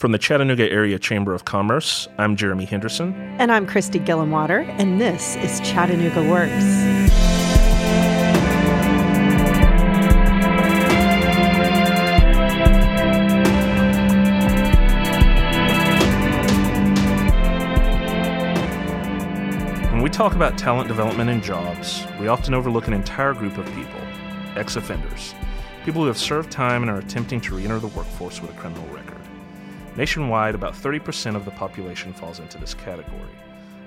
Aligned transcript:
From 0.00 0.12
the 0.12 0.18
Chattanooga 0.18 0.66
Area 0.66 0.98
Chamber 0.98 1.34
of 1.34 1.44
Commerce, 1.44 2.08
I'm 2.16 2.34
Jeremy 2.34 2.64
Henderson. 2.64 3.12
And 3.38 3.52
I'm 3.52 3.66
Christy 3.66 4.00
Gillenwater, 4.00 4.66
and 4.78 4.98
this 4.98 5.36
is 5.36 5.60
Chattanooga 5.60 6.26
Works. 6.26 6.64
When 19.92 20.00
we 20.00 20.08
talk 20.08 20.34
about 20.34 20.56
talent 20.56 20.88
development 20.88 21.28
and 21.28 21.42
jobs, 21.42 22.06
we 22.18 22.28
often 22.28 22.54
overlook 22.54 22.86
an 22.86 22.94
entire 22.94 23.34
group 23.34 23.58
of 23.58 23.66
people 23.74 24.00
ex 24.56 24.76
offenders, 24.76 25.34
people 25.84 26.00
who 26.00 26.06
have 26.08 26.16
served 26.16 26.50
time 26.50 26.80
and 26.80 26.90
are 26.90 27.00
attempting 27.00 27.38
to 27.42 27.54
re 27.54 27.64
enter 27.64 27.78
the 27.78 27.88
workforce 27.88 28.40
with 28.40 28.50
a 28.50 28.54
criminal 28.54 28.86
record. 28.86 29.19
Nationwide, 30.00 30.54
about 30.54 30.72
30% 30.72 31.36
of 31.36 31.44
the 31.44 31.50
population 31.50 32.14
falls 32.14 32.38
into 32.38 32.56
this 32.56 32.72
category. 32.72 33.36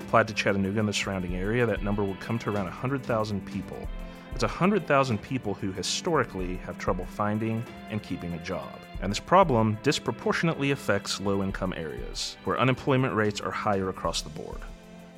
Applied 0.02 0.28
to 0.28 0.34
Chattanooga 0.34 0.78
and 0.78 0.88
the 0.88 0.92
surrounding 0.92 1.34
area, 1.34 1.66
that 1.66 1.82
number 1.82 2.04
would 2.04 2.20
come 2.20 2.38
to 2.38 2.50
around 2.50 2.66
100,000 2.66 3.44
people. 3.44 3.88
It's 4.32 4.44
100,000 4.44 5.20
people 5.20 5.54
who 5.54 5.72
historically 5.72 6.54
have 6.58 6.78
trouble 6.78 7.04
finding 7.04 7.64
and 7.90 8.00
keeping 8.00 8.32
a 8.34 8.44
job. 8.44 8.78
And 9.02 9.10
this 9.10 9.18
problem 9.18 9.76
disproportionately 9.82 10.70
affects 10.70 11.20
low 11.20 11.42
income 11.42 11.74
areas, 11.76 12.36
where 12.44 12.60
unemployment 12.60 13.12
rates 13.16 13.40
are 13.40 13.50
higher 13.50 13.88
across 13.88 14.22
the 14.22 14.30
board. 14.30 14.60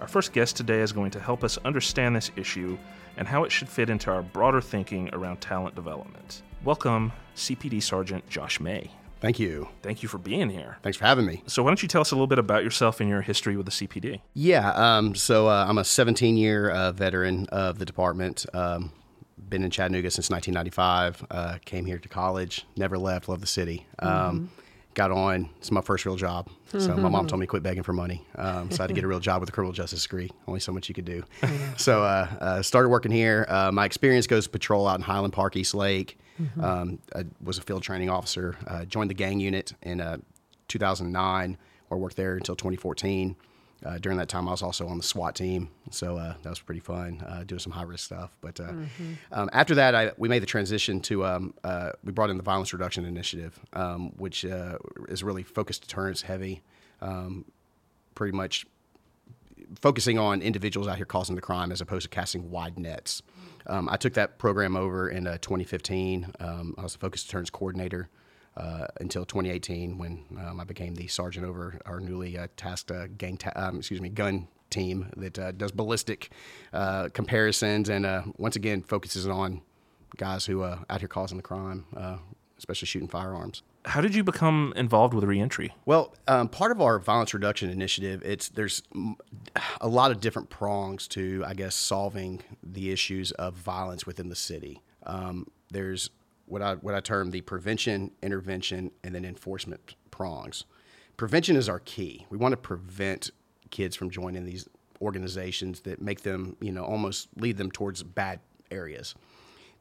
Our 0.01 0.09
first 0.09 0.33
guest 0.33 0.57
today 0.57 0.81
is 0.81 0.95
going 0.95 1.11
to 1.11 1.21
help 1.21 1.45
us 1.45 1.59
understand 1.67 2.17
this 2.17 2.31
issue 2.37 2.79
and 3.19 3.29
how 3.29 3.45
it 3.45 3.53
should 3.53 3.69
fit 3.69 3.91
into 3.91 4.11
our 4.11 4.23
broader 4.23 4.63
thinking 4.63 5.11
around 5.13 5.43
talent 5.43 5.75
development. 5.75 6.43
Welcome, 6.65 7.13
CPD 7.35 7.83
Sergeant 7.83 8.27
Josh 8.31 8.61
May. 8.61 8.91
Thank 9.21 9.39
you. 9.39 9.69
Thank 9.83 10.03
you 10.03 10.09
for 10.09 10.19
being 10.19 10.51
here. 10.51 10.77
Thanks 10.83 10.99
for 10.99 11.07
having 11.07 11.27
me. 11.27 11.43
So, 11.47 11.63
why 11.63 11.71
don't 11.71 11.83
you 11.83 11.89
tell 11.89 12.01
us 12.01 12.11
a 12.11 12.15
little 12.15 12.27
bit 12.27 12.39
about 12.39 12.65
yourself 12.65 13.01
and 13.01 13.09
your 13.09 13.23
history 13.23 13.57
with 13.57 13.67
the 13.67 13.73
CPD? 13.73 14.21
Yeah, 14.35 14.71
um, 14.73 15.15
so 15.15 15.49
uh, 15.49 15.67
I'm 15.69 15.79
a 15.79 15.85
17 15.85 16.37
year 16.37 16.71
uh, 16.71 16.93
veteran 16.93 17.47
of 17.47 17.79
the 17.79 17.85
department. 17.85 18.45
Um, 18.53 18.93
been 19.49 19.63
in 19.63 19.71
Chattanooga 19.71 20.11
since 20.11 20.31
1995. 20.31 21.27
Uh, 21.31 21.59
came 21.65 21.87
here 21.87 21.99
to 21.99 22.09
college, 22.09 22.67
never 22.77 22.99
left, 22.99 23.29
love 23.29 23.41
the 23.41 23.47
city. 23.47 23.87
Um, 23.99 24.11
mm-hmm. 24.11 24.45
Got 24.95 25.11
on, 25.11 25.51
it's 25.59 25.71
my 25.71 25.83
first 25.83 26.07
real 26.07 26.17
job. 26.17 26.49
So, 26.69 26.79
mm-hmm. 26.79 27.03
my 27.03 27.09
mom 27.11 27.27
told 27.27 27.41
me 27.41 27.47
to 27.47 27.51
quit 27.51 27.63
begging 27.63 27.83
for 27.83 27.93
money. 27.93 28.27
Um, 28.35 28.71
so, 28.71 28.81
I 28.81 28.83
had 28.85 28.89
to 28.89 28.95
get 28.95 29.05
a 29.05 29.09
real 29.09 29.21
job 29.21 29.41
with 29.41 29.49
a 29.49 29.53
criminal 29.53 29.73
justice 29.73 30.03
degree. 30.03 30.31
Only 30.49 30.61
so 30.61 30.73
much 30.73 30.89
you 30.89 30.95
could 30.95 31.05
do. 31.05 31.23
so, 31.77 32.03
uh, 32.03 32.29
uh, 32.41 32.63
started 32.63 32.89
working 32.89 33.13
here. 33.13 33.47
Uh, 33.49 33.71
my 33.73 33.85
experience 33.85 34.27
goes 34.27 34.47
patrol 34.47 34.89
out 34.89 34.97
in 34.97 35.03
Highland 35.03 35.33
Park, 35.33 35.57
East 35.57 35.75
Lake. 35.75 36.19
Mm-hmm. 36.41 36.65
Um, 36.65 36.99
I 37.15 37.25
was 37.43 37.59
a 37.59 37.63
field 37.63 37.83
training 37.83 38.11
officer. 38.11 38.57
Uh, 38.67 38.85
joined 38.85 39.11
the 39.11 39.15
gang 39.15 39.41
unit 39.41 39.73
in 39.83 40.01
uh, 40.01 40.19
2009, 40.69 41.59
or 41.91 41.99
worked 41.99 42.17
there 42.17 42.37
until 42.37 42.57
2014. 42.57 43.37
Uh, 43.85 43.99
during 43.99 44.17
that 44.19 44.29
time, 44.29 44.49
I 44.49 44.53
was 44.53 44.63
also 44.63 44.89
on 44.89 44.97
the 44.97 45.03
SWAT 45.03 45.37
team, 45.37 45.69
so 45.91 46.17
uh, 46.17 46.35
that 46.43 46.49
was 46.49 46.59
pretty 46.59 46.81
fun 46.81 47.23
uh, 47.27 47.45
doing 47.45 47.59
some 47.59 47.73
high 47.73 47.83
risk 47.83 48.07
stuff. 48.07 48.31
But 48.41 48.59
uh, 48.59 48.71
mm-hmm. 48.71 49.13
um, 49.33 49.51
after 49.53 49.75
that, 49.75 49.95
I, 49.95 50.13
we 50.17 50.29
made 50.31 50.41
the 50.41 50.47
transition 50.47 51.01
to 51.03 51.27
um, 51.27 51.55
we 52.03 52.11
brought 52.11 52.31
in 52.31 52.39
the 52.39 52.43
Violence 52.43 52.73
Reduction 52.73 53.05
Initiative, 53.05 53.59
um, 53.75 54.13
which 54.17 54.45
is 54.45 55.23
really 55.23 55.43
focused 55.43 55.83
deterrence 55.83 56.23
heavy, 56.23 56.63
um, 57.03 57.45
pretty 58.15 58.35
much 58.35 58.67
focusing 59.81 60.19
on 60.19 60.43
individuals 60.43 60.89
out 60.89 60.97
here 60.97 61.07
causing 61.07 61.35
the 61.35 61.43
crime 61.43 61.71
as 61.71 61.81
opposed 61.81 62.05
to 62.05 62.09
casting 62.09 62.51
wide 62.51 62.79
nets. 62.79 63.23
Um, 63.67 63.89
I 63.89 63.97
took 63.97 64.15
that 64.15 64.39
program 64.39 64.77
over 64.77 65.09
in 65.09 65.27
uh, 65.27 65.39
2015. 65.39 66.33
Um, 66.41 66.75
I 66.79 66.83
was 66.83 66.93
the 66.93 66.99
focus 66.99 67.25
deterrence 67.25 67.51
coordinator 67.51 68.09
uh, 68.57 68.87
until 69.01 69.25
2018 69.25 69.99
when 69.99 70.25
um, 70.39 70.61
I 70.61 70.65
became 70.65 70.95
the 70.95 71.07
sergeant 71.09 71.47
over 71.47 71.79
our 71.87 72.01
newly 72.01 72.39
uh, 72.39 72.49
tasked 72.57 72.91
uh, 72.91 73.07
gang, 73.19 73.37
ta- 73.37 73.53
um, 73.57 73.79
excuse 73.79 74.01
me, 74.01 74.09
gun 74.09 74.49
team 74.71 75.11
that 75.17 75.39
uh, 75.39 75.53
does 75.53 75.73
ballistic 75.73 76.31
uh, 76.73 77.09
comparisons 77.13 77.89
and 77.89 78.35
once 78.37 78.57
again 78.57 78.83
focuses 78.83 79.27
on 79.27 79.63
guys 80.17 80.47
who 80.47 80.63
are 80.63 80.85
out 80.89 81.01
here 81.01 81.09
causing 81.09 81.37
the 81.37 81.43
crime, 81.43 81.85
especially 82.59 82.87
shooting 82.87 83.09
firearms. 83.09 83.63
How 83.87 84.01
did 84.01 84.17
you 84.17 84.25
become 84.25 84.73
involved 84.75 85.15
with 85.15 85.23
reentry? 85.25 85.73
Well, 85.85 86.13
um, 86.27 86.49
part 86.49 86.73
of 86.73 86.81
our 86.81 86.99
violence 86.99 87.33
reduction 87.33 87.71
initiative, 87.71 88.21
it's 88.25 88.49
there's 88.49 88.83
a 89.81 89.89
lot 89.89 90.11
of 90.11 90.21
different 90.21 90.51
prongs 90.51 91.07
to, 91.09 91.45
I 91.47 91.55
guess, 91.55 91.77
solving 91.77 92.43
the 92.65 92.91
issues 92.91 93.31
of 93.33 93.55
violence 93.55 94.05
within 94.05 94.29
the 94.29 94.37
city. 94.37 94.83
Um, 95.05 95.47
there's 95.71 96.11
what 96.47 96.63
I 96.63 96.75
what 96.75 96.95
I 96.95 97.01
term 97.01 97.31
the 97.31 97.43
prevention, 97.43 98.11
intervention, 98.23 98.91
and 99.05 99.15
then 99.15 99.25
enforcement 99.25 99.95
prongs. 100.11 100.65
Prevention 101.17 101.57
is 101.57 101.69
our 101.69 101.81
key. 101.81 102.27
We 102.29 102.39
want 102.39 102.53
to 102.53 102.57
prevent 102.57 103.31
kids 103.71 103.95
from 103.95 104.11
joining 104.11 104.45
these 104.45 104.69
organizations 105.01 105.81
that 105.81 106.01
make 106.01 106.23
them, 106.23 106.57
you 106.61 106.73
know, 106.73 106.85
almost 106.85 107.29
lead 107.37 107.57
them 107.57 107.71
towards 107.71 108.03
bad 108.03 108.41
areas. 108.71 109.15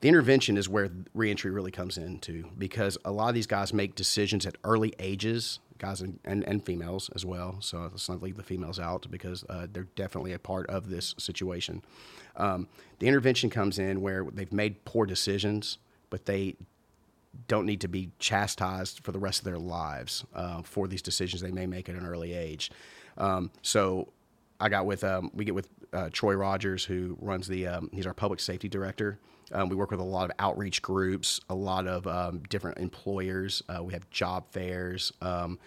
The 0.01 0.09
intervention 0.09 0.57
is 0.57 0.69
where 0.69 0.89
reentry 1.13 1.51
really 1.51 1.71
comes 1.71 1.97
into 1.97 2.49
because 2.57 2.97
a 3.05 3.11
lot 3.11 3.29
of 3.29 3.35
these 3.35 3.47
guys 3.47 3.73
make 3.73 3.95
decisions 3.95 4.45
at 4.45 4.55
early 4.63 4.93
ages, 4.99 5.59
guys 5.77 6.01
and, 6.01 6.19
and, 6.25 6.43
and 6.43 6.63
females 6.63 7.09
as 7.15 7.25
well. 7.25 7.57
So 7.61 7.79
let's 7.91 8.09
not 8.09 8.21
leave 8.21 8.37
the 8.37 8.43
females 8.43 8.79
out 8.79 9.07
because 9.09 9.43
uh, 9.49 9.67
they're 9.71 9.87
definitely 9.95 10.33
a 10.33 10.39
part 10.39 10.69
of 10.69 10.89
this 10.89 11.15
situation. 11.17 11.81
Um, 12.35 12.67
the 12.99 13.07
intervention 13.07 13.49
comes 13.49 13.79
in 13.79 14.01
where 14.01 14.25
they've 14.31 14.51
made 14.51 14.85
poor 14.85 15.05
decisions, 15.05 15.79
but 16.09 16.25
they 16.25 16.55
don't 17.47 17.65
need 17.65 17.81
to 17.81 17.87
be 17.87 18.11
chastised 18.19 19.03
for 19.03 19.11
the 19.11 19.19
rest 19.19 19.39
of 19.39 19.45
their 19.45 19.57
lives 19.57 20.25
uh, 20.33 20.61
for 20.61 20.87
these 20.87 21.01
decisions 21.01 21.41
they 21.41 21.51
may 21.51 21.65
make 21.65 21.89
at 21.89 21.95
an 21.95 22.05
early 22.05 22.33
age. 22.33 22.71
Um, 23.17 23.51
so 23.61 24.09
I 24.59 24.69
got 24.69 24.85
with 24.85 25.03
um, 25.03 25.31
we 25.33 25.45
get 25.45 25.55
with 25.55 25.69
uh, 25.93 26.09
Troy 26.11 26.35
Rogers, 26.35 26.85
who 26.85 27.17
runs 27.19 27.47
the 27.47 27.67
um, 27.67 27.89
he's 27.91 28.05
our 28.05 28.13
public 28.13 28.39
safety 28.39 28.69
director. 28.69 29.19
Um, 29.51 29.69
we 29.69 29.75
work 29.75 29.91
with 29.91 29.99
a 29.99 30.03
lot 30.03 30.29
of 30.29 30.35
outreach 30.39 30.81
groups, 30.81 31.39
a 31.49 31.55
lot 31.55 31.87
of 31.87 32.07
um, 32.07 32.43
different 32.49 32.79
employers. 32.79 33.61
Uh, 33.69 33.83
we 33.83 33.93
have 33.93 34.09
job 34.09 34.45
fairs 34.51 35.11
um, 35.21 35.59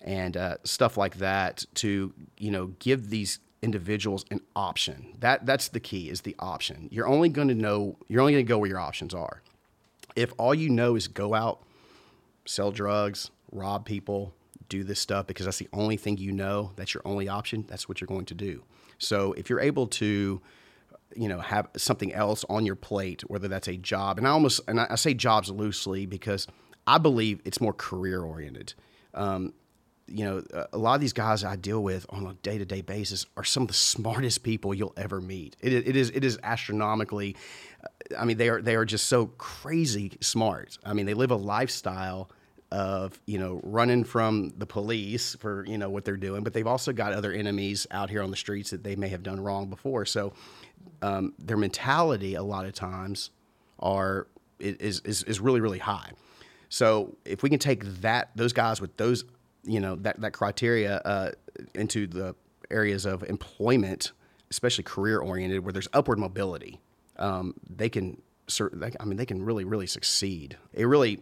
and 0.00 0.36
uh, 0.36 0.56
stuff 0.64 0.96
like 0.96 1.16
that 1.16 1.64
to 1.74 2.12
you 2.38 2.50
know 2.50 2.68
give 2.78 3.10
these 3.10 3.38
individuals 3.62 4.24
an 4.30 4.40
option. 4.54 5.14
That 5.20 5.46
that's 5.46 5.68
the 5.68 5.80
key 5.80 6.08
is 6.08 6.22
the 6.22 6.36
option. 6.38 6.88
You're 6.90 7.08
only 7.08 7.28
going 7.28 7.48
to 7.48 7.54
know 7.54 7.96
you're 8.08 8.20
only 8.20 8.32
going 8.32 8.44
to 8.44 8.48
go 8.48 8.58
where 8.58 8.68
your 8.68 8.80
options 8.80 9.14
are. 9.14 9.42
If 10.14 10.32
all 10.38 10.54
you 10.54 10.70
know 10.70 10.96
is 10.96 11.08
go 11.08 11.34
out, 11.34 11.62
sell 12.46 12.70
drugs, 12.70 13.30
rob 13.52 13.84
people, 13.84 14.32
do 14.68 14.82
this 14.84 15.00
stuff 15.00 15.26
because 15.26 15.44
that's 15.44 15.58
the 15.58 15.68
only 15.72 15.96
thing 15.96 16.16
you 16.16 16.32
know, 16.32 16.72
that's 16.76 16.94
your 16.94 17.02
only 17.04 17.28
option, 17.28 17.64
that's 17.68 17.88
what 17.88 18.00
you're 18.00 18.06
going 18.06 18.24
to 18.26 18.34
do. 18.34 18.62
So 18.98 19.32
if 19.34 19.50
you're 19.50 19.60
able 19.60 19.86
to 19.88 20.40
you 21.14 21.28
know 21.28 21.40
have 21.40 21.68
something 21.76 22.12
else 22.12 22.44
on 22.48 22.66
your 22.66 22.76
plate 22.76 23.22
whether 23.28 23.48
that's 23.48 23.68
a 23.68 23.76
job 23.76 24.18
and 24.18 24.26
i 24.26 24.30
almost 24.30 24.60
and 24.68 24.80
i, 24.80 24.94
say 24.94 25.14
jobs 25.14 25.50
loosely 25.50 26.06
because 26.06 26.46
i 26.86 26.98
believe 26.98 27.40
it's 27.44 27.60
more 27.60 27.72
career 27.72 28.22
oriented. 28.22 28.74
Um, 29.14 29.54
you 30.08 30.24
know 30.24 30.42
a 30.72 30.78
lot 30.78 30.94
of 30.94 31.00
these 31.00 31.12
guys 31.12 31.42
i 31.42 31.56
deal 31.56 31.82
with 31.82 32.06
on 32.10 32.26
a 32.26 32.34
day-to-day 32.34 32.80
basis 32.80 33.26
are 33.36 33.44
some 33.44 33.64
of 33.64 33.68
the 33.68 33.74
smartest 33.74 34.42
people 34.42 34.72
you'll 34.72 34.94
ever 34.96 35.20
meet. 35.20 35.56
It, 35.60 35.72
it 35.72 35.96
is 35.96 36.10
it 36.10 36.22
is 36.22 36.38
astronomically 36.42 37.36
i 38.16 38.24
mean 38.24 38.36
they 38.36 38.48
are 38.48 38.62
they 38.62 38.76
are 38.76 38.84
just 38.84 39.06
so 39.06 39.26
crazy 39.26 40.16
smart. 40.20 40.78
I 40.84 40.92
mean 40.92 41.06
they 41.06 41.14
live 41.14 41.30
a 41.30 41.36
lifestyle 41.36 42.30
of 42.72 43.20
you 43.26 43.38
know 43.38 43.60
running 43.62 44.04
from 44.04 44.52
the 44.58 44.66
police 44.66 45.36
for 45.36 45.64
you 45.66 45.78
know 45.78 45.88
what 45.88 46.04
they're 46.04 46.16
doing, 46.16 46.42
but 46.42 46.52
they've 46.52 46.66
also 46.66 46.92
got 46.92 47.12
other 47.12 47.32
enemies 47.32 47.86
out 47.90 48.10
here 48.10 48.22
on 48.22 48.30
the 48.30 48.36
streets 48.36 48.70
that 48.70 48.82
they 48.82 48.96
may 48.96 49.08
have 49.08 49.22
done 49.22 49.40
wrong 49.40 49.70
before. 49.70 50.04
So 50.04 50.32
um, 51.06 51.32
their 51.38 51.56
mentality 51.56 52.34
a 52.34 52.42
lot 52.42 52.66
of 52.66 52.72
times 52.72 53.30
are 53.78 54.26
is, 54.58 55.00
is 55.00 55.22
is 55.24 55.40
really 55.40 55.60
really 55.60 55.78
high. 55.78 56.10
So 56.68 57.16
if 57.24 57.42
we 57.42 57.50
can 57.50 57.58
take 57.58 57.84
that 58.00 58.30
those 58.34 58.52
guys 58.52 58.80
with 58.80 58.96
those 58.96 59.24
you 59.64 59.80
know 59.80 59.96
that 59.96 60.20
that 60.20 60.32
criteria 60.32 60.96
uh, 60.98 61.30
into 61.74 62.06
the 62.06 62.34
areas 62.70 63.06
of 63.06 63.22
employment, 63.22 64.12
especially 64.50 64.84
career 64.84 65.18
oriented, 65.18 65.64
where 65.64 65.72
there's 65.72 65.88
upward 65.92 66.18
mobility, 66.18 66.80
um, 67.18 67.54
they 67.68 67.88
can. 67.88 68.20
I 69.00 69.04
mean, 69.04 69.16
they 69.16 69.26
can 69.26 69.44
really, 69.44 69.64
really 69.64 69.88
succeed. 69.88 70.56
It 70.72 70.84
really 70.84 71.20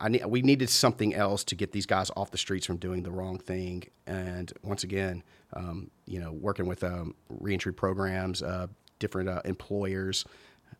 I 0.00 0.08
need, 0.08 0.24
we 0.26 0.42
needed 0.42 0.68
something 0.68 1.14
else 1.14 1.44
to 1.44 1.54
get 1.54 1.72
these 1.72 1.86
guys 1.86 2.10
off 2.16 2.30
the 2.30 2.38
streets 2.38 2.66
from 2.66 2.76
doing 2.76 3.02
the 3.02 3.10
wrong 3.10 3.38
thing. 3.38 3.84
And 4.06 4.52
once 4.62 4.84
again, 4.84 5.22
um, 5.54 5.90
you 6.06 6.20
know, 6.20 6.32
working 6.32 6.66
with 6.66 6.82
um, 6.84 7.14
reentry 7.28 7.72
programs, 7.72 8.42
uh, 8.42 8.66
different 8.98 9.28
uh, 9.28 9.42
employers. 9.44 10.24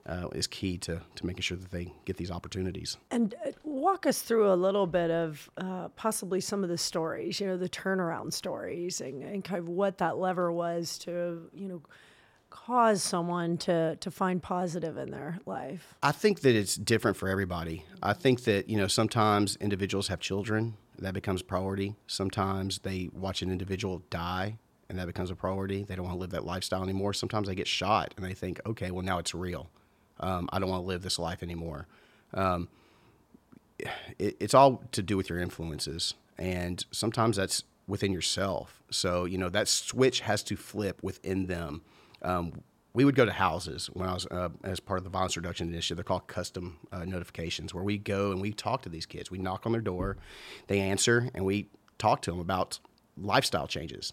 Uh, 0.06 0.28
is 0.34 0.46
key 0.46 0.76
to, 0.76 1.00
to 1.14 1.24
making 1.24 1.40
sure 1.40 1.56
that 1.56 1.70
they 1.70 1.90
get 2.04 2.16
these 2.18 2.30
opportunities. 2.30 2.98
And 3.10 3.34
uh, 3.46 3.52
walk 3.62 4.06
us 4.06 4.20
through 4.20 4.52
a 4.52 4.54
little 4.54 4.86
bit 4.86 5.10
of 5.10 5.48
uh, 5.56 5.88
possibly 5.90 6.42
some 6.42 6.62
of 6.62 6.68
the 6.68 6.76
stories, 6.76 7.40
you 7.40 7.46
know, 7.46 7.56
the 7.56 7.70
turnaround 7.70 8.34
stories 8.34 9.00
and, 9.00 9.22
and 9.22 9.42
kind 9.42 9.60
of 9.60 9.68
what 9.68 9.98
that 9.98 10.18
lever 10.18 10.52
was 10.52 10.98
to, 10.98 11.48
you 11.54 11.68
know, 11.68 11.80
cause 12.54 13.02
someone 13.02 13.58
to 13.58 13.96
to 13.96 14.10
find 14.10 14.40
positive 14.40 14.96
in 14.96 15.10
their 15.10 15.38
life? 15.44 15.94
I 16.02 16.12
think 16.12 16.40
that 16.40 16.54
it's 16.54 16.76
different 16.76 17.16
for 17.16 17.28
everybody. 17.28 17.84
I 18.00 18.12
think 18.12 18.44
that 18.44 18.70
you 18.70 18.76
know 18.76 18.86
sometimes 18.86 19.56
individuals 19.56 20.08
have 20.08 20.20
children 20.20 20.76
that 20.98 21.14
becomes 21.14 21.42
priority. 21.42 21.96
Sometimes 22.06 22.78
they 22.78 23.10
watch 23.12 23.42
an 23.42 23.50
individual 23.50 24.04
die 24.08 24.58
and 24.88 24.98
that 24.98 25.06
becomes 25.06 25.30
a 25.30 25.34
priority. 25.34 25.82
They 25.82 25.96
don't 25.96 26.04
want 26.04 26.16
to 26.16 26.20
live 26.20 26.30
that 26.30 26.44
lifestyle 26.44 26.82
anymore. 26.82 27.12
Sometimes 27.12 27.48
they 27.48 27.54
get 27.54 27.68
shot 27.68 28.14
and 28.16 28.24
they 28.24 28.34
think, 28.34 28.60
okay, 28.66 28.90
well, 28.90 29.04
now 29.04 29.18
it's 29.18 29.34
real. 29.34 29.70
Um, 30.20 30.48
I 30.52 30.58
don't 30.58 30.68
want 30.68 30.82
to 30.82 30.86
live 30.86 31.02
this 31.02 31.18
life 31.18 31.42
anymore. 31.42 31.86
Um, 32.32 32.68
it, 34.18 34.36
it's 34.40 34.54
all 34.54 34.82
to 34.92 35.02
do 35.02 35.16
with 35.16 35.28
your 35.28 35.38
influences. 35.38 36.14
And 36.38 36.84
sometimes 36.90 37.36
that's 37.36 37.64
within 37.86 38.12
yourself. 38.12 38.82
So, 38.90 39.24
you 39.24 39.38
know, 39.38 39.48
that 39.50 39.68
switch 39.68 40.20
has 40.20 40.42
to 40.44 40.56
flip 40.56 41.02
within 41.02 41.46
them. 41.46 41.82
Um, 42.22 42.62
we 42.94 43.04
would 43.04 43.16
go 43.16 43.24
to 43.24 43.32
houses 43.32 43.90
when 43.92 44.08
I 44.08 44.14
was 44.14 44.26
uh, 44.26 44.50
as 44.62 44.78
part 44.78 44.98
of 44.98 45.04
the 45.04 45.10
violence 45.10 45.36
reduction 45.36 45.68
initiative. 45.68 45.96
They're 45.96 46.04
called 46.04 46.28
custom 46.28 46.78
uh, 46.92 47.04
notifications, 47.04 47.74
where 47.74 47.82
we 47.82 47.98
go 47.98 48.30
and 48.30 48.40
we 48.40 48.52
talk 48.52 48.82
to 48.82 48.88
these 48.88 49.04
kids. 49.04 49.30
We 49.30 49.38
knock 49.38 49.66
on 49.66 49.72
their 49.72 49.80
door, 49.80 50.16
they 50.68 50.80
answer, 50.80 51.28
and 51.34 51.44
we 51.44 51.68
talk 51.98 52.22
to 52.22 52.30
them 52.30 52.40
about 52.40 52.78
lifestyle 53.16 53.66
changes. 53.66 54.12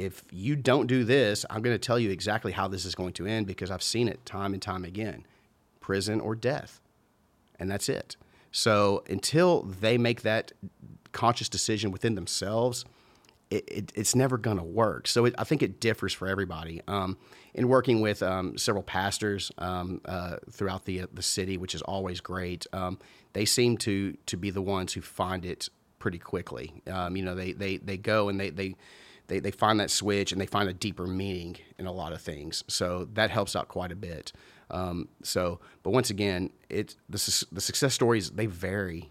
If 0.00 0.24
you 0.30 0.56
don't 0.56 0.86
do 0.86 1.04
this, 1.04 1.44
I'm 1.50 1.62
going 1.62 1.74
to 1.74 1.78
tell 1.78 1.98
you 1.98 2.10
exactly 2.10 2.52
how 2.52 2.68
this 2.68 2.84
is 2.84 2.94
going 2.94 3.12
to 3.14 3.26
end 3.26 3.46
because 3.46 3.70
I've 3.70 3.82
seen 3.82 4.08
it 4.08 4.24
time 4.24 4.52
and 4.54 4.62
time 4.62 4.84
again 4.84 5.26
prison 5.80 6.20
or 6.20 6.34
death. 6.34 6.80
And 7.58 7.70
that's 7.70 7.88
it. 7.88 8.16
So 8.52 9.02
until 9.08 9.62
they 9.62 9.98
make 9.98 10.22
that 10.22 10.52
conscious 11.12 11.48
decision 11.48 11.90
within 11.90 12.14
themselves, 12.14 12.84
it, 13.50 13.64
it, 13.68 13.92
it's 13.94 14.14
never 14.14 14.38
going 14.38 14.56
to 14.56 14.62
work. 14.62 15.08
So 15.08 15.24
it, 15.24 15.34
I 15.36 15.44
think 15.44 15.62
it 15.62 15.80
differs 15.80 16.12
for 16.12 16.28
everybody. 16.28 16.80
Um, 16.86 17.18
in 17.52 17.68
working 17.68 18.00
with 18.00 18.22
um, 18.22 18.56
several 18.56 18.84
pastors 18.84 19.50
um, 19.58 20.00
uh, 20.04 20.36
throughout 20.50 20.84
the 20.84 21.06
the 21.12 21.22
city, 21.22 21.56
which 21.56 21.74
is 21.74 21.82
always 21.82 22.20
great, 22.20 22.66
um, 22.72 22.98
they 23.32 23.44
seem 23.44 23.76
to 23.78 24.16
to 24.26 24.36
be 24.36 24.50
the 24.50 24.62
ones 24.62 24.92
who 24.92 25.00
find 25.00 25.44
it 25.44 25.68
pretty 25.98 26.18
quickly. 26.18 26.72
Um, 26.86 27.16
you 27.16 27.24
know, 27.24 27.34
they, 27.34 27.52
they 27.52 27.76
they 27.78 27.96
go 27.96 28.28
and 28.28 28.38
they 28.38 28.50
they. 28.50 28.76
They, 29.30 29.40
they 29.40 29.52
find 29.52 29.80
that 29.80 29.90
switch 29.90 30.32
and 30.32 30.40
they 30.40 30.46
find 30.46 30.68
a 30.68 30.74
deeper 30.74 31.06
meaning 31.06 31.56
in 31.78 31.86
a 31.86 31.92
lot 31.92 32.12
of 32.12 32.20
things. 32.20 32.64
So 32.68 33.08
that 33.14 33.30
helps 33.30 33.56
out 33.56 33.68
quite 33.68 33.92
a 33.92 33.96
bit. 33.96 34.32
Um, 34.70 35.08
so, 35.22 35.60
but 35.82 35.90
once 35.90 36.10
again, 36.10 36.50
it 36.68 36.96
the, 37.08 37.46
the 37.52 37.60
success 37.62 37.94
stories 37.94 38.30
they 38.32 38.46
vary 38.46 39.10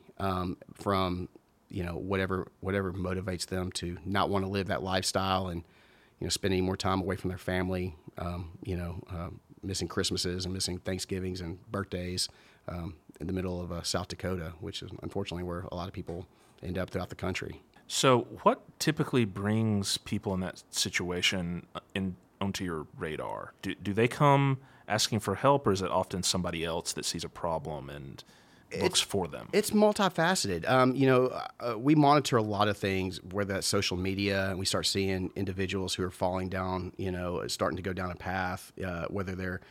from 0.76 1.30
you 1.70 1.84
know 1.84 1.94
whatever 1.94 2.48
whatever 2.62 2.92
motivates 2.94 3.46
them 3.46 3.72
to 3.74 3.98
not 4.06 4.30
want 4.30 4.46
to 4.46 4.50
live 4.50 4.68
that 4.68 4.84
lifestyle 4.84 5.48
and 5.48 5.64
you 6.20 6.26
know 6.26 6.30
spending 6.30 6.64
more 6.64 6.78
time 6.78 7.02
away 7.02 7.16
from 7.16 7.30
their 7.30 7.38
family 7.38 7.96
um, 8.18 8.52
you 8.64 8.76
know 8.76 9.02
uh, 9.12 9.30
missing 9.64 9.88
christmases 9.88 10.46
and 10.46 10.54
missing 10.54 10.80
thanksgivings 10.80 11.42
and 11.42 11.60
birthdays 11.72 12.30
um, 12.68 12.96
in 13.20 13.28
the 13.28 13.34
middle 13.34 13.62
of 13.62 13.72
uh, 13.72 13.84
south 13.84 14.08
dakota 14.08 14.54
which 14.60 14.82
is 14.82 14.92
unfortunately 15.04 15.44
where 15.44 15.66
a 15.72 15.76
lot 15.76 15.88
of 15.88 15.94
people 15.94 16.26
end 16.64 16.78
up 16.78 16.90
throughout 16.90 17.10
the 17.10 17.16
country 17.16 17.62
so 17.92 18.28
what 18.44 18.62
typically 18.80 19.26
brings 19.26 19.98
people 19.98 20.34
in 20.34 20.40
that 20.42 20.64
situation 20.70 21.66
uh, 21.76 21.80
in 21.96 22.16
onto 22.40 22.64
your 22.64 22.88
radar 22.98 23.54
do, 23.62 23.76
do 23.76 23.94
they 23.94 24.08
come 24.08 24.60
asking 24.88 25.20
for 25.20 25.36
help 25.36 25.68
or 25.68 25.72
is 25.72 25.82
it 25.82 25.92
often 25.92 26.24
somebody 26.24 26.64
else 26.64 26.94
that 26.94 27.04
sees 27.04 27.24
a 27.24 27.30
problem 27.30 27.90
and 27.90 28.24
looks 28.78 29.02
for 29.02 29.28
them? 29.28 29.50
It's 29.52 29.72
multifaceted. 29.72 30.70
Um, 30.70 30.96
you 30.96 31.08
know, 31.08 31.42
uh, 31.60 31.78
we 31.78 31.96
monitor 31.96 32.38
a 32.38 32.42
lot 32.42 32.68
of 32.68 32.78
things, 32.78 33.22
whether 33.24 33.54
that's 33.54 33.68
social 33.68 33.98
media, 33.98 34.50
and 34.50 34.60
we 34.60 34.66
start 34.66 34.86
seeing 34.86 35.32
individuals 35.36 35.96
who 35.96 36.04
are 36.04 36.12
falling 36.12 36.50
down, 36.50 36.94
you 36.98 37.12
know, 37.12 37.46
starting 37.48 37.78
to 37.78 37.84
go 37.84 37.94
down 37.94 38.12
a 38.12 38.16
path, 38.16 38.72
uh, 38.86 39.06
whether 39.10 39.36
they're 39.36 39.62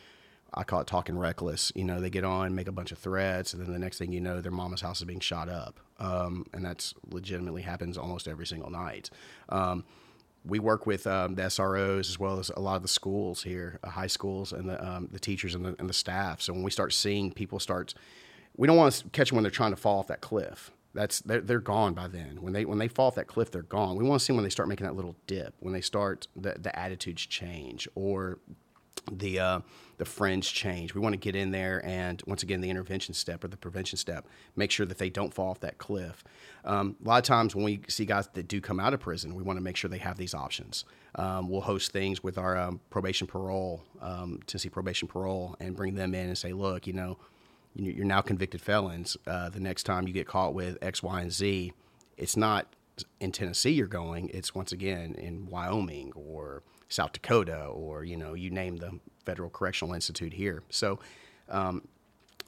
I 0.53 0.63
call 0.63 0.81
it 0.81 0.87
talking 0.87 1.17
reckless. 1.17 1.71
You 1.75 1.83
know, 1.83 2.01
they 2.01 2.09
get 2.09 2.23
on, 2.23 2.55
make 2.55 2.67
a 2.67 2.71
bunch 2.71 2.91
of 2.91 2.97
threats, 2.97 3.53
and 3.53 3.61
then 3.61 3.71
the 3.71 3.79
next 3.79 3.97
thing 3.97 4.11
you 4.11 4.21
know, 4.21 4.41
their 4.41 4.51
mama's 4.51 4.81
house 4.81 4.99
is 4.99 5.05
being 5.05 5.19
shot 5.19 5.49
up. 5.49 5.79
Um, 5.99 6.45
and 6.53 6.63
that's 6.63 6.93
legitimately 7.09 7.61
happens 7.61 7.97
almost 7.97 8.27
every 8.27 8.47
single 8.47 8.69
night. 8.69 9.09
Um, 9.49 9.83
we 10.45 10.59
work 10.59 10.85
with 10.85 11.05
um, 11.05 11.35
the 11.35 11.43
SROs 11.43 12.09
as 12.09 12.17
well 12.17 12.39
as 12.39 12.49
a 12.49 12.61
lot 12.61 12.77
of 12.77 12.81
the 12.81 12.87
schools 12.87 13.43
here, 13.43 13.79
uh, 13.83 13.89
high 13.89 14.07
schools, 14.07 14.53
and 14.53 14.69
the, 14.69 14.83
um, 14.83 15.09
the 15.11 15.19
teachers 15.19 15.53
and 15.53 15.65
the, 15.65 15.75
and 15.77 15.89
the 15.89 15.93
staff. 15.93 16.41
So 16.41 16.53
when 16.53 16.63
we 16.63 16.71
start 16.71 16.93
seeing 16.93 17.31
people 17.31 17.59
start 17.59 17.93
we 18.59 18.67
don't 18.67 18.75
want 18.75 18.93
to 18.93 19.09
catch 19.09 19.29
them 19.29 19.37
when 19.37 19.43
they're 19.43 19.51
trying 19.51 19.71
to 19.71 19.77
fall 19.77 19.99
off 19.99 20.07
that 20.07 20.19
cliff. 20.19 20.69
That's 20.93 21.21
they're, 21.21 21.39
they're 21.39 21.61
gone 21.61 21.93
by 21.93 22.09
then. 22.09 22.41
When 22.41 22.51
they 22.51 22.65
when 22.65 22.77
they 22.77 22.89
fall 22.89 23.07
off 23.07 23.15
that 23.15 23.27
cliff, 23.27 23.51
they're 23.51 23.61
gone. 23.61 23.95
We 23.95 24.03
want 24.03 24.19
to 24.19 24.25
see 24.25 24.33
when 24.33 24.43
they 24.43 24.49
start 24.49 24.67
making 24.67 24.85
that 24.85 24.95
little 24.95 25.15
dip, 25.27 25.53
when 25.59 25.73
they 25.73 25.81
start 25.81 26.27
the 26.35 26.55
the 26.59 26.77
attitudes 26.77 27.25
change 27.25 27.87
or 27.95 28.39
the 29.11 29.39
uh, 29.39 29.59
the 29.97 30.05
friends 30.05 30.49
change. 30.49 30.93
We 30.93 31.01
want 31.01 31.13
to 31.13 31.17
get 31.17 31.35
in 31.35 31.51
there 31.51 31.85
and 31.85 32.21
once 32.25 32.41
again 32.41 32.61
the 32.61 32.69
intervention 32.69 33.13
step 33.13 33.43
or 33.43 33.49
the 33.49 33.57
prevention 33.57 33.97
step, 33.97 34.25
make 34.55 34.71
sure 34.71 34.85
that 34.85 34.97
they 34.97 35.09
don't 35.09 35.33
fall 35.33 35.49
off 35.49 35.59
that 35.59 35.77
cliff. 35.77 36.23
Um, 36.63 36.95
a 37.03 37.07
lot 37.07 37.17
of 37.17 37.23
times 37.23 37.55
when 37.55 37.65
we 37.65 37.81
see 37.89 38.05
guys 38.05 38.27
that 38.33 38.47
do 38.47 38.61
come 38.61 38.79
out 38.79 38.93
of 38.93 39.01
prison, 39.01 39.35
we 39.35 39.43
want 39.43 39.57
to 39.57 39.61
make 39.61 39.75
sure 39.75 39.89
they 39.89 39.97
have 39.97 40.17
these 40.17 40.33
options. 40.33 40.85
Um, 41.15 41.49
we'll 41.49 41.61
host 41.61 41.91
things 41.91 42.23
with 42.23 42.37
our 42.37 42.57
um, 42.57 42.79
probation 42.89 43.27
parole, 43.27 43.83
um, 44.01 44.39
Tennessee 44.47 44.69
probation 44.69 45.07
parole, 45.07 45.55
and 45.59 45.75
bring 45.75 45.95
them 45.95 46.15
in 46.15 46.27
and 46.27 46.37
say, 46.37 46.53
look, 46.53 46.87
you 46.87 46.93
know 46.93 47.17
you're 47.75 48.05
now 48.05 48.21
convicted 48.21 48.61
felons. 48.61 49.15
Uh, 49.27 49.49
the 49.49 49.59
next 49.59 49.83
time 49.83 50.07
you 50.07 50.13
get 50.13 50.27
caught 50.27 50.53
with 50.53 50.77
X, 50.81 51.03
Y, 51.03 51.21
and 51.21 51.31
Z, 51.31 51.73
it's 52.17 52.35
not 52.35 52.75
in 53.19 53.31
Tennessee 53.31 53.71
you're 53.71 53.87
going. 53.87 54.29
It's 54.33 54.55
once 54.55 54.71
again 54.71 55.15
in 55.15 55.47
Wyoming 55.47 56.11
or 56.15 56.63
South 56.89 57.13
Dakota 57.13 57.65
or 57.65 58.03
you 58.03 58.17
know 58.17 58.33
you 58.33 58.49
name 58.49 58.77
the 58.77 58.99
Federal 59.25 59.49
Correctional 59.49 59.93
Institute 59.93 60.33
here. 60.33 60.63
So. 60.69 60.99
Um, 61.47 61.87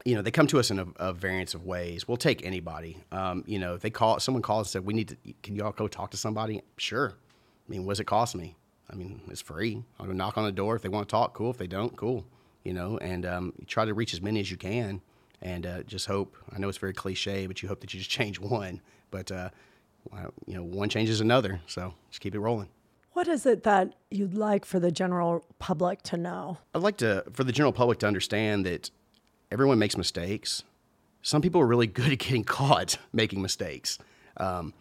you 0.04 0.16
know, 0.16 0.24
they 0.24 0.32
come 0.32 0.48
to 0.48 0.58
us 0.58 0.72
in 0.72 0.80
a, 0.80 0.88
a 0.96 1.14
variance 1.14 1.54
of 1.54 1.64
ways. 1.64 2.08
We'll 2.08 2.18
take 2.18 2.44
anybody. 2.44 2.98
Um, 3.12 3.44
you 3.46 3.60
know, 3.60 3.76
if 3.76 3.82
they 3.82 3.92
call, 3.92 4.20
someone 4.20 4.42
calls 4.42 4.66
and 4.66 4.72
said, 4.72 4.86
"We 4.86 4.96
need 4.96 5.10
to. 5.10 5.18
Can 5.44 5.56
y'all 5.56 5.72
go 5.72 5.88
talk 5.88 6.10
to 6.12 6.18
somebody?" 6.18 6.64
Sure. 6.78 7.14
I 7.14 7.72
mean, 7.72 7.86
what 7.86 7.92
does 7.92 8.00
it 8.00 8.06
cost 8.06 8.36
me? 8.36 8.56
I 8.90 8.96
mean, 8.96 9.22
it's 9.30 9.42
free. 9.42 9.84
I'll 10.00 10.08
go 10.08 10.12
knock 10.14 10.40
on 10.40 10.46
the 10.46 10.52
door 10.52 10.76
if 10.76 10.82
they 10.82 10.90
want 10.90 11.08
to 11.08 11.12
talk. 11.12 11.36
Cool. 11.36 11.52
If 11.52 11.58
they 11.58 11.68
don't, 11.68 11.96
cool. 11.96 12.26
You 12.64 12.74
know, 12.74 12.98
and 12.98 13.28
um, 13.28 13.54
try 13.68 13.86
to 13.86 13.94
reach 13.94 14.14
as 14.16 14.22
many 14.22 14.40
as 14.40 14.50
you 14.50 14.58
can 14.58 15.02
and 15.42 15.66
uh, 15.66 15.84
just 15.84 16.06
hope. 16.06 16.36
I 16.54 16.60
know 16.60 16.70
it's 16.70 16.78
very 16.78 16.94
cliche, 16.94 17.48
but 17.48 17.62
you 17.62 17.70
hope 17.70 17.82
that 17.82 17.94
you 17.94 18.00
just 18.00 18.10
change 18.20 18.40
one. 18.40 18.82
But 19.10 19.32
uh, 19.32 19.50
you 20.46 20.56
know, 20.56 20.64
one 20.64 20.90
changes 20.90 21.22
another, 21.22 21.62
so 21.68 21.94
just 22.10 22.22
keep 22.22 22.36
it 22.36 22.40
rolling. 22.40 22.70
What 23.14 23.28
is 23.28 23.46
it 23.46 23.64
that 23.64 23.94
you'd 24.10 24.36
like 24.36 24.66
for 24.66 24.80
the 24.80 24.92
general 24.92 25.46
public 25.60 26.02
to 26.04 26.18
know? 26.18 26.58
I'd 26.74 26.82
like 26.82 26.98
to 26.98 27.24
for 27.34 27.44
the 27.44 27.52
general 27.52 27.74
public 27.74 28.00
to 28.00 28.08
understand 28.08 28.66
that 28.66 28.90
everyone 29.52 29.80
makes 29.80 29.98
mistakes. 29.98 30.64
Some 31.22 31.42
people 31.42 31.62
are 31.62 31.68
really 31.68 31.88
good 32.02 32.12
at 32.12 32.20
getting 32.20 32.44
caught 32.44 32.98
making 33.14 33.42
mistakes. 33.42 33.98
Um, 34.38 34.74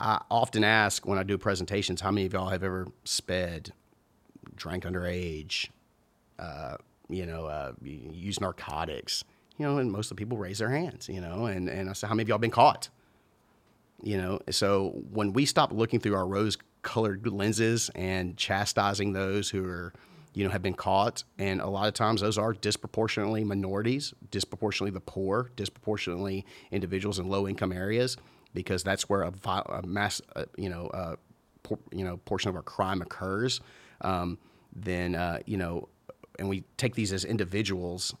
I 0.00 0.20
often 0.30 0.64
ask 0.64 1.06
when 1.06 1.18
I 1.18 1.22
do 1.22 1.38
presentations, 1.38 2.00
how 2.00 2.10
many 2.10 2.26
of 2.26 2.32
y'all 2.32 2.48
have 2.48 2.64
ever 2.64 2.88
sped, 3.04 3.72
drank 4.56 4.82
underage, 4.82 5.68
uh, 6.40 6.76
you 7.08 7.24
know, 7.24 7.46
uh, 7.46 7.72
used 7.80 8.40
narcotics? 8.40 9.22
you 9.58 9.66
know, 9.66 9.78
and 9.78 9.90
most 9.90 10.10
of 10.10 10.16
the 10.16 10.20
people 10.20 10.36
raise 10.36 10.58
their 10.58 10.70
hands, 10.70 11.08
you 11.08 11.20
know, 11.20 11.46
and, 11.46 11.68
and 11.68 11.88
I 11.88 11.92
say, 11.92 12.06
how 12.06 12.14
many 12.14 12.22
of 12.22 12.28
y'all 12.28 12.38
been 12.38 12.50
caught? 12.50 12.88
You 14.02 14.18
know, 14.18 14.40
so 14.50 15.02
when 15.10 15.32
we 15.32 15.46
stop 15.46 15.72
looking 15.72 16.00
through 16.00 16.14
our 16.14 16.26
rose 16.26 16.58
colored 16.84 17.26
lenses 17.26 17.90
and 17.96 18.36
chastising 18.36 19.12
those 19.12 19.50
who 19.50 19.64
are, 19.66 19.92
you 20.34 20.44
know, 20.44 20.50
have 20.50 20.62
been 20.62 20.74
caught, 20.74 21.24
and 21.38 21.60
a 21.60 21.68
lot 21.68 21.88
of 21.88 21.94
times 21.94 22.20
those 22.20 22.38
are 22.38 22.52
disproportionately 22.52 23.42
minorities, 23.42 24.14
disproportionately 24.30 24.92
the 24.92 25.00
poor, 25.00 25.50
disproportionately 25.56 26.44
individuals 26.70 27.18
in 27.18 27.28
low 27.28 27.48
income 27.48 27.72
areas, 27.72 28.16
because 28.52 28.84
that's 28.84 29.08
where 29.08 29.22
a, 29.22 29.32
a 29.46 29.82
mass, 29.86 30.20
uh, 30.36 30.44
you 30.56 30.68
know, 30.68 30.86
uh, 30.88 31.16
por- 31.62 31.78
you 31.90 32.04
know, 32.04 32.18
portion 32.18 32.48
of 32.48 32.56
our 32.56 32.62
crime 32.62 33.02
occurs. 33.02 33.60
Um, 34.00 34.38
then, 34.72 35.14
uh, 35.14 35.38
you 35.46 35.56
know, 35.56 35.88
and 36.38 36.48
we 36.48 36.64
take 36.76 36.94
these 36.94 37.12
as 37.12 37.24
individuals 37.24 38.14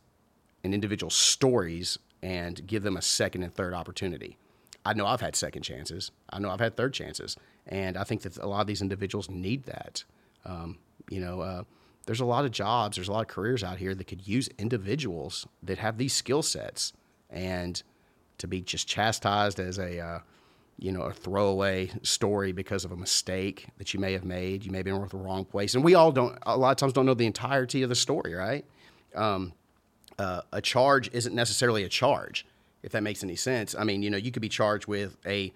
and 0.62 0.72
individual 0.72 1.10
stories 1.10 1.98
and 2.22 2.66
give 2.66 2.82
them 2.82 2.96
a 2.96 3.02
second 3.02 3.42
and 3.42 3.54
third 3.54 3.74
opportunity. 3.74 4.38
I 4.86 4.94
know 4.94 5.06
I've 5.06 5.20
had 5.20 5.36
second 5.36 5.62
chances. 5.62 6.10
I 6.30 6.38
know 6.38 6.50
I've 6.50 6.60
had 6.60 6.76
third 6.76 6.94
chances, 6.94 7.36
and 7.66 7.96
I 7.96 8.04
think 8.04 8.22
that 8.22 8.36
a 8.38 8.46
lot 8.46 8.60
of 8.60 8.66
these 8.66 8.82
individuals 8.82 9.30
need 9.30 9.64
that. 9.64 10.04
Um, 10.44 10.78
you 11.08 11.20
know, 11.20 11.40
uh, 11.40 11.64
there's 12.06 12.20
a 12.20 12.24
lot 12.24 12.44
of 12.44 12.50
jobs, 12.50 12.96
there's 12.96 13.08
a 13.08 13.12
lot 13.12 13.22
of 13.22 13.28
careers 13.28 13.64
out 13.64 13.78
here 13.78 13.94
that 13.94 14.04
could 14.04 14.26
use 14.26 14.48
individuals 14.58 15.46
that 15.62 15.78
have 15.78 15.96
these 15.96 16.12
skill 16.12 16.42
sets, 16.42 16.92
and 17.30 17.82
to 18.38 18.46
be 18.46 18.60
just 18.60 18.86
chastised 18.86 19.58
as 19.58 19.78
a 19.78 20.00
uh, 20.00 20.18
you 20.78 20.92
know 20.92 21.02
a 21.02 21.12
throwaway 21.12 21.90
story 22.02 22.52
because 22.52 22.84
of 22.84 22.92
a 22.92 22.96
mistake 22.96 23.66
that 23.78 23.94
you 23.94 24.00
may 24.00 24.12
have 24.12 24.24
made. 24.24 24.64
You 24.64 24.70
may 24.70 24.78
have 24.78 24.84
been 24.84 25.00
with 25.00 25.12
the 25.12 25.16
wrong 25.16 25.44
place, 25.44 25.74
and 25.74 25.82
we 25.82 25.94
all 25.94 26.12
don't. 26.12 26.38
A 26.42 26.56
lot 26.56 26.72
of 26.72 26.76
times 26.76 26.92
don't 26.92 27.06
know 27.06 27.14
the 27.14 27.26
entirety 27.26 27.82
of 27.82 27.88
the 27.88 27.94
story, 27.94 28.34
right? 28.34 28.64
Um, 29.14 29.52
uh, 30.18 30.42
a 30.52 30.60
charge 30.60 31.10
isn't 31.12 31.34
necessarily 31.34 31.84
a 31.84 31.88
charge, 31.88 32.46
if 32.82 32.92
that 32.92 33.02
makes 33.02 33.22
any 33.22 33.36
sense. 33.36 33.74
I 33.74 33.84
mean, 33.84 34.02
you 34.02 34.10
know, 34.10 34.16
you 34.16 34.30
could 34.30 34.42
be 34.42 34.48
charged 34.48 34.86
with 34.86 35.16
a, 35.26 35.52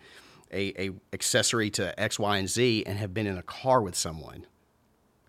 a, 0.53 0.89
a 0.89 0.91
accessory 1.13 1.71
to 1.71 1.99
X, 2.01 2.19
Y, 2.19 2.37
and 2.39 2.49
Z 2.49 2.85
and 2.87 2.99
have 2.99 3.15
been 3.15 3.27
in 3.27 3.39
a 3.39 3.43
car 3.43 3.83
with 3.83 3.95
someone 3.95 4.47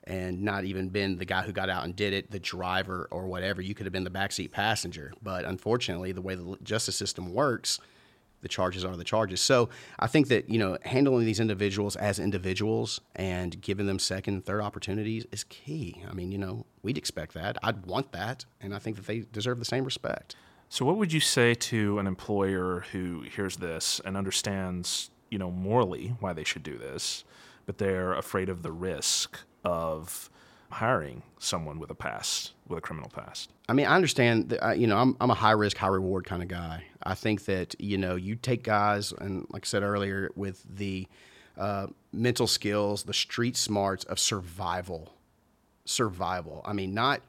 and 0.10 0.42
not 0.42 0.66
even 0.66 0.90
been 0.90 1.18
the 1.18 1.26
guy 1.26 1.44
who 1.44 1.52
got 1.52 1.70
out 1.70 1.84
and 1.84 1.96
did 1.96 2.14
it, 2.14 2.32
the 2.32 2.40
driver 2.40 3.08
or 3.12 3.28
whatever. 3.28 3.62
You 3.62 3.76
could 3.76 3.86
have 3.86 3.94
been 3.94 4.04
the 4.04 4.10
backseat 4.10 4.52
passenger. 4.52 5.14
But 5.22 5.46
unfortunately, 5.46 6.12
the 6.12 6.22
way 6.22 6.36
the 6.36 6.58
justice 6.64 6.96
system 6.96 7.32
works, 7.34 7.80
the 8.42 8.48
charges 8.48 8.84
are 8.84 8.96
the 8.98 9.04
charges. 9.04 9.40
So 9.40 9.70
I 10.00 10.08
think 10.08 10.28
that 10.30 10.50
you 10.50 10.58
know 10.58 10.78
handling 10.84 11.26
these 11.26 11.40
individuals 11.40 11.96
as 11.96 12.18
individuals 12.18 13.00
and 13.16 13.62
giving 13.62 13.86
them 13.86 14.00
second, 14.00 14.34
and 14.34 14.46
third 14.46 14.62
opportunities 14.62 15.26
is 15.32 15.44
key. 15.44 16.04
I 16.10 16.14
mean, 16.14 16.32
you 16.32 16.38
know, 16.38 16.66
we'd 16.82 16.98
expect 16.98 17.36
that. 17.36 17.58
I'd 17.62 17.86
want 17.86 18.12
that, 18.14 18.46
and 18.60 18.74
I 18.74 18.80
think 18.80 18.96
that 18.96 19.06
they 19.06 19.20
deserve 19.20 19.60
the 19.60 19.66
same 19.66 19.84
respect. 19.84 20.36
So, 20.72 20.86
what 20.86 20.98
would 20.98 21.12
you 21.12 21.20
say 21.20 21.56
to 21.56 21.98
an 21.98 22.06
employer 22.06 22.86
who 22.92 23.22
hears 23.22 23.58
this 23.58 24.00
and 24.06 24.16
understands, 24.16 25.10
you 25.32 25.40
know, 25.40 25.50
morally 25.50 26.14
why 26.20 26.34
they 26.34 26.44
should 26.44 26.62
do 26.62 26.78
this, 26.78 27.24
but 27.66 27.80
they're 27.80 28.14
afraid 28.14 28.50
of 28.50 28.62
the 28.62 28.72
risk 28.72 29.40
of 29.64 30.30
hiring 30.70 31.24
someone 31.40 31.80
with 31.80 31.90
a 31.90 31.96
past, 31.96 32.54
with 32.68 32.78
a 32.78 32.82
criminal 32.82 33.10
past? 33.10 33.50
I 33.68 33.74
mean, 33.74 33.88
I 33.88 33.96
understand 33.96 34.50
that, 34.50 34.78
you 34.78 34.86
know, 34.86 34.98
I'm, 34.98 35.18
I'm 35.20 35.32
a 35.32 35.36
high 35.36 35.52
risk, 35.52 35.76
high 35.78 35.88
reward 35.88 36.26
kind 36.26 36.44
of 36.44 36.48
guy. 36.48 36.84
I 37.02 37.16
think 37.16 37.46
that, 37.46 37.76
you 37.80 37.98
know, 37.98 38.16
you 38.16 38.36
take 38.36 38.64
guys, 38.64 39.12
and 39.12 39.48
like 39.50 39.66
I 39.66 39.68
said 39.68 39.82
earlier, 39.82 40.30
with 40.36 40.64
the 40.70 41.08
uh, 41.58 41.88
mental 42.12 42.46
skills, 42.46 43.04
the 43.04 43.14
street 43.14 43.58
smarts 43.58 44.04
of 44.06 44.20
survival. 44.20 45.14
Survival. 45.86 46.62
I 46.64 46.74
mean, 46.74 46.94
not 46.94 47.22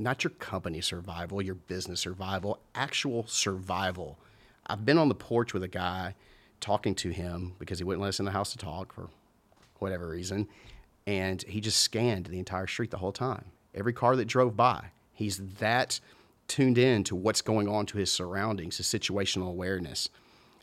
not 0.00 0.24
your 0.24 0.30
company 0.32 0.80
survival, 0.80 1.42
your 1.42 1.54
business 1.54 2.00
survival, 2.00 2.60
actual 2.74 3.26
survival. 3.26 4.18
I've 4.66 4.84
been 4.84 4.98
on 4.98 5.08
the 5.08 5.14
porch 5.14 5.52
with 5.52 5.62
a 5.62 5.68
guy 5.68 6.14
talking 6.60 6.94
to 6.96 7.10
him 7.10 7.54
because 7.58 7.78
he 7.78 7.84
wouldn't 7.84 8.02
let 8.02 8.08
us 8.08 8.18
in 8.18 8.24
the 8.24 8.30
house 8.30 8.52
to 8.52 8.58
talk 8.58 8.92
for 8.92 9.08
whatever 9.78 10.08
reason 10.08 10.46
and 11.06 11.42
he 11.42 11.60
just 11.60 11.82
scanned 11.82 12.26
the 12.26 12.38
entire 12.38 12.66
street 12.66 12.90
the 12.90 12.98
whole 12.98 13.12
time. 13.12 13.46
Every 13.74 13.92
car 13.92 14.16
that 14.16 14.26
drove 14.26 14.56
by, 14.56 14.92
he's 15.12 15.38
that 15.58 15.98
tuned 16.46 16.78
in 16.78 17.04
to 17.04 17.16
what's 17.16 17.42
going 17.42 17.68
on 17.68 17.86
to 17.86 17.98
his 17.98 18.12
surroundings, 18.12 18.76
his 18.76 18.86
situational 18.86 19.48
awareness. 19.48 20.08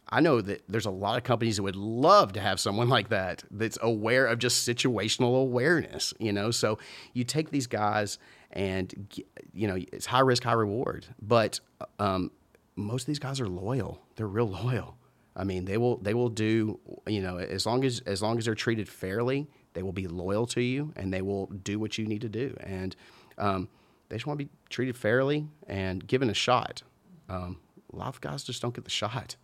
I 0.10 0.22
know 0.22 0.40
that 0.40 0.64
there's 0.70 0.86
a 0.86 0.92
lot 0.92 1.18
of 1.18 1.26
companies 1.26 1.58
that 1.58 1.64
would 1.64 1.76
love 1.76 2.32
to 2.34 2.40
have 2.40 2.60
someone 2.62 2.88
like 2.98 3.10
that 3.10 3.44
that's 3.52 3.78
aware 3.82 4.26
of 4.26 4.40
just 4.40 4.68
situational 4.68 5.42
awareness, 5.42 6.14
you 6.18 6.32
know. 6.32 6.52
So 6.52 6.80
you 7.14 7.24
take 7.24 7.50
these 7.50 7.68
guys 7.68 8.18
and 8.52 9.10
you 9.54 9.68
know 9.68 9.78
it's 9.92 10.06
high 10.06 10.22
risk, 10.22 10.44
high 10.44 10.54
reward, 10.54 11.06
but 11.22 11.60
um, 12.00 12.32
most 12.76 13.04
of 13.04 13.08
these 13.08 13.20
guys 13.20 13.40
are 13.40 13.48
loyal. 13.48 14.02
They're 14.16 14.28
real 14.28 14.50
loyal. 14.64 14.98
I 15.36 15.44
mean, 15.44 15.66
they 15.66 15.78
will 15.78 15.98
they 15.98 16.14
will 16.14 16.30
do 16.30 16.80
you 17.08 17.22
know 17.22 17.38
as 17.38 17.66
long 17.66 17.84
as 17.84 18.02
as 18.06 18.22
long 18.22 18.38
as 18.38 18.46
they're 18.46 18.56
treated 18.56 18.90
fairly 18.90 19.48
they 19.78 19.84
will 19.84 19.94
be 19.94 20.08
loyal 20.08 20.48
to 20.48 20.60
you 20.60 20.92
and 20.96 21.14
they 21.14 21.22
will 21.22 21.46
do 21.46 21.78
what 21.78 22.00
you 22.00 22.08
need 22.08 22.22
to 22.22 22.30
do. 22.30 22.58
And 22.62 22.96
um, 23.38 23.70
they 24.10 24.16
just 24.16 24.26
want 24.26 24.40
to 24.40 24.46
be 24.46 24.52
treated 24.72 24.98
fairly 24.98 25.48
and 25.68 26.06
given 26.08 26.32
a 26.32 26.34
shot. 26.34 26.82
Um, 27.30 27.60
a 27.94 27.96
lot 27.96 28.08
of 28.08 28.20
guys 28.20 28.44
just 28.44 28.60
don't 28.60 28.74
get 28.74 28.86
the 28.86 28.90
shot. 28.90 29.36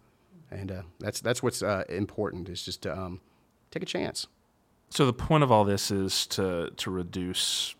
And 0.49 0.71
uh, 0.71 0.81
that's, 0.99 1.21
that's 1.21 1.43
what's 1.43 1.61
uh, 1.61 1.83
important 1.87 2.49
is 2.49 2.65
just 2.65 2.81
to 2.81 2.97
um, 2.97 3.21
take 3.69 3.83
a 3.83 3.85
chance. 3.85 4.25
So 4.89 5.05
the 5.05 5.13
point 5.13 5.43
of 5.43 5.51
all 5.51 5.65
this 5.65 5.91
is 5.91 6.25
to, 6.27 6.71
to 6.77 6.89
reduce 6.89 7.75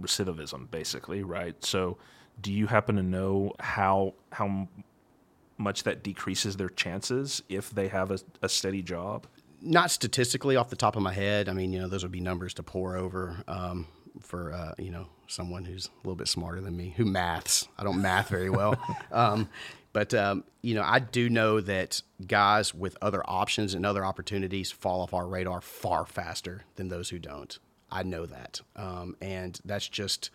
recidivism, 0.00 0.70
basically, 0.70 1.22
right? 1.22 1.62
So 1.64 1.98
do 2.40 2.52
you 2.52 2.66
happen 2.66 2.96
to 2.96 3.02
know 3.02 3.52
how, 3.60 4.14
how 4.32 4.68
much 5.56 5.82
that 5.82 6.02
decreases 6.02 6.56
their 6.56 6.68
chances 6.68 7.42
if 7.48 7.70
they 7.70 7.88
have 7.88 8.10
a, 8.10 8.18
a 8.42 8.48
steady 8.48 8.82
job? 8.82 9.26
not 9.60 9.90
statistically 9.90 10.56
off 10.56 10.70
the 10.70 10.76
top 10.76 10.96
of 10.96 11.02
my 11.02 11.12
head. 11.12 11.48
I 11.48 11.52
mean, 11.52 11.72
you 11.72 11.80
know, 11.80 11.88
those 11.88 12.02
would 12.02 12.12
be 12.12 12.20
numbers 12.20 12.54
to 12.54 12.62
pour 12.62 12.96
over 12.96 13.42
um, 13.48 13.86
for 14.20 14.52
uh, 14.52 14.74
you 14.78 14.90
know 14.90 15.06
someone 15.26 15.64
who's 15.64 15.86
a 15.86 16.06
little 16.06 16.16
bit 16.16 16.28
smarter 16.28 16.60
than 16.60 16.76
me, 16.76 16.94
who 16.96 17.04
maths. 17.04 17.68
I 17.78 17.84
don't 17.84 18.00
math 18.00 18.28
very 18.28 18.50
well, 18.50 18.76
um, 19.12 19.48
but 19.92 20.14
um, 20.14 20.44
you 20.62 20.74
know, 20.74 20.82
I 20.82 20.98
do 20.98 21.28
know 21.28 21.60
that 21.60 22.02
guys 22.26 22.74
with 22.74 22.96
other 23.02 23.22
options 23.28 23.74
and 23.74 23.84
other 23.84 24.04
opportunities 24.04 24.70
fall 24.70 25.00
off 25.02 25.14
our 25.14 25.26
radar 25.26 25.60
far 25.60 26.06
faster 26.06 26.64
than 26.76 26.88
those 26.88 27.10
who 27.10 27.18
don't. 27.18 27.58
I 27.90 28.02
know 28.02 28.26
that, 28.26 28.60
um, 28.76 29.16
and 29.20 29.58
that's 29.64 29.88
just. 29.88 30.30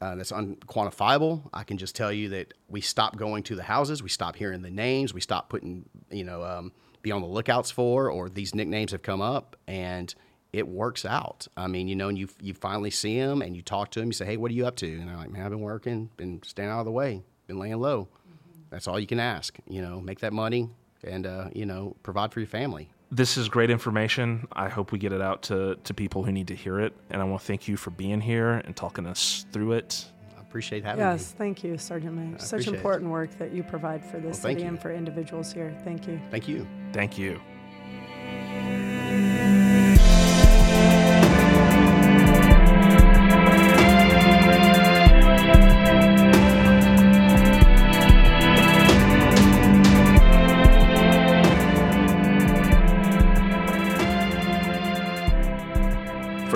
Uh, 0.00 0.16
that's 0.16 0.32
unquantifiable. 0.32 1.48
I 1.54 1.62
can 1.62 1.78
just 1.78 1.94
tell 1.94 2.12
you 2.12 2.30
that 2.30 2.54
we 2.68 2.80
stop 2.80 3.16
going 3.16 3.44
to 3.44 3.54
the 3.54 3.62
houses, 3.62 4.02
we 4.02 4.08
stop 4.08 4.34
hearing 4.34 4.60
the 4.60 4.68
names, 4.68 5.14
we 5.14 5.20
stop 5.20 5.48
putting, 5.48 5.88
you 6.10 6.24
know, 6.24 6.42
um, 6.42 6.72
be 7.02 7.12
on 7.12 7.20
the 7.20 7.28
lookouts 7.28 7.70
for, 7.70 8.10
or 8.10 8.28
these 8.28 8.52
nicknames 8.52 8.90
have 8.90 9.02
come 9.02 9.20
up, 9.20 9.54
and 9.68 10.12
it 10.52 10.68
works 10.68 11.04
out. 11.04 11.46
I 11.56 11.66
mean, 11.66 11.88
you 11.88 11.96
know, 11.96 12.08
and 12.08 12.18
you 12.18 12.28
you 12.40 12.54
finally 12.54 12.90
see 12.90 13.18
them 13.18 13.42
and 13.42 13.56
you 13.56 13.62
talk 13.62 13.90
to 13.92 14.00
them. 14.00 14.08
You 14.08 14.12
say, 14.12 14.26
"Hey, 14.26 14.36
what 14.36 14.50
are 14.50 14.54
you 14.54 14.66
up 14.66 14.76
to?" 14.76 14.92
And 14.92 15.08
they're 15.08 15.16
like, 15.16 15.30
"Man, 15.30 15.42
I've 15.44 15.50
been 15.50 15.60
working, 15.60 16.10
been 16.16 16.42
staying 16.44 16.68
out 16.68 16.80
of 16.80 16.84
the 16.84 16.92
way, 16.92 17.22
been 17.46 17.58
laying 17.58 17.78
low." 17.78 18.04
Mm-hmm. 18.04 18.62
That's 18.70 18.86
all 18.86 19.00
you 19.00 19.06
can 19.06 19.20
ask. 19.20 19.56
You 19.68 19.82
know, 19.82 20.00
make 20.00 20.20
that 20.20 20.32
money 20.32 20.68
and 21.04 21.26
uh, 21.26 21.48
you 21.54 21.66
know 21.66 21.96
provide 22.02 22.32
for 22.32 22.40
your 22.40 22.48
family. 22.48 22.90
This 23.12 23.36
is 23.36 23.50
great 23.50 23.68
information. 23.68 24.48
I 24.52 24.70
hope 24.70 24.90
we 24.90 24.98
get 24.98 25.12
it 25.12 25.20
out 25.20 25.42
to, 25.42 25.76
to 25.84 25.92
people 25.92 26.24
who 26.24 26.32
need 26.32 26.48
to 26.48 26.54
hear 26.54 26.80
it. 26.80 26.94
And 27.10 27.20
I 27.20 27.24
want 27.24 27.42
to 27.42 27.46
thank 27.46 27.68
you 27.68 27.76
for 27.76 27.90
being 27.90 28.22
here 28.22 28.52
and 28.52 28.74
talking 28.74 29.06
us 29.06 29.44
through 29.52 29.72
it 29.72 30.06
I 30.34 30.40
appreciate 30.40 30.82
having 30.82 31.00
yes, 31.00 31.10
me. 31.10 31.24
Yes, 31.24 31.32
thank 31.32 31.62
you, 31.62 31.76
Sergeant 31.76 32.14
May. 32.14 32.38
Such 32.38 32.66
important 32.66 33.10
it. 33.10 33.12
work 33.12 33.38
that 33.38 33.52
you 33.52 33.62
provide 33.62 34.02
for 34.02 34.16
this 34.16 34.42
well, 34.42 34.54
city 34.54 34.62
and 34.62 34.80
for 34.80 34.90
individuals 34.90 35.52
here. 35.52 35.78
Thank 35.84 36.08
you. 36.08 36.20
Thank 36.30 36.48
you. 36.48 36.66
Thank 36.92 37.18
you. 37.18 37.38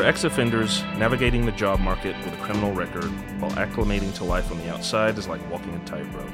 Ex 0.06 0.22
offenders, 0.22 0.84
navigating 0.98 1.44
the 1.44 1.50
job 1.52 1.80
market 1.80 2.16
with 2.25 2.32
a 2.32 2.36
criminal 2.36 2.72
record 2.72 3.10
while 3.40 3.50
acclimating 3.52 4.14
to 4.14 4.22
life 4.22 4.52
on 4.52 4.58
the 4.58 4.72
outside 4.72 5.18
is 5.18 5.26
like 5.26 5.50
walking 5.50 5.75
a 5.75 5.84
tightrope. 5.84 6.30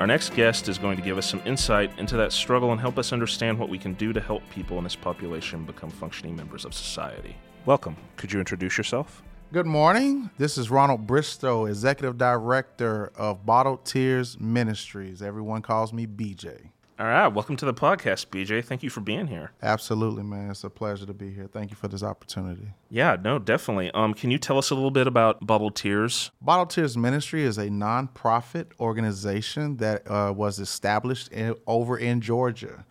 Our 0.00 0.08
next 0.08 0.34
guest 0.34 0.68
is 0.68 0.76
going 0.76 0.96
to 0.96 1.02
give 1.02 1.16
us 1.16 1.30
some 1.30 1.40
insight 1.44 1.96
into 2.00 2.16
that 2.16 2.32
struggle 2.32 2.72
and 2.72 2.80
help 2.80 2.98
us 2.98 3.12
understand 3.12 3.60
what 3.60 3.68
we 3.68 3.78
can 3.78 3.94
do 3.94 4.12
to 4.12 4.20
help 4.20 4.42
people 4.50 4.76
in 4.78 4.82
this 4.82 4.96
population 4.96 5.64
become 5.64 5.88
functioning 5.88 6.34
members 6.34 6.64
of 6.64 6.74
society. 6.74 7.36
Welcome. 7.64 7.96
Could 8.16 8.32
you 8.32 8.40
introduce 8.40 8.76
yourself? 8.76 9.22
Good 9.52 9.66
morning. 9.66 10.30
This 10.36 10.58
is 10.58 10.68
Ronald 10.68 11.06
Bristow, 11.06 11.66
Executive 11.66 12.18
Director 12.18 13.12
of 13.14 13.46
Bottled 13.46 13.84
Tears 13.84 14.36
Ministries. 14.40 15.22
Everyone 15.22 15.62
calls 15.62 15.92
me 15.92 16.08
BJ. 16.08 16.70
All 16.96 17.06
right, 17.06 17.26
welcome 17.26 17.56
to 17.56 17.64
the 17.64 17.74
podcast, 17.74 18.26
BJ. 18.28 18.64
Thank 18.64 18.84
you 18.84 18.88
for 18.88 19.00
being 19.00 19.26
here. 19.26 19.50
Absolutely, 19.60 20.22
man. 20.22 20.52
It's 20.52 20.62
a 20.62 20.70
pleasure 20.70 21.04
to 21.06 21.12
be 21.12 21.28
here. 21.28 21.48
Thank 21.52 21.70
you 21.70 21.76
for 21.76 21.88
this 21.88 22.04
opportunity. 22.04 22.68
Yeah, 22.88 23.16
no, 23.20 23.40
definitely. 23.40 23.90
Um, 23.90 24.14
can 24.14 24.30
you 24.30 24.38
tell 24.38 24.58
us 24.58 24.70
a 24.70 24.76
little 24.76 24.92
bit 24.92 25.08
about 25.08 25.44
Bottle 25.44 25.72
Tears? 25.72 26.30
Bottle 26.40 26.66
Tears 26.66 26.96
Ministry 26.96 27.42
is 27.42 27.58
a 27.58 27.66
nonprofit 27.66 28.66
organization 28.78 29.78
that 29.78 30.08
uh, 30.08 30.32
was 30.36 30.60
established 30.60 31.32
in, 31.32 31.56
over 31.66 31.98
in 31.98 32.20
Georgia, 32.20 32.84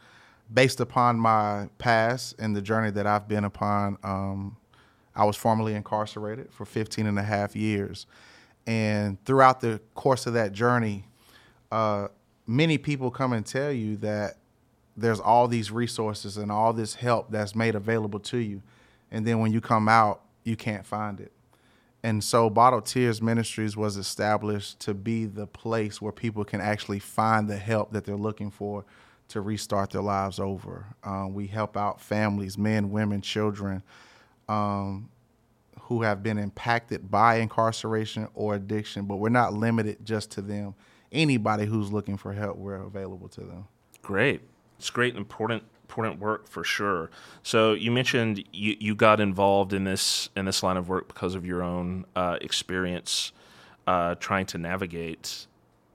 based 0.53 0.81
upon 0.81 1.17
my 1.17 1.69
past 1.77 2.35
and 2.39 2.53
the 2.53 2.61
journey 2.61 2.91
that 2.91 3.07
I've 3.07 3.29
been 3.29 3.45
upon. 3.45 3.97
Um, 4.03 4.57
I 5.15 5.23
was 5.23 5.37
formerly 5.37 5.75
incarcerated 5.75 6.51
for 6.51 6.65
15 6.65 7.07
and 7.07 7.17
a 7.17 7.23
half 7.23 7.55
years, 7.55 8.05
and 8.67 9.23
throughout 9.23 9.61
the 9.61 9.79
course 9.95 10.27
of 10.27 10.33
that 10.33 10.51
journey. 10.51 11.05
Uh, 11.71 12.09
many 12.45 12.77
people 12.77 13.11
come 13.11 13.33
and 13.33 13.45
tell 13.45 13.71
you 13.71 13.97
that 13.97 14.37
there's 14.95 15.19
all 15.19 15.47
these 15.47 15.71
resources 15.71 16.37
and 16.37 16.51
all 16.51 16.73
this 16.73 16.95
help 16.95 17.31
that's 17.31 17.55
made 17.55 17.75
available 17.75 18.19
to 18.19 18.37
you. 18.37 18.61
And 19.11 19.25
then 19.25 19.39
when 19.39 19.51
you 19.51 19.61
come 19.61 19.87
out, 19.87 20.21
you 20.43 20.55
can't 20.55 20.85
find 20.85 21.19
it. 21.19 21.31
And 22.03 22.21
so 22.23 22.49
Bottled 22.49 22.85
Tears 22.85 23.21
Ministries 23.21 23.77
was 23.77 23.95
established 23.95 24.79
to 24.81 24.93
be 24.93 25.25
the 25.25 25.47
place 25.47 26.01
where 26.01 26.11
people 26.11 26.43
can 26.43 26.59
actually 26.59 26.99
find 26.99 27.49
the 27.49 27.57
help 27.57 27.93
that 27.93 28.03
they're 28.03 28.15
looking 28.15 28.51
for 28.51 28.83
to 29.29 29.39
restart 29.39 29.91
their 29.91 30.01
lives 30.01 30.37
over. 30.37 30.85
Um, 31.03 31.33
we 31.33 31.47
help 31.47 31.77
out 31.77 32.01
families, 32.01 32.57
men, 32.57 32.91
women, 32.91 33.21
children, 33.21 33.81
um, 34.49 35.09
who 35.83 36.01
have 36.01 36.21
been 36.21 36.37
impacted 36.37 37.09
by 37.09 37.35
incarceration 37.35 38.27
or 38.35 38.55
addiction, 38.55 39.05
but 39.05 39.15
we're 39.15 39.29
not 39.29 39.53
limited 39.53 40.05
just 40.05 40.29
to 40.31 40.41
them 40.41 40.75
anybody 41.13 41.65
who's 41.65 41.91
looking 41.91 42.17
for 42.17 42.33
help, 42.33 42.57
we're 42.57 42.75
available 42.75 43.27
to 43.29 43.41
them. 43.41 43.67
Great. 44.01 44.41
It's 44.77 44.89
great, 44.89 45.15
important, 45.15 45.63
important 45.83 46.19
work 46.19 46.47
for 46.47 46.63
sure. 46.63 47.09
So 47.43 47.73
you 47.73 47.91
mentioned 47.91 48.43
you, 48.51 48.75
you 48.79 48.95
got 48.95 49.19
involved 49.19 49.73
in 49.73 49.83
this 49.83 50.29
in 50.35 50.45
this 50.45 50.63
line 50.63 50.77
of 50.77 50.89
work 50.89 51.07
because 51.07 51.35
of 51.35 51.45
your 51.45 51.61
own 51.63 52.05
uh, 52.15 52.37
experience 52.41 53.31
uh, 53.87 54.15
trying 54.15 54.45
to 54.47 54.57
navigate 54.57 55.47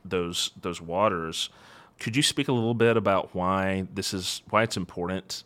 those 0.04 0.52
those 0.60 0.80
waters. 0.80 1.50
Could 1.98 2.16
you 2.16 2.22
speak 2.22 2.48
a 2.48 2.52
little 2.52 2.74
bit 2.74 2.96
about 2.96 3.34
why 3.34 3.86
this 3.92 4.14
is 4.14 4.42
why 4.48 4.62
it's 4.62 4.76
important 4.76 5.42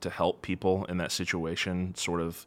to 0.00 0.10
help 0.10 0.42
people 0.42 0.84
in 0.86 0.96
that 0.98 1.12
situation 1.12 1.94
sort 1.94 2.20
of 2.20 2.44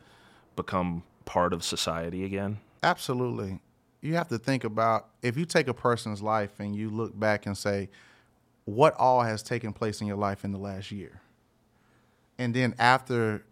become 0.56 1.04
part 1.24 1.54
of 1.54 1.64
society 1.64 2.26
again? 2.26 2.60
Absolutely 2.84 3.60
you 4.06 4.16
have 4.16 4.28
to 4.30 4.38
think 4.38 4.64
about 4.64 5.10
if 5.22 5.38
you 5.38 5.46
take 5.46 5.68
a 5.68 5.74
person's 5.74 6.22
life 6.22 6.60
and 6.60 6.76
you 6.76 6.90
look 6.90 7.18
back 7.18 7.46
and 7.46 7.58
say, 7.58 7.90
what 8.66 8.94
all 8.96 9.22
has 9.22 9.44
taken 9.44 9.74
place 9.74 10.02
in 10.02 10.08
your 10.08 10.18
life 10.18 10.44
in 10.44 10.52
the 10.52 10.58
last 10.58 10.92
year. 10.92 11.22
And 12.38 12.54
then 12.54 12.76
after 12.80 13.46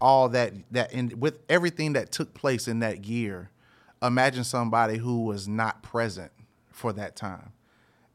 all 0.00 0.28
that 0.30 0.52
that 0.70 0.92
in 0.92 1.12
with 1.18 1.40
everything 1.48 1.92
that 1.92 2.10
took 2.10 2.34
place 2.34 2.68
in 2.68 2.80
that 2.80 3.04
year, 3.04 3.50
imagine 4.02 4.44
somebody 4.44 4.98
who 4.98 5.24
was 5.24 5.46
not 5.46 5.82
present 5.82 6.32
for 6.70 6.92
that 6.94 7.16
time. 7.16 7.52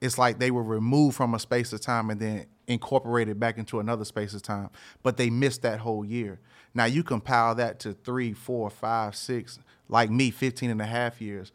It's 0.02 0.18
like 0.18 0.40
they 0.40 0.52
were 0.52 0.64
removed 0.64 1.16
from 1.16 1.34
a 1.34 1.40
space 1.40 1.72
of 1.74 1.82
time 1.82 2.10
and 2.10 2.20
then 2.20 2.46
incorporated 2.68 3.40
back 3.40 3.58
into 3.58 3.80
another 3.80 4.06
space 4.06 4.34
of 4.34 4.42
time, 4.42 4.70
but 5.04 5.18
they 5.18 5.30
missed 5.30 5.62
that 5.62 5.80
whole 5.80 6.04
year. 6.04 6.40
Now 6.74 6.86
you 6.86 7.04
compile 7.04 7.56
that 7.56 7.80
to 7.82 7.94
three, 7.94 8.34
four, 8.34 8.70
five, 8.70 9.16
six, 9.16 9.60
like 9.88 10.10
me, 10.10 10.32
15 10.32 10.70
and 10.70 10.82
a 10.82 10.86
half 10.86 11.22
years. 11.22 11.52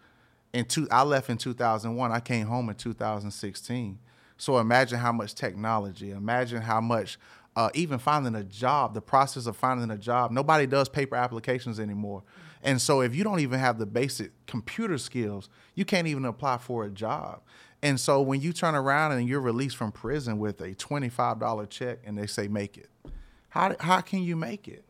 In 0.53 0.65
two, 0.65 0.89
I 0.91 1.03
left 1.03 1.31
in 1.31 1.39
2001. 1.39 2.13
I 2.13 2.21
came 2.21 2.47
home 2.47 2.69
in 2.69 2.75
2016. 2.75 3.99
So 4.37 4.59
imagine 4.59 4.99
how 4.99 5.13
much 5.13 5.35
technology, 5.35 6.13
imagine 6.13 6.63
how 6.63 6.81
much 6.81 7.19
uh, 7.57 7.69
even 7.75 7.99
finding 7.99 8.35
a 8.35 8.45
job, 8.45 8.95
the 8.95 9.03
process 9.03 9.47
of 9.47 9.57
finding 9.57 9.91
a 9.91 9.99
job. 9.99 10.31
Nobody 10.31 10.67
does 10.67 10.89
paper 10.89 11.17
applications 11.17 11.79
anymore. 11.79 12.23
And 12.63 12.81
so 12.81 13.01
if 13.01 13.15
you 13.15 13.25
don't 13.25 13.41
even 13.41 13.59
have 13.59 13.79
the 13.79 13.87
basic 13.87 14.33
computer 14.47 14.99
skills, 14.99 15.49
you 15.75 15.85
can't 15.85 16.07
even 16.07 16.25
apply 16.25 16.59
for 16.59 16.85
a 16.85 16.91
job. 16.91 17.43
And 17.83 17.99
so 17.99 18.21
when 18.21 18.41
you 18.41 18.53
turn 18.53 18.75
around 18.75 19.13
and 19.13 19.29
you're 19.29 19.41
released 19.41 19.77
from 19.77 19.93
prison 19.93 20.39
with 20.39 20.61
a 20.61 20.75
$25 20.75 21.71
check 21.71 21.99
and 22.05 22.17
they 22.17 22.27
say 22.27 22.49
make 22.49 22.77
it, 22.77 22.89
how, 23.49 23.75
how 23.81 24.01
can 24.01 24.23
you 24.23 24.37
make 24.37 24.69
it? 24.69 24.85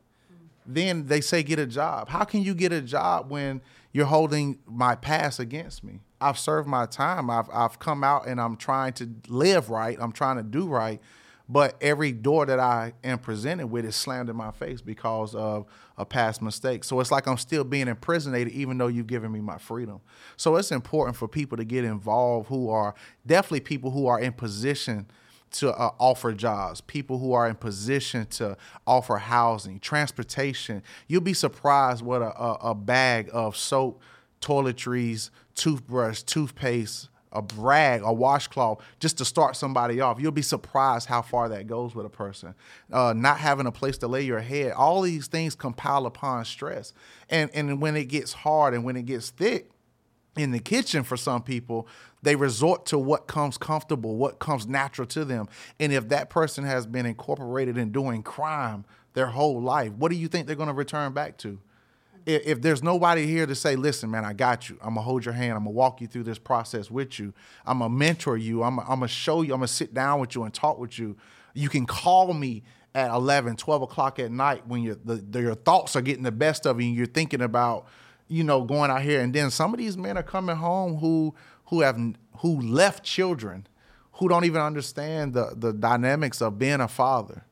Then 0.66 1.06
they 1.06 1.20
say 1.20 1.42
get 1.42 1.58
a 1.58 1.66
job. 1.66 2.08
How 2.08 2.24
can 2.24 2.42
you 2.42 2.54
get 2.54 2.72
a 2.72 2.80
job 2.80 3.30
when 3.30 3.60
you're 3.92 4.06
holding 4.06 4.59
my 4.66 4.94
past 4.94 5.38
against 5.38 5.82
me? 5.85 6.00
I've 6.20 6.38
served 6.38 6.68
my 6.68 6.87
time. 6.87 7.30
I've, 7.30 7.49
I've 7.52 7.78
come 7.78 8.04
out 8.04 8.26
and 8.26 8.40
I'm 8.40 8.56
trying 8.56 8.92
to 8.94 9.09
live 9.28 9.70
right. 9.70 9.97
I'm 10.00 10.12
trying 10.12 10.37
to 10.37 10.42
do 10.42 10.68
right 10.68 11.00
but 11.50 11.76
every 11.80 12.12
door 12.12 12.47
that 12.47 12.61
I 12.61 12.92
am 13.02 13.18
presented 13.18 13.66
with 13.66 13.85
is 13.85 13.97
slammed 13.97 14.30
in 14.30 14.37
my 14.37 14.52
face 14.52 14.80
because 14.80 15.35
of 15.35 15.66
a 15.99 16.06
past 16.06 16.40
mistake. 16.40 16.85
So 16.85 17.00
it's 17.00 17.11
like 17.11 17.26
I'm 17.26 17.38
still 17.38 17.64
being 17.64 17.88
imprisoned, 17.88 18.37
even 18.52 18.78
though 18.78 18.87
you've 18.87 19.09
given 19.09 19.32
me 19.32 19.40
my 19.40 19.59
freedom. 19.59 20.00
So 20.37 20.54
it's 20.54 20.70
important 20.70 21.16
for 21.16 21.26
people 21.26 21.56
to 21.56 21.64
get 21.64 21.85
involved 21.85 22.49
who 22.49 22.70
are 22.70 22.94
definitely 23.26 23.61
people 23.61 23.90
who 23.90 24.06
are 24.06 24.20
in 24.20 24.32
position 24.32 25.09
to 25.52 25.71
uh, 25.73 25.90
offer 25.99 26.33
jobs, 26.33 26.80
people 26.80 27.19
who 27.19 27.33
are 27.33 27.49
in 27.49 27.57
position 27.57 28.26
to 28.26 28.57
offer 28.87 29.16
housing, 29.16 29.80
transportation. 29.80 30.83
You'll 31.09 31.21
be 31.21 31.35
surprised 31.35 32.02
what 32.02 32.23
a, 32.23 32.37
a, 32.40 32.52
a 32.71 32.75
bag 32.75 33.30
of 33.33 33.57
soap, 33.57 34.00
toiletries, 34.40 35.30
toothbrush, 35.54 36.23
toothpaste, 36.23 37.09
a 37.33 37.42
brag, 37.42 38.02
a 38.02 38.12
washcloth, 38.12 38.83
just 38.99 39.19
to 39.19 39.25
start 39.25 39.57
somebody 39.57 40.00
off. 40.00 40.19
You'll 40.21 40.33
be 40.33 40.42
surprised 40.42 41.07
how 41.07 41.23
far 41.23 41.49
that 41.50 41.66
goes 41.66 41.95
with 41.95 42.07
a 42.07 42.11
person. 42.11 42.54
Uh, 42.92 43.12
not 43.16 43.38
having 43.38 43.66
a 43.66 43.73
place 43.73 43.99
to 43.99 44.09
lay 44.09 44.23
your 44.23 44.40
head, 44.40 44.73
all 44.73 45.02
these 45.02 45.28
things 45.28 45.54
compile 45.54 46.07
upon 46.07 46.45
stress. 46.45 46.92
And 47.28 47.50
and 47.54 47.80
when 47.80 47.97
it 47.97 48.07
gets 48.07 48.33
hard 48.33 48.75
and 48.75 48.85
when 48.85 48.97
it 48.97 49.07
gets 49.07 49.30
thick 49.30 49.71
in 50.37 50.52
the 50.52 50.60
kitchen 50.60 51.02
for 51.02 51.16
some 51.16 51.42
people, 51.42 51.88
they 52.22 52.37
resort 52.37 52.87
to 52.87 52.99
what 52.99 53.26
comes 53.26 53.58
comfortable, 53.58 54.16
what 54.16 54.38
comes 54.38 54.66
natural 54.66 55.06
to 55.08 55.25
them. 55.25 55.49
And 55.78 55.92
if 55.92 56.08
that 56.10 56.30
person 56.30 56.64
has 56.64 56.87
been 56.87 57.06
incorporated 57.06 57.76
in 57.76 57.92
doing 57.92 58.22
crime 58.22 58.84
their 59.14 59.26
whole 59.26 59.60
life, 59.60 59.92
what 59.92 60.10
do 60.10 60.16
you 60.16 60.28
think 60.28 60.46
they're 60.46 60.56
going 60.56 60.68
to 60.68 60.75
return 60.75 61.12
back 61.12 61.37
to? 61.38 61.58
if, 62.26 62.46
if 62.46 62.62
there's 62.62 62.82
nobody 62.82 63.26
here 63.26 63.46
to 63.46 63.54
say, 63.54 63.76
listen, 63.76 64.10
man, 64.10 64.25
I 64.25 64.32
got 64.32 64.68
you. 64.68 64.76
I'm 64.80 64.90
gonna 64.90 65.02
hold 65.02 65.25
your 65.25 65.34
hand. 65.34 65.52
I'm 65.52 65.64
gonna 65.64 65.70
walk 65.70 66.00
you 66.00 66.06
through 66.06 66.25
this 66.25 66.38
process 66.38 66.90
with 66.90 67.18
you. 67.18 67.32
I'm 67.66 67.78
gonna 67.78 67.94
mentor 67.94 68.37
you. 68.37 68.62
I'm, 68.62 68.78
I'm 68.80 68.87
gonna 68.87 69.08
show 69.08 69.42
you. 69.42 69.52
I'm 69.52 69.60
gonna 69.60 69.68
sit 69.68 69.94
down 69.94 70.20
with 70.20 70.34
you 70.34 70.44
and 70.44 70.52
talk 70.52 70.78
with 70.78 70.99
you. 70.99 71.16
You 71.54 71.68
can 71.68 71.87
call 71.87 72.32
me 72.32 72.62
at 72.94 73.10
11, 73.10 73.56
12 73.56 73.82
o'clock 73.82 74.18
at 74.18 74.30
night 74.30 74.66
when 74.66 74.82
your 74.82 74.96
the, 75.04 75.16
the, 75.16 75.40
your 75.40 75.54
thoughts 75.54 75.96
are 75.96 76.02
getting 76.02 76.22
the 76.22 76.32
best 76.32 76.66
of 76.66 76.80
you 76.80 76.88
and 76.88 76.96
you're 76.96 77.06
thinking 77.06 77.40
about, 77.40 77.87
you 78.30 78.45
know, 78.45 78.62
going 78.62 78.90
out 78.90 79.02
here. 79.02 79.21
And 79.21 79.34
then 79.34 79.50
some 79.50 79.75
of 79.75 79.78
these 79.78 79.97
men 79.97 80.16
are 80.16 80.23
coming 80.23 80.56
home 80.56 80.97
who 80.99 81.34
who 81.66 81.80
have 81.80 81.99
who 82.38 82.60
left 82.60 83.04
children, 83.04 83.66
who 84.12 84.28
don't 84.28 84.45
even 84.45 84.62
understand 84.62 85.34
the 85.34 85.52
the 85.56 85.73
dynamics 85.73 86.40
of 86.40 86.58
being 86.58 86.80
a 86.80 86.88
father, 86.88 87.45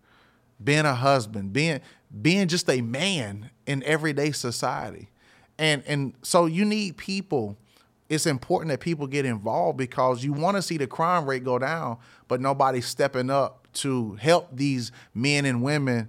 being 0.63 0.87
a 0.87 0.95
husband, 0.95 1.53
being 1.53 1.81
being 2.23 2.47
just 2.47 2.71
a 2.71 2.81
man 2.81 3.51
in 3.67 3.83
everyday 3.83 4.31
society. 4.31 5.11
And 5.59 5.83
and 5.87 6.15
so 6.23 6.47
you 6.47 6.65
need 6.65 6.97
people. 6.97 7.59
It's 8.09 8.25
important 8.25 8.71
that 8.71 8.81
people 8.81 9.07
get 9.07 9.27
involved 9.27 9.77
because 9.77 10.25
you 10.25 10.33
want 10.33 10.57
to 10.57 10.63
see 10.63 10.79
the 10.79 10.87
crime 10.87 11.27
rate 11.27 11.45
go 11.45 11.59
down, 11.59 11.99
but 12.27 12.41
nobody's 12.41 12.87
stepping 12.87 13.29
up 13.29 13.67
to 13.75 14.15
help 14.15 14.49
these 14.51 14.93
men 15.13 15.45
and 15.45 15.63
women 15.63 16.09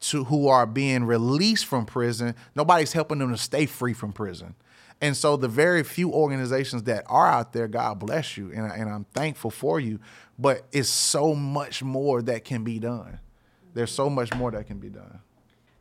to 0.00 0.24
who 0.24 0.48
are 0.48 0.66
being 0.66 1.04
released 1.04 1.66
from 1.66 1.86
prison. 1.86 2.34
Nobody's 2.54 2.92
helping 2.92 3.18
them 3.18 3.30
to 3.32 3.38
stay 3.38 3.66
free 3.66 3.92
from 3.92 4.12
prison. 4.12 4.54
And 5.00 5.16
so 5.16 5.36
the 5.36 5.48
very 5.48 5.84
few 5.84 6.12
organizations 6.12 6.82
that 6.84 7.04
are 7.06 7.28
out 7.28 7.52
there, 7.52 7.68
God 7.68 8.00
bless 8.00 8.36
you, 8.36 8.50
and, 8.52 8.70
and 8.72 8.90
I'm 8.90 9.04
thankful 9.14 9.50
for 9.50 9.78
you. 9.78 10.00
But 10.38 10.66
it's 10.72 10.88
so 10.88 11.34
much 11.34 11.82
more 11.82 12.20
that 12.22 12.44
can 12.44 12.64
be 12.64 12.78
done. 12.78 13.20
There's 13.74 13.92
so 13.92 14.10
much 14.10 14.34
more 14.34 14.50
that 14.50 14.66
can 14.66 14.78
be 14.78 14.88
done. 14.88 15.20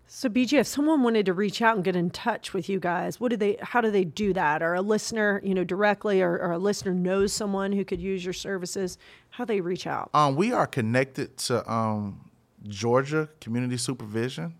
So 0.10 0.30
BJ, 0.30 0.60
if 0.60 0.68
someone 0.68 1.04
wanted 1.04 1.26
to 1.26 1.34
reach 1.34 1.62
out 1.62 1.76
and 1.76 1.84
get 1.84 1.96
in 1.96 2.10
touch 2.10 2.54
with 2.54 2.70
you 2.70 2.80
guys, 2.80 3.20
what 3.20 3.30
do 3.30 3.36
they 3.36 3.58
how 3.62 3.82
do 3.82 3.92
they 3.92 4.06
do 4.06 4.32
that? 4.34 4.64
Or 4.64 4.74
a 4.74 4.82
listener, 4.82 5.42
you 5.44 5.54
know, 5.54 5.66
directly 5.66 6.22
or, 6.22 6.40
or 6.40 6.54
a 6.54 6.58
listener 6.58 6.94
knows 6.94 7.34
someone 7.34 7.74
who 7.74 7.84
could 7.84 8.00
use 8.00 8.24
your 8.24 8.34
services, 8.34 8.98
how 9.32 9.44
do 9.44 9.54
they 9.54 9.62
reach 9.62 9.86
out? 9.86 10.10
Um, 10.14 10.36
we 10.36 10.54
are 10.54 10.66
connected 10.66 11.36
to 11.38 11.70
um, 11.72 12.27
Georgia 12.64 13.30
Community 13.40 13.78
Supervision. 13.78 14.56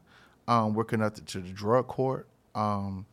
Um, 0.48 0.74
we're 0.74 0.86
connected 0.86 1.28
to 1.28 1.40
the 1.40 1.50
drug 1.50 1.88
court. 1.88 2.28
Um, 2.56 3.06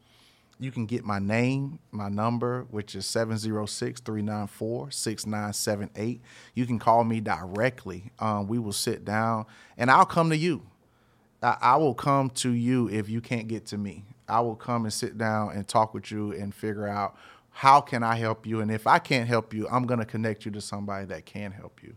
you 0.61 0.71
can 0.71 0.87
get 0.87 1.05
my 1.05 1.19
name, 1.19 1.81
my 1.91 2.09
number, 2.09 2.67
which 2.71 2.95
is 2.95 3.07
706 3.07 4.01
394 4.01 4.91
6978. 4.91 6.21
You 6.55 6.67
can 6.67 6.79
call 6.79 7.05
me 7.05 7.21
directly. 7.21 8.13
Um, 8.19 8.47
we 8.47 8.59
will 8.59 8.73
sit 8.73 9.05
down 9.05 9.47
and 9.77 9.91
I'll 9.91 10.07
come 10.07 10.31
to 10.31 10.37
you. 10.37 10.63
I, 11.43 11.57
I 11.61 11.77
will 11.77 11.95
come 11.95 12.31
to 12.31 12.51
you 12.51 12.89
if 12.89 13.09
you 13.09 13.21
can't 13.21 13.49
get 13.49 13.67
to 13.67 13.79
me. 13.79 14.05
I 14.29 14.41
will 14.41 14.57
come 14.57 14.85
and 14.85 14.93
sit 14.93 15.19
down 15.19 15.53
and 15.53 15.67
talk 15.67 15.93
with 15.93 16.11
you 16.11 16.33
and 16.33 16.55
figure 16.55 16.87
out 16.87 17.17
how 17.51 17.81
can 17.81 18.03
I 18.03 18.17
help 18.17 18.47
you. 18.47 18.61
And 18.61 18.71
if 18.71 18.87
I 18.87 18.99
can't 18.99 19.29
help 19.29 19.53
you, 19.53 19.69
I'm 19.69 19.87
going 19.87 20.01
to 20.01 20.07
connect 20.07 20.45
you 20.45 20.51
to 20.53 20.61
somebody 20.61 21.07
that 21.07 21.27
can 21.27 21.53
help 21.53 21.83
you. 21.83 21.95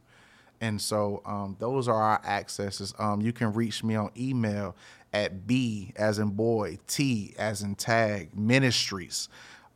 And 0.62 0.82
so 0.82 1.22
um, 1.26 1.56
those 1.60 1.88
are 1.88 2.02
our 2.02 2.22
accesses. 2.26 2.93
Um, 2.98 3.22
you 3.22 3.32
can 3.32 3.54
reach 3.54 3.84
me 3.84 3.96
on 3.96 4.12
email 4.17 4.76
at 5.13 5.48
B 5.48 5.93
as 5.96 6.20
in 6.20 6.30
boy, 6.30 6.80
T 6.88 7.36
as 7.38 7.62
in 7.62 7.76
tag, 7.76 8.36
ministries, 8.36 9.30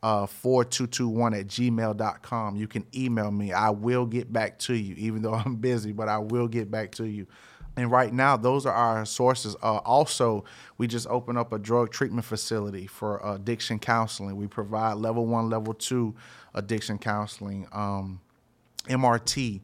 uh, 0.03 0.25
4221 0.25 1.33
at 1.33 1.47
gmail.com. 1.47 2.55
You 2.55 2.67
can 2.67 2.85
email 2.95 3.31
me. 3.31 3.53
I 3.53 3.69
will 3.69 4.05
get 4.05 4.33
back 4.33 4.59
to 4.59 4.73
you, 4.73 4.95
even 4.97 5.21
though 5.21 5.33
I'm 5.45 5.55
busy, 5.55 5.91
but 5.91 6.09
I 6.09 6.17
will 6.17 6.47
get 6.47 6.71
back 6.71 6.91
to 6.93 7.05
you. 7.05 7.27
And 7.77 7.89
right 7.89 8.13
now, 8.13 8.35
those 8.35 8.65
are 8.65 8.73
our 8.73 9.05
sources. 9.05 9.55
Uh, 9.63 9.77
also, 9.77 10.43
we 10.77 10.87
just 10.87 11.07
opened 11.07 11.37
up 11.37 11.53
a 11.53 11.59
drug 11.59 11.91
treatment 11.91 12.25
facility 12.25 12.85
for 12.85 13.21
addiction 13.23 13.79
counseling. 13.79 14.35
We 14.35 14.47
provide 14.47 14.95
level 14.95 15.25
one, 15.25 15.49
level 15.49 15.73
two 15.73 16.13
addiction 16.53 16.97
counseling, 16.97 17.67
um, 17.71 18.19
MRT, 18.89 19.61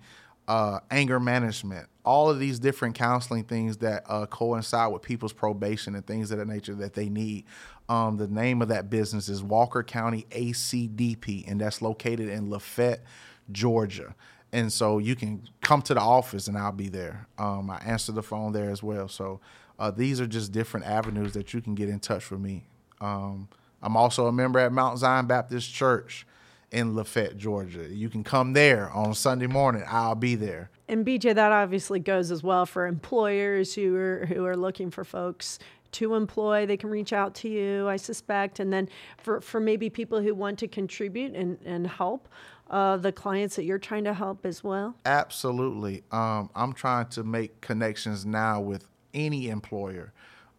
uh, 0.48 0.80
anger 0.92 1.20
management, 1.20 1.88
all 2.06 2.30
of 2.30 2.40
these 2.40 2.60
different 2.60 2.96
counseling 2.96 3.44
things 3.44 3.78
that 3.78 4.04
uh, 4.08 4.26
coincide 4.28 4.92
with 4.92 5.02
people's 5.02 5.34
probation 5.34 5.96
and 5.96 6.06
things 6.06 6.32
of 6.32 6.38
that 6.38 6.48
nature 6.48 6.76
that 6.76 6.94
they 6.94 7.10
need. 7.10 7.46
Um, 7.90 8.18
the 8.18 8.28
name 8.28 8.62
of 8.62 8.68
that 8.70 8.90
business 8.90 9.30
is 9.30 9.42
Walker 9.44 9.84
County 9.84 10.26
ACDP, 10.32 11.50
and 11.50 11.60
that's 11.60 11.82
located 11.82 12.30
in 12.30 12.50
Lafayette, 12.50 13.04
Georgia 13.52 14.14
and 14.52 14.72
so 14.72 14.98
you 14.98 15.16
can 15.16 15.48
come 15.62 15.82
to 15.84 15.94
the 15.94 16.02
office 16.02 16.48
and 16.48 16.58
I'll 16.58 16.72
be 16.72 16.90
there. 16.90 17.28
Um, 17.38 17.70
I 17.70 17.78
answer 17.78 18.12
the 18.12 18.24
phone 18.24 18.54
there 18.54 18.70
as 18.70 18.82
well. 18.82 19.08
So 19.08 19.40
uh, 19.78 19.92
these 19.92 20.22
are 20.22 20.28
just 20.28 20.52
different 20.52 20.86
avenues 20.86 21.34
that 21.34 21.54
you 21.54 21.62
can 21.62 21.76
get 21.76 21.90
in 21.90 22.00
touch 22.00 22.32
with 22.32 22.40
me. 22.40 22.64
Um, 23.02 23.50
I'm 23.82 23.98
also 23.98 24.28
a 24.28 24.32
member 24.32 24.60
at 24.60 24.72
Mount 24.72 25.00
Zion 25.00 25.28
Baptist 25.28 25.74
Church 25.74 26.26
in 26.72 26.96
Lafayette, 26.96 27.38
Georgia. 27.38 27.88
You 27.90 28.10
can 28.10 28.24
come 28.24 28.54
there 28.54 28.90
on 28.92 29.14
Sunday 29.14 29.48
morning. 29.48 29.84
I'll 29.88 30.16
be 30.16 30.36
there. 30.36 30.70
And 30.88 31.06
BJ, 31.06 31.36
that 31.36 31.52
obviously 31.52 32.00
goes 32.00 32.32
as 32.32 32.44
well 32.44 32.66
for 32.66 32.88
employers 32.88 33.76
who 33.76 33.96
are 33.96 34.26
who 34.26 34.46
are 34.46 34.56
looking 34.56 34.90
for 34.90 35.04
folks 35.04 35.60
to 35.94 36.16
employ. 36.16 36.66
They 36.66 36.78
can 36.78 36.90
reach 36.90 37.14
out 37.14 37.36
to 37.36 37.50
you, 37.50 37.88
I 37.88 37.96
suspect. 37.96 38.60
And 38.60 38.72
then 38.72 38.90
for, 39.18 39.42
for 39.42 39.60
maybe 39.60 39.90
people 39.90 40.22
who 40.22 40.36
want 40.36 40.60
to 40.60 40.68
contribute 40.68 41.34
and, 41.34 41.58
and 41.66 41.88
help, 41.88 42.28
uh, 42.70 42.98
the 42.98 43.12
clients 43.12 43.56
that 43.56 43.64
you're 43.64 43.80
trying 43.80 44.04
to 44.04 44.14
help 44.14 44.46
as 44.46 44.64
well? 44.64 44.96
Absolutely. 45.06 46.04
Um, 46.12 46.50
I'm 46.56 46.74
trying 46.74 47.08
to 47.08 47.24
make 47.24 47.62
connections 47.62 48.26
now 48.26 48.60
with 48.60 48.86
any 49.14 49.50
employer 49.50 50.14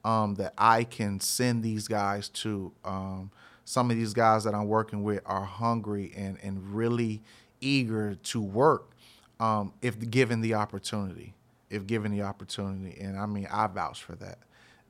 um, 0.04 0.34
that 0.36 0.54
I 0.56 0.84
can 0.84 1.20
send 1.20 1.62
these 1.62 1.88
guys 1.88 2.28
to. 2.30 2.72
Um, 2.84 3.30
some 3.68 3.90
of 3.90 3.98
these 3.98 4.14
guys 4.14 4.44
that 4.44 4.54
I'm 4.54 4.66
working 4.66 5.02
with 5.02 5.20
are 5.26 5.44
hungry 5.44 6.10
and, 6.16 6.38
and 6.42 6.74
really 6.74 7.20
eager 7.60 8.14
to 8.14 8.40
work. 8.40 8.92
um, 9.40 9.74
if 9.82 10.10
given 10.10 10.40
the 10.40 10.54
opportunity. 10.54 11.34
If 11.68 11.86
given 11.86 12.10
the 12.10 12.22
opportunity, 12.22 12.98
and 12.98 13.18
I 13.18 13.26
mean, 13.26 13.46
I 13.52 13.66
vouch 13.66 14.02
for 14.02 14.14
that. 14.16 14.38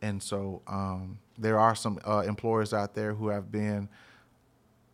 And 0.01 0.23
so 0.23 0.63
um, 0.69 1.19
there 1.37 1.59
are 1.59 1.75
some 1.75 1.99
uh, 2.07 2.21
employers 2.21 2.73
out 2.73 2.95
there 2.95 3.15
who 3.15 3.29
have 3.31 3.51
been, 3.51 3.89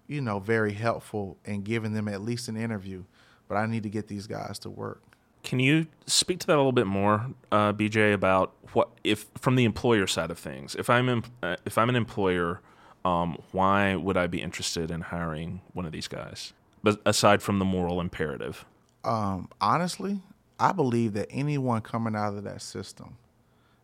you 0.09 0.23
know, 0.23 0.39
very 0.39 0.73
helpful 0.73 1.37
in 1.45 1.61
giving 1.63 1.93
them 1.93 2.09
at 2.09 2.23
least 2.23 2.49
an 2.49 2.57
interview. 2.57 3.05
But 3.49 3.57
I 3.57 3.67
need 3.67 3.83
to 3.83 3.91
get 3.91 4.09
these 4.09 4.27
guys 4.27 4.59
to 4.61 4.71
work. 4.71 5.03
Can 5.43 5.61
you 5.61 5.87
speak 6.07 6.39
to 6.41 6.47
that 6.47 6.55
a 6.55 6.57
little 6.57 6.73
bit 6.73 6.87
more, 6.87 7.27
uh, 7.53 7.75
BJ, 7.75 8.15
about 8.15 8.55
what 8.73 8.89
if 9.05 9.27
from 9.39 9.57
the 9.57 9.65
employer 9.65 10.07
side 10.07 10.31
of 10.31 10.39
things? 10.39 10.75
If 10.75 10.89
I'm 10.89 11.23
uh, 11.43 11.57
if 11.67 11.77
I'm 11.77 11.91
an 11.91 11.97
employer, 11.97 12.63
um, 13.05 13.39
why 13.53 13.97
would 13.97 14.17
I 14.17 14.27
be 14.27 14.41
interested 14.41 14.91
in 14.91 15.03
hiring 15.03 15.61
one 15.73 15.87
of 15.87 15.93
these 15.93 16.09
guys? 16.09 16.53
But 16.83 17.01
aside 17.07 17.43
from 17.43 17.59
the 17.59 17.65
moral 17.65 18.01
imperative, 18.01 18.65
um, 19.05 19.49
honestly, 19.61 20.21
I 20.59 20.73
believe 20.73 21.13
that 21.15 21.29
anyone 21.31 21.81
coming 21.81 22.15
out 22.15 22.35
of 22.35 22.45
that 22.45 22.63
system 22.63 23.17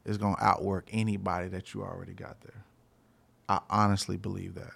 is 0.05 0.17
going 0.17 0.37
to 0.37 0.45
outwork 0.45 0.89
anybody 0.93 1.49
that 1.49 1.75
you 1.75 1.83
already 1.83 2.13
got 2.13 2.41
there. 2.41 2.65
I 3.49 3.61
honestly 3.69 4.17
believe 4.17 4.55
that. 4.55 4.73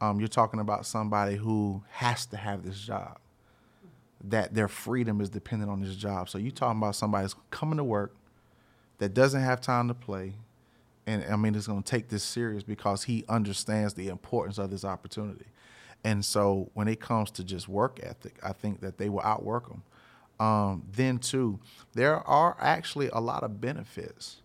Um, 0.00 0.18
you're 0.18 0.28
talking 0.28 0.60
about 0.60 0.84
somebody 0.84 1.36
who 1.36 1.82
has 1.90 2.26
to 2.26 2.36
have 2.36 2.64
this 2.64 2.78
job, 2.78 3.18
that 4.24 4.52
their 4.52 4.68
freedom 4.68 5.20
is 5.20 5.30
dependent 5.30 5.70
on 5.70 5.80
this 5.80 5.94
job. 5.94 6.28
So 6.28 6.38
you're 6.38 6.50
talking 6.50 6.78
about 6.78 6.96
somebody 6.96 7.24
that's 7.24 7.36
coming 7.50 7.76
to 7.76 7.84
work 7.84 8.14
that 8.98 9.14
doesn't 9.14 9.40
have 9.40 9.60
time 9.60 9.88
to 9.88 9.94
play. 9.94 10.34
And 11.06 11.24
I 11.24 11.36
mean, 11.36 11.54
it's 11.54 11.66
going 11.66 11.82
to 11.82 11.90
take 11.90 12.08
this 12.08 12.22
serious 12.22 12.62
because 12.62 13.04
he 13.04 13.24
understands 13.28 13.94
the 13.94 14.08
importance 14.08 14.58
of 14.58 14.70
this 14.70 14.84
opportunity. 14.84 15.46
And 16.04 16.24
so 16.24 16.70
when 16.74 16.88
it 16.88 17.00
comes 17.00 17.30
to 17.32 17.44
just 17.44 17.68
work 17.68 18.00
ethic, 18.02 18.38
I 18.42 18.52
think 18.52 18.80
that 18.80 18.98
they 18.98 19.08
will 19.08 19.22
outwork 19.22 19.68
them. 19.68 19.82
Um, 20.40 20.84
then, 20.92 21.18
too, 21.18 21.60
there 21.94 22.16
are 22.16 22.56
actually 22.58 23.08
a 23.12 23.20
lot 23.20 23.42
of 23.44 23.60
benefits 23.60 24.42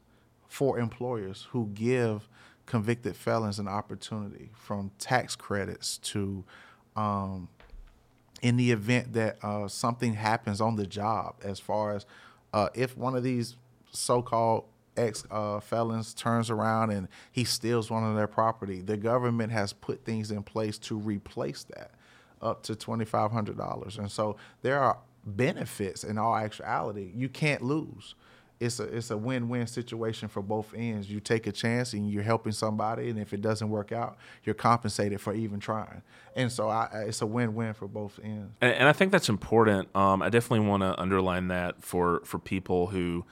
for 0.47 0.77
employers 0.79 1.47
who 1.51 1.71
give 1.73 2.27
convicted 2.65 3.15
felons 3.15 3.59
an 3.59 3.67
opportunity 3.67 4.51
from 4.53 4.91
tax 4.99 5.35
credits 5.35 5.97
to 5.99 6.43
um, 6.95 7.47
in 8.41 8.57
the 8.57 8.71
event 8.71 9.13
that 9.13 9.37
uh, 9.43 9.67
something 9.67 10.13
happens 10.13 10.61
on 10.61 10.75
the 10.75 10.85
job 10.85 11.35
as 11.43 11.59
far 11.59 11.95
as 11.95 12.05
uh, 12.53 12.69
if 12.75 12.95
one 12.97 13.15
of 13.15 13.23
these 13.23 13.55
so-called 13.91 14.65
ex 14.97 15.25
uh, 15.31 15.59
felons 15.59 16.13
turns 16.13 16.49
around 16.49 16.91
and 16.91 17.07
he 17.31 17.43
steals 17.43 17.89
one 17.89 18.03
of 18.03 18.15
their 18.15 18.27
property 18.27 18.81
the 18.81 18.97
government 18.97 19.51
has 19.51 19.73
put 19.73 20.03
things 20.03 20.31
in 20.31 20.43
place 20.43 20.77
to 20.77 20.97
replace 20.97 21.63
that 21.63 21.91
up 22.41 22.63
to 22.63 22.75
$2500 22.75 23.97
and 23.97 24.11
so 24.11 24.35
there 24.61 24.79
are 24.79 24.97
benefits 25.25 26.03
in 26.03 26.17
all 26.17 26.35
actuality 26.35 27.11
you 27.15 27.29
can't 27.29 27.61
lose 27.61 28.15
it's 28.59 28.79
a 28.79 28.83
it's 28.83 29.11
a 29.11 29.17
win-win 29.17 29.67
situation 29.67 30.27
for 30.27 30.41
both 30.41 30.73
ends. 30.75 31.09
You 31.09 31.19
take 31.19 31.47
a 31.47 31.51
chance 31.51 31.93
and 31.93 32.09
you're 32.09 32.23
helping 32.23 32.51
somebody, 32.51 33.09
and 33.09 33.19
if 33.19 33.33
it 33.33 33.41
doesn't 33.41 33.69
work 33.69 33.91
out, 33.91 34.17
you're 34.43 34.55
compensated 34.55 35.21
for 35.21 35.33
even 35.33 35.59
trying. 35.59 36.01
And 36.35 36.51
so 36.51 36.69
I, 36.69 37.03
it's 37.07 37.21
a 37.21 37.25
win-win 37.25 37.73
for 37.73 37.87
both 37.87 38.19
ends. 38.23 38.55
And, 38.61 38.73
and 38.73 38.87
I 38.87 38.93
think 38.93 39.11
that's 39.11 39.29
important. 39.29 39.95
Um, 39.95 40.21
I 40.21 40.29
definitely 40.29 40.67
want 40.67 40.81
to 40.83 40.99
underline 40.99 41.49
that 41.49 41.83
for 41.83 42.21
for 42.25 42.39
people 42.39 42.87
who 42.87 43.25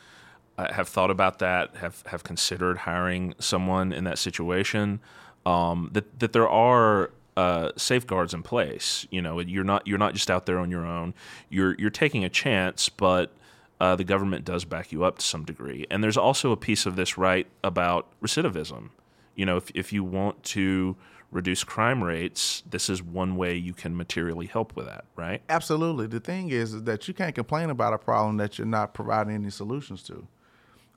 have 0.57 0.87
thought 0.87 1.11
about 1.11 1.39
that, 1.39 1.75
have 1.77 2.03
have 2.07 2.23
considered 2.23 2.79
hiring 2.79 3.33
someone 3.39 3.91
in 3.91 4.03
that 4.05 4.17
situation. 4.17 4.99
Um, 5.45 5.89
that 5.93 6.19
that 6.19 6.33
there 6.33 6.49
are 6.49 7.11
uh, 7.37 7.71
safeguards 7.75 8.33
in 8.33 8.43
place. 8.43 9.05
You 9.11 9.21
know, 9.21 9.39
you're 9.39 9.63
not 9.63 9.85
you're 9.85 9.97
not 9.97 10.13
just 10.13 10.31
out 10.31 10.45
there 10.45 10.59
on 10.59 10.71
your 10.71 10.85
own. 10.85 11.13
You're 11.49 11.75
you're 11.77 11.89
taking 11.89 12.23
a 12.23 12.29
chance, 12.29 12.89
but 12.89 13.31
uh, 13.79 13.95
the 13.95 14.03
government 14.03 14.45
does 14.45 14.65
back 14.65 14.91
you 14.91 15.03
up 15.03 15.19
to 15.19 15.25
some 15.25 15.43
degree. 15.43 15.85
And 15.89 16.03
there's 16.03 16.17
also 16.17 16.51
a 16.51 16.57
piece 16.57 16.85
of 16.85 16.95
this 16.95 17.17
right 17.17 17.47
about 17.63 18.07
recidivism. 18.21 18.89
You 19.35 19.45
know, 19.45 19.57
if, 19.57 19.69
if 19.75 19.91
you 19.91 20.03
want 20.03 20.43
to 20.43 20.95
reduce 21.31 21.63
crime 21.65 22.01
rates, 22.01 22.63
this 22.69 22.89
is 22.89 23.03
one 23.03 23.35
way 23.35 23.55
you 23.55 23.73
can 23.73 23.97
materially 23.97 24.45
help 24.45 24.75
with 24.75 24.85
that, 24.85 25.03
right? 25.17 25.41
Absolutely. 25.49 26.07
The 26.07 26.21
thing 26.21 26.49
is, 26.49 26.73
is 26.73 26.83
that 26.83 27.09
you 27.09 27.13
can't 27.13 27.35
complain 27.35 27.69
about 27.69 27.93
a 27.93 27.97
problem 27.97 28.37
that 28.37 28.57
you're 28.57 28.65
not 28.65 28.93
providing 28.93 29.35
any 29.35 29.49
solutions 29.49 30.01
to. 30.03 30.25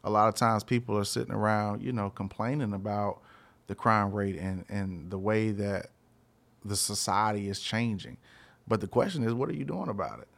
A 0.05 0.11
lot 0.11 0.29
of 0.29 0.35
times 0.35 0.65
people 0.65 0.97
are 0.97 1.05
sitting 1.05 1.33
around, 1.33 1.83
you 1.83 1.93
know, 1.93 2.11
complaining 2.11 2.73
about 2.73 3.21
the 3.67 3.75
crime 3.75 4.13
rate 4.13 4.37
and, 4.37 4.65
and 4.69 5.11
the 5.11 5.19
way 5.19 5.51
that 5.51 5.91
the 6.65 6.77
society 6.77 7.49
is 7.49 7.61
changing. 7.61 8.17
But 8.67 8.81
the 8.81 8.87
question 8.87 9.25
is, 9.25 9.35
what 9.35 9.49
are 9.49 9.55
you 9.55 9.65
doing 9.65 9.89
about 9.89 10.21
it? 10.21 10.29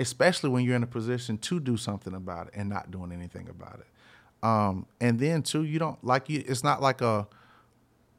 especially 0.00 0.48
when 0.48 0.64
you're 0.64 0.76
in 0.76 0.82
a 0.82 0.88
position 0.88 1.36
to 1.38 1.60
do 1.60 1.76
something 1.76 2.14
about 2.14 2.48
it 2.48 2.54
and 2.56 2.68
not 2.68 2.90
doing 2.90 3.12
anything 3.12 3.48
about 3.48 3.80
it. 3.80 4.46
Um, 4.46 4.86
and 5.00 5.18
then 5.20 5.42
too, 5.42 5.64
you 5.64 5.78
don't 5.78 6.02
like 6.02 6.30
you. 6.30 6.42
It's 6.46 6.64
not 6.64 6.80
like 6.80 7.02
a 7.02 7.28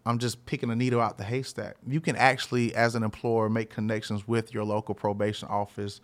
I'm 0.06 0.18
just 0.18 0.46
picking 0.46 0.72
a 0.72 0.76
needle 0.76 1.00
out 1.00 1.18
the 1.18 1.24
haystack. 1.24 1.76
You 1.86 2.02
can 2.02 2.16
actually, 2.16 2.74
as 2.74 2.96
an 2.96 3.04
employer, 3.04 3.50
make 3.50 3.70
connections 3.70 4.28
with 4.28 4.52
your 4.52 4.64
local 4.64 4.96
probation 4.96 5.48
office, 5.48 6.02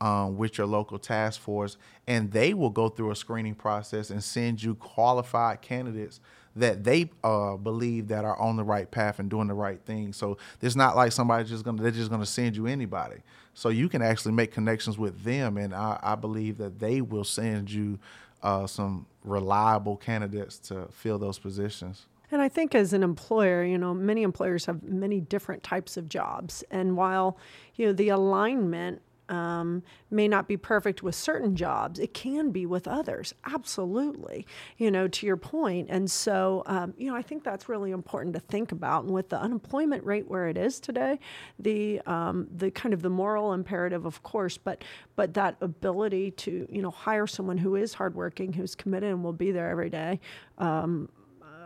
um, 0.00 0.36
with 0.36 0.58
your 0.58 0.66
local 0.66 0.98
task 0.98 1.40
force, 1.40 1.76
and 2.06 2.30
they 2.32 2.54
will 2.54 2.70
go 2.70 2.88
through 2.88 3.10
a 3.10 3.16
screening 3.16 3.54
process 3.54 4.10
and 4.10 4.22
send 4.22 4.62
you 4.62 4.74
qualified 4.74 5.60
candidates 5.60 6.20
that 6.56 6.82
they 6.82 7.10
uh, 7.22 7.56
believe 7.56 8.08
that 8.08 8.24
are 8.24 8.38
on 8.40 8.56
the 8.56 8.64
right 8.64 8.90
path 8.90 9.18
and 9.18 9.30
doing 9.30 9.46
the 9.46 9.54
right 9.54 9.80
thing. 9.84 10.12
So 10.12 10.38
it's 10.60 10.74
not 10.74 10.96
like 10.96 11.12
somebody's 11.12 11.48
just 11.48 11.64
gonna 11.64 11.80
they're 11.82 11.90
just 11.90 12.10
gonna 12.10 12.26
send 12.26 12.56
you 12.56 12.66
anybody. 12.66 13.18
So 13.54 13.68
you 13.68 13.88
can 13.88 14.02
actually 14.02 14.32
make 14.32 14.52
connections 14.52 14.98
with 14.98 15.22
them, 15.22 15.56
and 15.56 15.74
I, 15.74 15.98
I 16.02 16.14
believe 16.14 16.58
that 16.58 16.78
they 16.78 17.00
will 17.00 17.24
send 17.24 17.70
you 17.70 17.98
uh, 18.42 18.66
some 18.66 19.06
reliable 19.24 19.96
candidates 19.96 20.58
to 20.58 20.88
fill 20.90 21.18
those 21.18 21.38
positions. 21.38 22.06
And 22.32 22.40
I 22.40 22.48
think 22.48 22.74
as 22.74 22.92
an 22.92 23.02
employer, 23.02 23.64
you 23.64 23.76
know, 23.76 23.92
many 23.92 24.22
employers 24.22 24.66
have 24.66 24.82
many 24.84 25.20
different 25.20 25.62
types 25.62 25.96
of 25.96 26.08
jobs. 26.08 26.62
And 26.70 26.96
while, 26.96 27.36
you 27.74 27.86
know, 27.86 27.92
the 27.92 28.10
alignment 28.10 29.02
um, 29.30 29.82
may 30.10 30.28
not 30.28 30.48
be 30.48 30.56
perfect 30.56 31.02
with 31.02 31.14
certain 31.14 31.56
jobs. 31.56 31.98
It 31.98 32.12
can 32.12 32.50
be 32.50 32.66
with 32.66 32.88
others, 32.88 33.34
absolutely. 33.44 34.46
You 34.76 34.90
know, 34.90 35.08
to 35.08 35.26
your 35.26 35.36
point. 35.36 35.88
And 35.90 36.10
so, 36.10 36.62
um, 36.66 36.94
you 36.98 37.10
know, 37.10 37.16
I 37.16 37.22
think 37.22 37.44
that's 37.44 37.68
really 37.68 37.92
important 37.92 38.34
to 38.34 38.40
think 38.40 38.72
about. 38.72 39.04
And 39.04 39.12
with 39.12 39.28
the 39.28 39.40
unemployment 39.40 40.04
rate 40.04 40.28
where 40.28 40.48
it 40.48 40.58
is 40.58 40.80
today, 40.80 41.18
the 41.58 42.00
um, 42.06 42.48
the 42.54 42.70
kind 42.70 42.92
of 42.92 43.02
the 43.02 43.10
moral 43.10 43.52
imperative, 43.52 44.04
of 44.04 44.22
course, 44.22 44.58
but 44.58 44.84
but 45.16 45.34
that 45.34 45.56
ability 45.60 46.32
to 46.32 46.66
you 46.70 46.82
know 46.82 46.90
hire 46.90 47.26
someone 47.26 47.58
who 47.58 47.76
is 47.76 47.94
hardworking, 47.94 48.52
who's 48.52 48.74
committed, 48.74 49.10
and 49.10 49.22
will 49.22 49.32
be 49.32 49.52
there 49.52 49.70
every 49.70 49.90
day. 49.90 50.20
Um, 50.58 51.08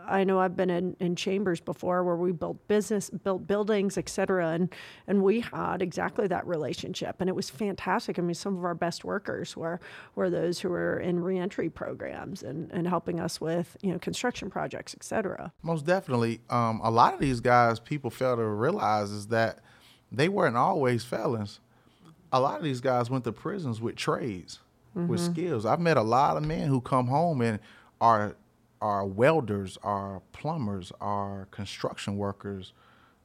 I 0.07 0.23
know 0.23 0.39
I've 0.39 0.55
been 0.55 0.69
in, 0.69 0.95
in 0.99 1.15
chambers 1.15 1.59
before 1.59 2.03
where 2.03 2.15
we 2.15 2.31
built 2.31 2.67
business, 2.67 3.09
built 3.09 3.47
buildings, 3.47 3.97
et 3.97 4.09
cetera, 4.09 4.49
and, 4.49 4.73
and 5.07 5.23
we 5.23 5.41
had 5.41 5.81
exactly 5.81 6.27
that 6.27 6.45
relationship. 6.47 7.17
And 7.19 7.29
it 7.29 7.35
was 7.35 7.49
fantastic. 7.49 8.19
I 8.19 8.21
mean, 8.21 8.33
some 8.33 8.57
of 8.57 8.63
our 8.63 8.75
best 8.75 9.03
workers 9.03 9.57
were, 9.57 9.79
were 10.15 10.29
those 10.29 10.59
who 10.59 10.69
were 10.69 10.99
in 10.99 11.19
reentry 11.19 11.69
programs 11.69 12.43
and, 12.43 12.71
and 12.71 12.87
helping 12.87 13.19
us 13.19 13.41
with, 13.41 13.77
you 13.81 13.91
know, 13.91 13.99
construction 13.99 14.49
projects, 14.49 14.95
et 14.95 15.03
cetera. 15.03 15.51
Most 15.61 15.85
definitely. 15.85 16.41
Um, 16.49 16.81
a 16.83 16.91
lot 16.91 17.13
of 17.13 17.19
these 17.19 17.39
guys, 17.39 17.79
people 17.79 18.09
fail 18.09 18.35
to 18.35 18.43
realize 18.43 19.11
is 19.11 19.27
that 19.27 19.59
they 20.11 20.29
weren't 20.29 20.57
always 20.57 21.03
felons. 21.03 21.59
A 22.31 22.39
lot 22.39 22.57
of 22.57 22.63
these 22.63 22.81
guys 22.81 23.09
went 23.09 23.23
to 23.23 23.31
prisons 23.31 23.81
with 23.81 23.95
trades, 23.95 24.59
mm-hmm. 24.95 25.07
with 25.07 25.19
skills. 25.21 25.65
I've 25.65 25.79
met 25.79 25.97
a 25.97 26.01
lot 26.01 26.37
of 26.37 26.43
men 26.43 26.67
who 26.67 26.81
come 26.81 27.07
home 27.07 27.41
and 27.41 27.59
are 28.01 28.35
are 28.85 29.03
welders, 29.03 29.79
are 29.81 30.21
plumbers, 30.31 30.91
are 31.01 31.47
construction 31.49 32.17
workers. 32.17 32.71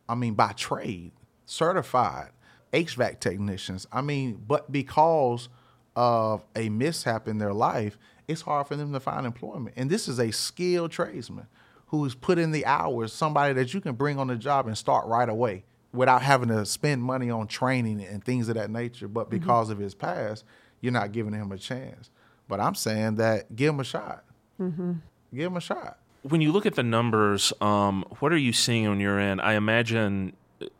I 0.09 0.15
mean, 0.15 0.33
by 0.33 0.53
trade, 0.53 1.13
certified 1.45 2.31
HVAC 2.73 3.21
technicians. 3.21 3.87
I 3.93 4.01
mean, 4.01 4.43
but 4.49 4.73
because 4.73 5.51
of 5.95 6.47
a 6.57 6.71
mishap 6.71 7.29
in 7.29 7.37
their 7.37 7.53
life, 7.53 7.99
it's 8.27 8.41
hard 8.41 8.69
for 8.69 8.77
them 8.77 8.95
to 8.95 9.01
find 9.01 9.27
employment. 9.27 9.75
And 9.77 9.91
this 9.91 10.09
is 10.09 10.19
a 10.19 10.31
skilled 10.31 10.93
tradesman 10.93 11.47
who's 11.89 12.15
put 12.15 12.39
in 12.39 12.53
the 12.53 12.65
hours, 12.65 13.13
somebody 13.13 13.53
that 13.53 13.75
you 13.75 13.83
can 13.83 13.97
bring 13.97 14.19
on 14.19 14.29
the 14.29 14.37
job 14.37 14.67
and 14.67 14.79
start 14.79 15.07
right 15.09 15.29
away 15.29 15.65
without 15.93 16.23
having 16.23 16.49
to 16.49 16.65
spend 16.65 17.03
money 17.03 17.29
on 17.29 17.47
training 17.47 18.03
and 18.03 18.25
things 18.25 18.49
of 18.49 18.55
that 18.55 18.71
nature. 18.71 19.09
But 19.09 19.29
mm-hmm. 19.29 19.39
because 19.39 19.67
mm-hmm. 19.67 19.73
of 19.73 19.79
his 19.81 19.95
past, 19.95 20.43
you're 20.81 20.91
not 20.91 21.13
giving 21.13 21.35
him 21.35 21.53
a 21.53 21.59
chance. 21.59 22.09
But 22.49 22.61
I'm 22.61 22.75
saying 22.75 23.17
that 23.17 23.55
give 23.55 23.75
him 23.75 23.81
a 23.81 23.85
shot. 23.85 24.25
Mm-hmm 24.59 24.93
give 25.35 25.45
them 25.45 25.57
a 25.57 25.61
shot. 25.61 25.99
When 26.23 26.41
you 26.41 26.53
look 26.53 26.67
at 26.67 26.75
the 26.75 26.83
numbers, 26.83 27.53
um, 27.61 28.05
what 28.19 28.33
are 28.33 28.39
you 28.39 28.53
seeing 28.53 28.87
on 28.87 29.01
your 29.01 29.19
end? 29.19 29.41
I 29.41 29.55
imagine 29.55 30.35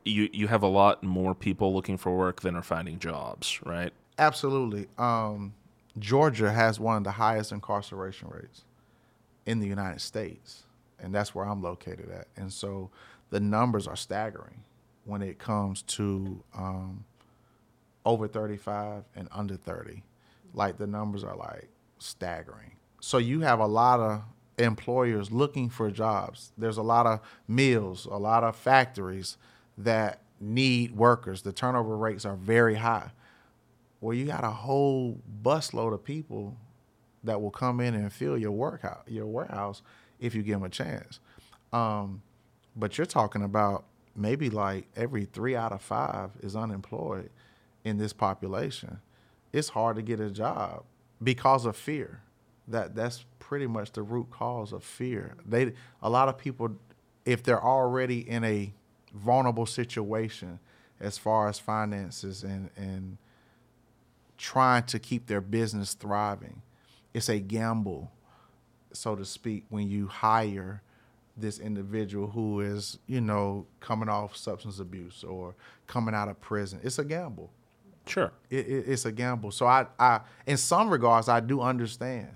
you 0.05 0.29
you 0.33 0.49
have 0.49 0.63
a 0.63 0.69
lot 0.69 1.03
more 1.03 1.35
people 1.35 1.73
looking 1.75 1.97
for 1.97 2.15
work 2.17 2.43
than 2.43 2.55
are 2.57 2.63
finding 2.63 2.99
jobs, 2.99 3.61
right? 3.65 3.93
Absolutely. 4.19 4.87
Um, 4.99 5.55
Georgia 5.99 6.53
has 6.53 6.79
one 6.79 6.99
of 6.99 7.05
the 7.05 7.13
highest 7.13 7.53
incarceration 7.53 8.29
rates 8.29 8.65
in 9.47 9.61
the 9.61 9.67
United 9.67 10.01
States, 10.01 10.65
and 10.99 11.15
that's 11.15 11.35
where 11.35 11.47
I'm 11.47 11.63
located 11.63 12.11
at. 12.11 12.29
And 12.37 12.53
so 12.53 12.91
the 13.31 13.41
numbers 13.41 13.87
are 13.87 13.97
staggering 13.97 14.63
when 15.05 15.23
it 15.23 15.39
comes 15.39 15.83
to 15.83 16.43
um, 16.55 17.05
over 18.05 18.29
35 18.29 19.05
and 19.17 19.29
under 19.33 19.57
30. 19.57 20.03
Like 20.53 20.79
the 20.79 20.87
numbers 20.87 21.25
are 21.25 21.37
like 21.37 21.69
staggering. 21.99 22.73
So 23.01 23.19
you 23.19 23.41
have 23.41 23.61
a 23.61 23.67
lot 23.67 24.01
of 24.01 24.23
employers 24.61 25.31
looking 25.31 25.69
for 25.69 25.91
jobs. 25.91 26.53
There's 26.57 26.77
a 26.77 26.83
lot 26.83 27.07
of 27.07 27.21
mills, 27.49 28.07
a 28.07 28.17
lot 28.17 28.45
of 28.45 28.57
factories 28.57 29.37
that 29.79 30.21
need 30.41 30.97
workers. 30.97 31.43
The 31.43 31.53
turnover 31.53 31.97
rates 31.97 32.25
are 32.25 32.37
very 32.37 32.77
high. 32.77 33.11
Well, 34.01 34.15
you 34.15 34.27
got 34.27 34.45
a 34.45 34.51
whole 34.51 35.21
busload 35.43 35.93
of 35.93 36.05
people 36.05 36.57
that 37.23 37.41
will 37.41 37.51
come 37.51 37.81
in 37.81 37.95
and 37.95 38.13
fill 38.13 38.39
your 38.39 38.53
workhouse, 38.53 39.03
your 39.07 39.27
warehouse, 39.27 39.83
if 40.19 40.35
you 40.35 40.43
give 40.43 40.55
them 40.55 40.65
a 40.65 40.71
chance. 40.71 41.21
Um, 41.73 42.23
but 42.77 42.97
you're 42.97 43.07
talking 43.07 43.43
about 43.43 43.85
maybe 44.17 44.51
like 44.51 44.87
every 44.97 45.27
three 45.27 45.55
out 45.55 45.73
of 45.73 45.83
five 45.83 46.31
is 46.41 46.57
unemployed 46.57 47.31
in 47.85 47.99
this 47.99 48.13
population. 48.13 49.01
It's 49.53 49.71
hard 49.71 49.97
to 49.97 50.03
get 50.03 50.21
a 50.21 50.31
job 50.31 50.85
because 51.23 51.67
of 51.67 51.77
fear. 51.77 52.23
That 52.69 52.95
that's 52.95 53.25
pretty 53.51 53.67
much 53.67 53.91
the 53.91 54.03
root 54.03 54.31
cause 54.31 54.73
of 54.73 54.85
fear. 54.85 55.35
They 55.45 55.73
a 56.01 56.09
lot 56.09 56.29
of 56.29 56.39
people, 56.39 56.77
if 57.25 57.43
they're 57.43 57.61
already 57.61 58.21
in 58.21 58.45
a 58.45 58.73
vulnerable 59.13 59.67
situation 59.67 60.61
as 61.01 61.19
far 61.19 61.49
as 61.49 61.59
finances 61.59 62.45
and 62.45 62.71
and 62.77 63.19
trying 64.39 64.85
to 64.85 65.01
keep 65.01 65.27
their 65.27 65.41
business 65.41 65.95
thriving, 65.95 66.63
it's 67.13 67.29
a 67.29 67.41
gamble, 67.41 68.13
so 68.93 69.17
to 69.17 69.25
speak, 69.25 69.65
when 69.69 69.91
you 69.91 70.07
hire 70.07 70.81
this 71.37 71.59
individual 71.59 72.29
who 72.29 72.61
is, 72.61 73.01
you 73.09 73.21
know, 73.21 73.67
coming 73.81 74.09
off 74.09 74.37
substance 74.37 74.79
abuse 74.79 75.25
or 75.25 75.57
coming 75.89 76.15
out 76.15 76.29
of 76.29 76.41
prison. 76.41 76.79
It's 76.85 77.01
a 77.01 77.05
gamble. 77.05 77.51
Sure. 78.07 78.31
It, 78.49 78.69
it, 78.69 78.85
it's 78.87 79.07
a 79.07 79.13
gamble. 79.13 79.51
So 79.51 79.67
I, 79.67 79.87
I, 79.99 80.21
in 80.47 80.57
some 80.57 80.89
regards, 80.89 81.29
I 81.29 81.41
do 81.41 81.61
understand. 81.61 82.29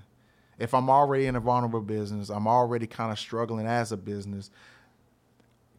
If 0.59 0.75
I'm 0.75 0.89
already 0.89 1.27
in 1.27 1.37
a 1.37 1.41
vulnerable 1.41 1.81
business, 1.81 2.29
I'm 2.29 2.47
already 2.47 2.87
kind 2.87 3.11
of 3.11 3.19
struggling 3.19 3.67
as 3.67 3.93
a 3.93 3.97
business. 3.97 4.51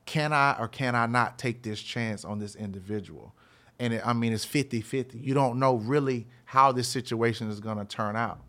Can 0.05 0.33
I 0.33 0.55
or 0.59 0.67
can 0.67 0.95
I 0.95 1.05
not 1.05 1.39
take 1.39 1.63
this 1.63 1.81
chance 1.81 2.25
on 2.25 2.39
this 2.39 2.55
individual? 2.55 3.33
And 3.79 3.93
it, 3.93 4.01
I 4.05 4.13
mean, 4.13 4.33
it's 4.33 4.45
50 4.45 4.81
50. 4.81 5.17
You 5.17 5.33
don't 5.33 5.59
know 5.59 5.75
really 5.75 6.27
how 6.45 6.71
this 6.71 6.87
situation 6.87 7.49
is 7.49 7.59
going 7.59 7.77
to 7.77 7.85
turn 7.85 8.15
out. 8.15 8.39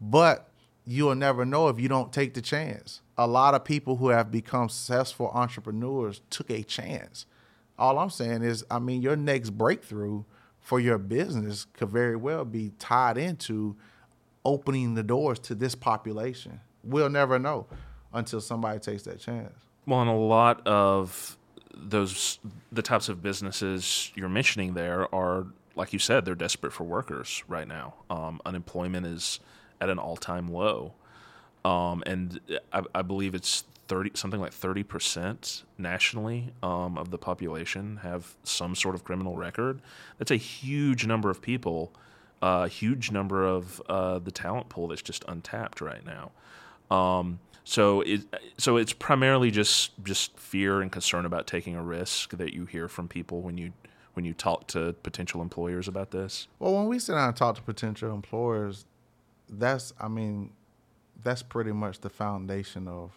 But 0.00 0.48
you'll 0.86 1.14
never 1.14 1.44
know 1.44 1.68
if 1.68 1.78
you 1.78 1.88
don't 1.88 2.12
take 2.12 2.34
the 2.34 2.42
chance. 2.42 3.02
A 3.16 3.26
lot 3.26 3.54
of 3.54 3.64
people 3.64 3.96
who 3.96 4.08
have 4.08 4.30
become 4.30 4.68
successful 4.68 5.30
entrepreneurs 5.34 6.20
took 6.30 6.50
a 6.50 6.62
chance. 6.62 7.26
All 7.78 7.98
I'm 7.98 8.10
saying 8.10 8.42
is, 8.42 8.64
I 8.70 8.78
mean, 8.78 9.02
your 9.02 9.16
next 9.16 9.50
breakthrough 9.50 10.24
for 10.60 10.80
your 10.80 10.98
business 10.98 11.66
could 11.74 11.90
very 11.90 12.16
well 12.16 12.44
be 12.44 12.72
tied 12.78 13.16
into 13.16 13.76
opening 14.44 14.94
the 14.94 15.02
doors 15.02 15.38
to 15.40 15.54
this 15.54 15.74
population. 15.74 16.60
We'll 16.84 17.10
never 17.10 17.38
know 17.38 17.66
until 18.12 18.40
somebody 18.40 18.78
takes 18.78 19.02
that 19.04 19.20
chance. 19.20 19.54
Well, 19.86 20.00
and 20.00 20.10
a 20.10 20.14
lot 20.14 20.66
of 20.66 21.36
those 21.74 22.38
the 22.72 22.82
types 22.82 23.08
of 23.08 23.22
businesses 23.22 24.12
you're 24.14 24.28
mentioning 24.28 24.74
there 24.74 25.12
are, 25.14 25.46
like 25.76 25.92
you 25.92 25.98
said, 25.98 26.24
they're 26.24 26.34
desperate 26.34 26.72
for 26.72 26.84
workers 26.84 27.44
right 27.48 27.68
now. 27.68 27.94
Um, 28.10 28.40
unemployment 28.44 29.06
is 29.06 29.40
at 29.80 29.88
an 29.88 29.98
all-time 29.98 30.48
low, 30.48 30.92
um, 31.64 32.02
and 32.06 32.40
I, 32.72 32.82
I, 32.94 33.02
believe 33.02 33.34
it's 33.34 33.64
thirty 33.86 34.10
something 34.14 34.40
like 34.40 34.52
thirty 34.52 34.82
percent 34.82 35.64
nationally 35.76 36.52
um, 36.62 36.98
of 36.98 37.10
the 37.10 37.18
population 37.18 38.00
have 38.02 38.34
some 38.42 38.74
sort 38.74 38.94
of 38.94 39.04
criminal 39.04 39.36
record. 39.36 39.80
That's 40.18 40.30
a 40.30 40.36
huge 40.36 41.06
number 41.06 41.30
of 41.30 41.40
people, 41.40 41.92
a 42.42 42.68
huge 42.68 43.10
number 43.10 43.46
of 43.46 43.82
uh, 43.88 44.18
the 44.18 44.30
talent 44.30 44.68
pool 44.68 44.88
that's 44.88 45.02
just 45.02 45.24
untapped 45.28 45.80
right 45.80 46.02
now. 46.04 46.30
Um, 46.94 47.40
so 47.64 48.00
it 48.00 48.22
so 48.56 48.78
it's 48.78 48.94
primarily 48.94 49.50
just 49.50 49.92
just 50.02 50.38
fear 50.38 50.80
and 50.80 50.90
concern 50.90 51.26
about 51.26 51.46
taking 51.46 51.76
a 51.76 51.82
risk 51.82 52.30
that 52.38 52.54
you 52.54 52.64
hear 52.64 52.88
from 52.88 53.08
people 53.08 53.42
when 53.42 53.58
you 53.58 53.72
when 54.14 54.24
you 54.24 54.32
talk 54.32 54.66
to 54.68 54.94
potential 55.02 55.42
employers 55.42 55.86
about 55.86 56.10
this. 56.10 56.48
Well, 56.58 56.74
when 56.74 56.86
we 56.86 56.98
sit 56.98 57.12
down 57.12 57.28
and 57.28 57.36
talk 57.36 57.56
to 57.56 57.62
potential 57.62 58.12
employers, 58.14 58.86
that's 59.50 59.92
I 60.00 60.08
mean, 60.08 60.52
that's 61.22 61.42
pretty 61.42 61.72
much 61.72 62.00
the 62.00 62.08
foundation 62.08 62.88
of 62.88 63.12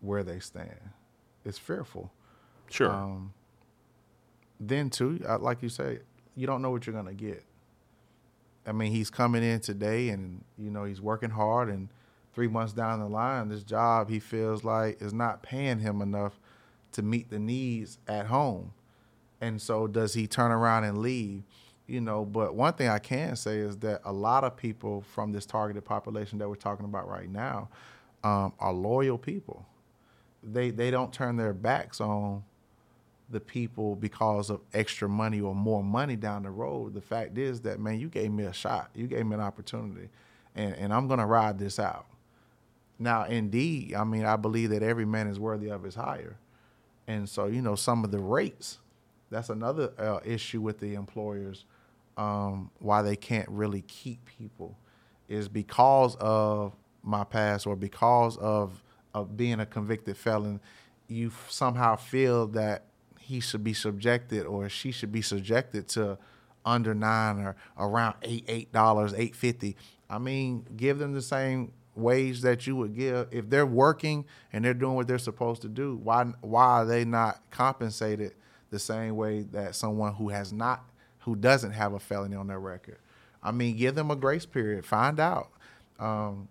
where 0.00 0.22
they 0.22 0.38
stand. 0.38 0.90
It's 1.44 1.58
fearful. 1.58 2.12
Sure. 2.68 2.90
Um, 2.90 3.32
then 4.60 4.90
too, 4.90 5.18
like 5.40 5.62
you 5.62 5.68
say, 5.68 6.00
you 6.34 6.46
don't 6.46 6.60
know 6.60 6.70
what 6.70 6.86
you're 6.86 6.94
gonna 6.94 7.14
get. 7.14 7.42
I 8.66 8.72
mean, 8.72 8.92
he's 8.92 9.10
coming 9.10 9.42
in 9.42 9.60
today, 9.60 10.08
and 10.08 10.44
you 10.58 10.70
know 10.70 10.84
he's 10.84 11.00
working 11.00 11.30
hard, 11.30 11.68
and 11.68 11.88
three 12.34 12.48
months 12.48 12.72
down 12.72 13.00
the 13.00 13.08
line, 13.08 13.48
this 13.48 13.62
job 13.62 14.10
he 14.10 14.18
feels 14.18 14.62
like 14.62 15.00
is 15.00 15.12
not 15.14 15.42
paying 15.42 15.78
him 15.78 16.02
enough 16.02 16.38
to 16.92 17.02
meet 17.02 17.30
the 17.30 17.38
needs 17.38 17.98
at 18.06 18.26
home. 18.26 18.72
And 19.40 19.60
so, 19.60 19.86
does 19.86 20.14
he 20.14 20.26
turn 20.26 20.50
around 20.50 20.84
and 20.84 20.98
leave? 20.98 21.44
You 21.86 22.00
know, 22.00 22.24
but 22.24 22.54
one 22.54 22.74
thing 22.74 22.88
I 22.88 22.98
can 22.98 23.36
say 23.36 23.58
is 23.58 23.78
that 23.78 24.00
a 24.04 24.12
lot 24.12 24.44
of 24.44 24.56
people 24.56 25.02
from 25.02 25.32
this 25.32 25.46
targeted 25.46 25.84
population 25.84 26.38
that 26.38 26.48
we're 26.48 26.56
talking 26.56 26.84
about 26.84 27.08
right 27.08 27.30
now 27.30 27.68
um, 28.24 28.52
are 28.58 28.72
loyal 28.72 29.18
people. 29.18 29.64
They 30.42 30.70
they 30.70 30.90
don't 30.90 31.12
turn 31.12 31.36
their 31.36 31.54
backs 31.54 32.00
on 32.00 32.42
the 33.30 33.40
people 33.40 33.96
because 33.96 34.50
of 34.50 34.60
extra 34.72 35.08
money 35.08 35.40
or 35.40 35.54
more 35.54 35.82
money 35.82 36.16
down 36.16 36.44
the 36.44 36.50
road. 36.50 36.94
The 36.94 37.00
fact 37.00 37.38
is 37.38 37.60
that 37.62 37.80
man, 37.80 37.98
you 37.98 38.08
gave 38.08 38.30
me 38.30 38.44
a 38.44 38.52
shot, 38.52 38.90
you 38.94 39.06
gave 39.06 39.26
me 39.26 39.34
an 39.34 39.40
opportunity, 39.40 40.08
and, 40.54 40.74
and 40.74 40.92
I'm 40.92 41.08
gonna 41.08 41.26
ride 41.26 41.58
this 41.58 41.78
out. 41.78 42.06
Now, 42.98 43.24
indeed, 43.24 43.94
I 43.94 44.04
mean, 44.04 44.24
I 44.24 44.36
believe 44.36 44.70
that 44.70 44.82
every 44.82 45.04
man 45.04 45.26
is 45.26 45.38
worthy 45.38 45.68
of 45.68 45.82
his 45.82 45.94
hire. 45.94 46.38
And 47.06 47.28
so, 47.28 47.46
you 47.46 47.62
know, 47.62 47.74
some 47.74 48.04
of 48.04 48.10
the 48.10 48.18
rates, 48.18 48.78
that's 49.30 49.50
another 49.50 49.92
uh, 49.98 50.20
issue 50.24 50.60
with 50.60 50.80
the 50.80 50.94
employers, 50.94 51.64
um, 52.16 52.70
why 52.78 53.02
they 53.02 53.16
can't 53.16 53.48
really 53.48 53.82
keep 53.82 54.24
people, 54.38 54.76
is 55.28 55.48
because 55.48 56.16
of 56.16 56.72
my 57.02 57.22
past 57.22 57.66
or 57.66 57.76
because 57.76 58.36
of, 58.38 58.82
of 59.12 59.36
being 59.36 59.60
a 59.60 59.66
convicted 59.66 60.16
felon, 60.16 60.60
you 61.08 61.30
somehow 61.48 61.96
feel 61.96 62.46
that 62.48 62.84
he 63.26 63.40
should 63.40 63.64
be 63.64 63.74
subjected 63.74 64.46
or 64.46 64.68
she 64.68 64.92
should 64.92 65.10
be 65.10 65.20
subjected 65.20 65.88
to 65.88 66.16
under 66.64 66.94
nine 66.94 67.38
or 67.38 67.56
around 67.76 68.14
eight 68.22 68.44
eight 68.46 68.72
dollars 68.72 69.12
eight 69.16 69.34
fifty. 69.34 69.76
I 70.08 70.18
mean, 70.18 70.64
give 70.76 70.98
them 70.98 71.12
the 71.12 71.22
same 71.22 71.72
wage 71.96 72.42
that 72.42 72.68
you 72.68 72.76
would 72.76 72.94
give. 72.94 73.26
If 73.32 73.50
they're 73.50 73.66
working 73.66 74.26
and 74.52 74.64
they're 74.64 74.74
doing 74.74 74.94
what 74.94 75.08
they're 75.08 75.18
supposed 75.18 75.62
to 75.62 75.68
do 75.68 75.96
why 75.96 76.24
why 76.40 76.66
are 76.66 76.84
they 76.86 77.04
not 77.04 77.40
compensated 77.50 78.32
the 78.70 78.78
same 78.78 79.16
way 79.16 79.42
that 79.52 79.74
someone 79.74 80.14
who 80.14 80.28
has 80.28 80.52
not 80.52 80.84
who 81.20 81.34
doesn't 81.34 81.72
have 81.72 81.94
a 81.94 81.98
felony 81.98 82.36
on 82.36 82.46
their 82.46 82.60
record? 82.60 82.98
I 83.42 83.50
mean 83.50 83.76
give 83.76 83.96
them 83.96 84.12
a 84.12 84.16
grace 84.16 84.46
period. 84.46 84.84
Find 84.86 85.18
out. 85.18 85.50
Um, 85.98 86.46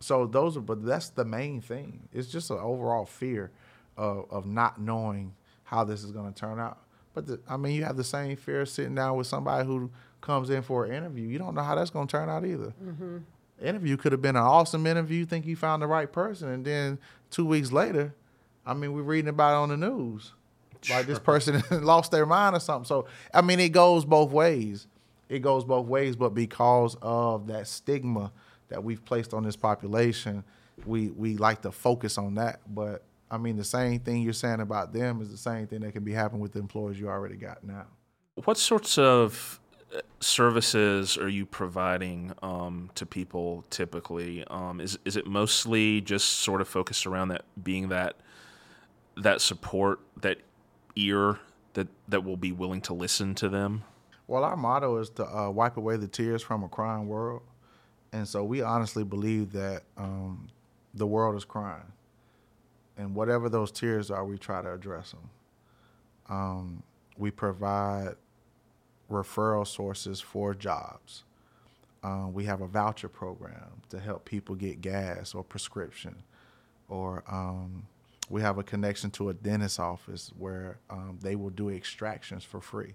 so 0.00 0.26
those 0.26 0.56
are 0.56 0.62
but 0.62 0.86
that's 0.86 1.10
the 1.10 1.26
main 1.26 1.60
thing. 1.60 2.08
It's 2.14 2.28
just 2.28 2.50
an 2.50 2.58
overall 2.60 3.04
fear 3.04 3.50
of, 3.98 4.24
of 4.30 4.46
not 4.46 4.80
knowing 4.80 5.34
how 5.68 5.84
this 5.84 6.02
is 6.02 6.10
going 6.10 6.32
to 6.32 6.38
turn 6.38 6.58
out 6.58 6.78
but 7.14 7.26
the, 7.26 7.40
i 7.48 7.56
mean 7.56 7.74
you 7.74 7.84
have 7.84 7.96
the 7.96 8.04
same 8.04 8.36
fear 8.36 8.64
sitting 8.66 8.94
down 8.94 9.16
with 9.16 9.26
somebody 9.26 9.66
who 9.66 9.90
comes 10.20 10.50
in 10.50 10.62
for 10.62 10.84
an 10.84 10.92
interview 10.92 11.26
you 11.26 11.38
don't 11.38 11.54
know 11.54 11.62
how 11.62 11.74
that's 11.74 11.90
going 11.90 12.06
to 12.06 12.10
turn 12.10 12.28
out 12.28 12.44
either 12.44 12.72
mm-hmm 12.82 13.18
interview 13.60 13.96
could 13.96 14.12
have 14.12 14.22
been 14.22 14.36
an 14.36 14.42
awesome 14.42 14.86
interview. 14.86 15.24
Think 15.24 15.46
you 15.46 15.56
found 15.56 15.82
the 15.82 15.86
right 15.86 16.10
person, 16.10 16.48
and 16.48 16.64
then 16.64 16.98
two 17.30 17.44
weeks 17.44 17.72
later, 17.72 18.14
I 18.64 18.74
mean, 18.74 18.92
we're 18.92 19.02
reading 19.02 19.28
about 19.28 19.52
it 19.52 19.56
on 19.56 19.68
the 19.68 19.76
news, 19.76 20.32
like 20.90 21.06
this 21.06 21.18
person 21.18 21.62
lost 21.84 22.10
their 22.10 22.26
mind 22.26 22.56
or 22.56 22.60
something. 22.60 22.86
So 22.86 23.06
I 23.32 23.42
mean, 23.42 23.60
it 23.60 23.70
goes 23.70 24.04
both 24.04 24.30
ways. 24.30 24.86
It 25.28 25.40
goes 25.40 25.64
both 25.64 25.86
ways, 25.86 26.16
but 26.16 26.30
because 26.30 26.96
of 27.02 27.48
that 27.48 27.66
stigma 27.66 28.32
that 28.68 28.82
we've 28.82 29.04
placed 29.04 29.34
on 29.34 29.44
this 29.44 29.56
population, 29.56 30.44
we 30.86 31.08
we 31.10 31.36
like 31.36 31.62
to 31.62 31.72
focus 31.72 32.18
on 32.18 32.34
that. 32.34 32.60
But 32.68 33.02
I 33.30 33.38
mean, 33.38 33.56
the 33.56 33.64
same 33.64 34.00
thing 34.00 34.22
you're 34.22 34.32
saying 34.32 34.60
about 34.60 34.92
them 34.92 35.20
is 35.20 35.30
the 35.30 35.36
same 35.36 35.66
thing 35.66 35.80
that 35.80 35.92
can 35.92 36.04
be 36.04 36.12
happening 36.12 36.40
with 36.40 36.52
the 36.52 36.60
employers 36.60 36.98
you 36.98 37.08
already 37.08 37.36
got 37.36 37.62
now. 37.64 37.86
What 38.44 38.56
sorts 38.56 38.98
of 38.98 39.60
services 40.20 41.16
are 41.16 41.28
you 41.28 41.46
providing 41.46 42.32
um, 42.42 42.90
to 42.94 43.06
people 43.06 43.64
typically? 43.70 44.44
Um, 44.48 44.80
is 44.80 44.98
is 45.04 45.16
it 45.16 45.26
mostly 45.26 46.00
just 46.00 46.40
sort 46.40 46.60
of 46.60 46.68
focused 46.68 47.06
around 47.06 47.28
that 47.28 47.44
being 47.62 47.88
that 47.88 48.16
that 49.16 49.40
support, 49.40 50.00
that 50.20 50.38
ear 50.96 51.38
that 51.74 51.88
that 52.08 52.24
will 52.24 52.36
be 52.36 52.52
willing 52.52 52.80
to 52.82 52.94
listen 52.94 53.34
to 53.36 53.48
them? 53.48 53.84
Well, 54.26 54.44
our 54.44 54.56
motto 54.56 54.98
is 54.98 55.10
to 55.10 55.26
uh, 55.26 55.50
wipe 55.50 55.76
away 55.76 55.96
the 55.96 56.08
tears 56.08 56.42
from 56.42 56.62
a 56.62 56.68
crying 56.68 57.08
world, 57.08 57.42
and 58.12 58.28
so 58.28 58.44
we 58.44 58.60
honestly 58.62 59.04
believe 59.04 59.52
that 59.52 59.84
um, 59.96 60.48
the 60.94 61.06
world 61.06 61.34
is 61.36 61.44
crying, 61.44 61.92
and 62.98 63.14
whatever 63.14 63.48
those 63.48 63.70
tears 63.70 64.10
are, 64.10 64.24
we 64.24 64.36
try 64.36 64.60
to 64.60 64.72
address 64.72 65.12
them. 65.12 65.30
Um, 66.28 66.82
we 67.16 67.30
provide 67.30 68.16
referral 69.10 69.66
sources 69.66 70.20
for 70.20 70.52
jobs. 70.52 71.24
Um, 72.02 72.34
we 72.34 72.44
have 72.44 72.60
a 72.60 72.66
voucher 72.66 73.08
program 73.08 73.82
to 73.90 73.98
help 73.98 74.24
people 74.24 74.54
get 74.54 74.80
gas 74.80 75.34
or 75.34 75.42
prescription, 75.42 76.16
or 76.88 77.24
um, 77.30 77.86
we 78.28 78.42
have 78.42 78.58
a 78.58 78.62
connection 78.62 79.10
to 79.12 79.30
a 79.30 79.34
dentist 79.34 79.80
office 79.80 80.30
where 80.36 80.78
um, 80.90 81.18
they 81.22 81.34
will 81.34 81.50
do 81.50 81.70
extractions 81.70 82.44
for 82.44 82.60
free. 82.60 82.94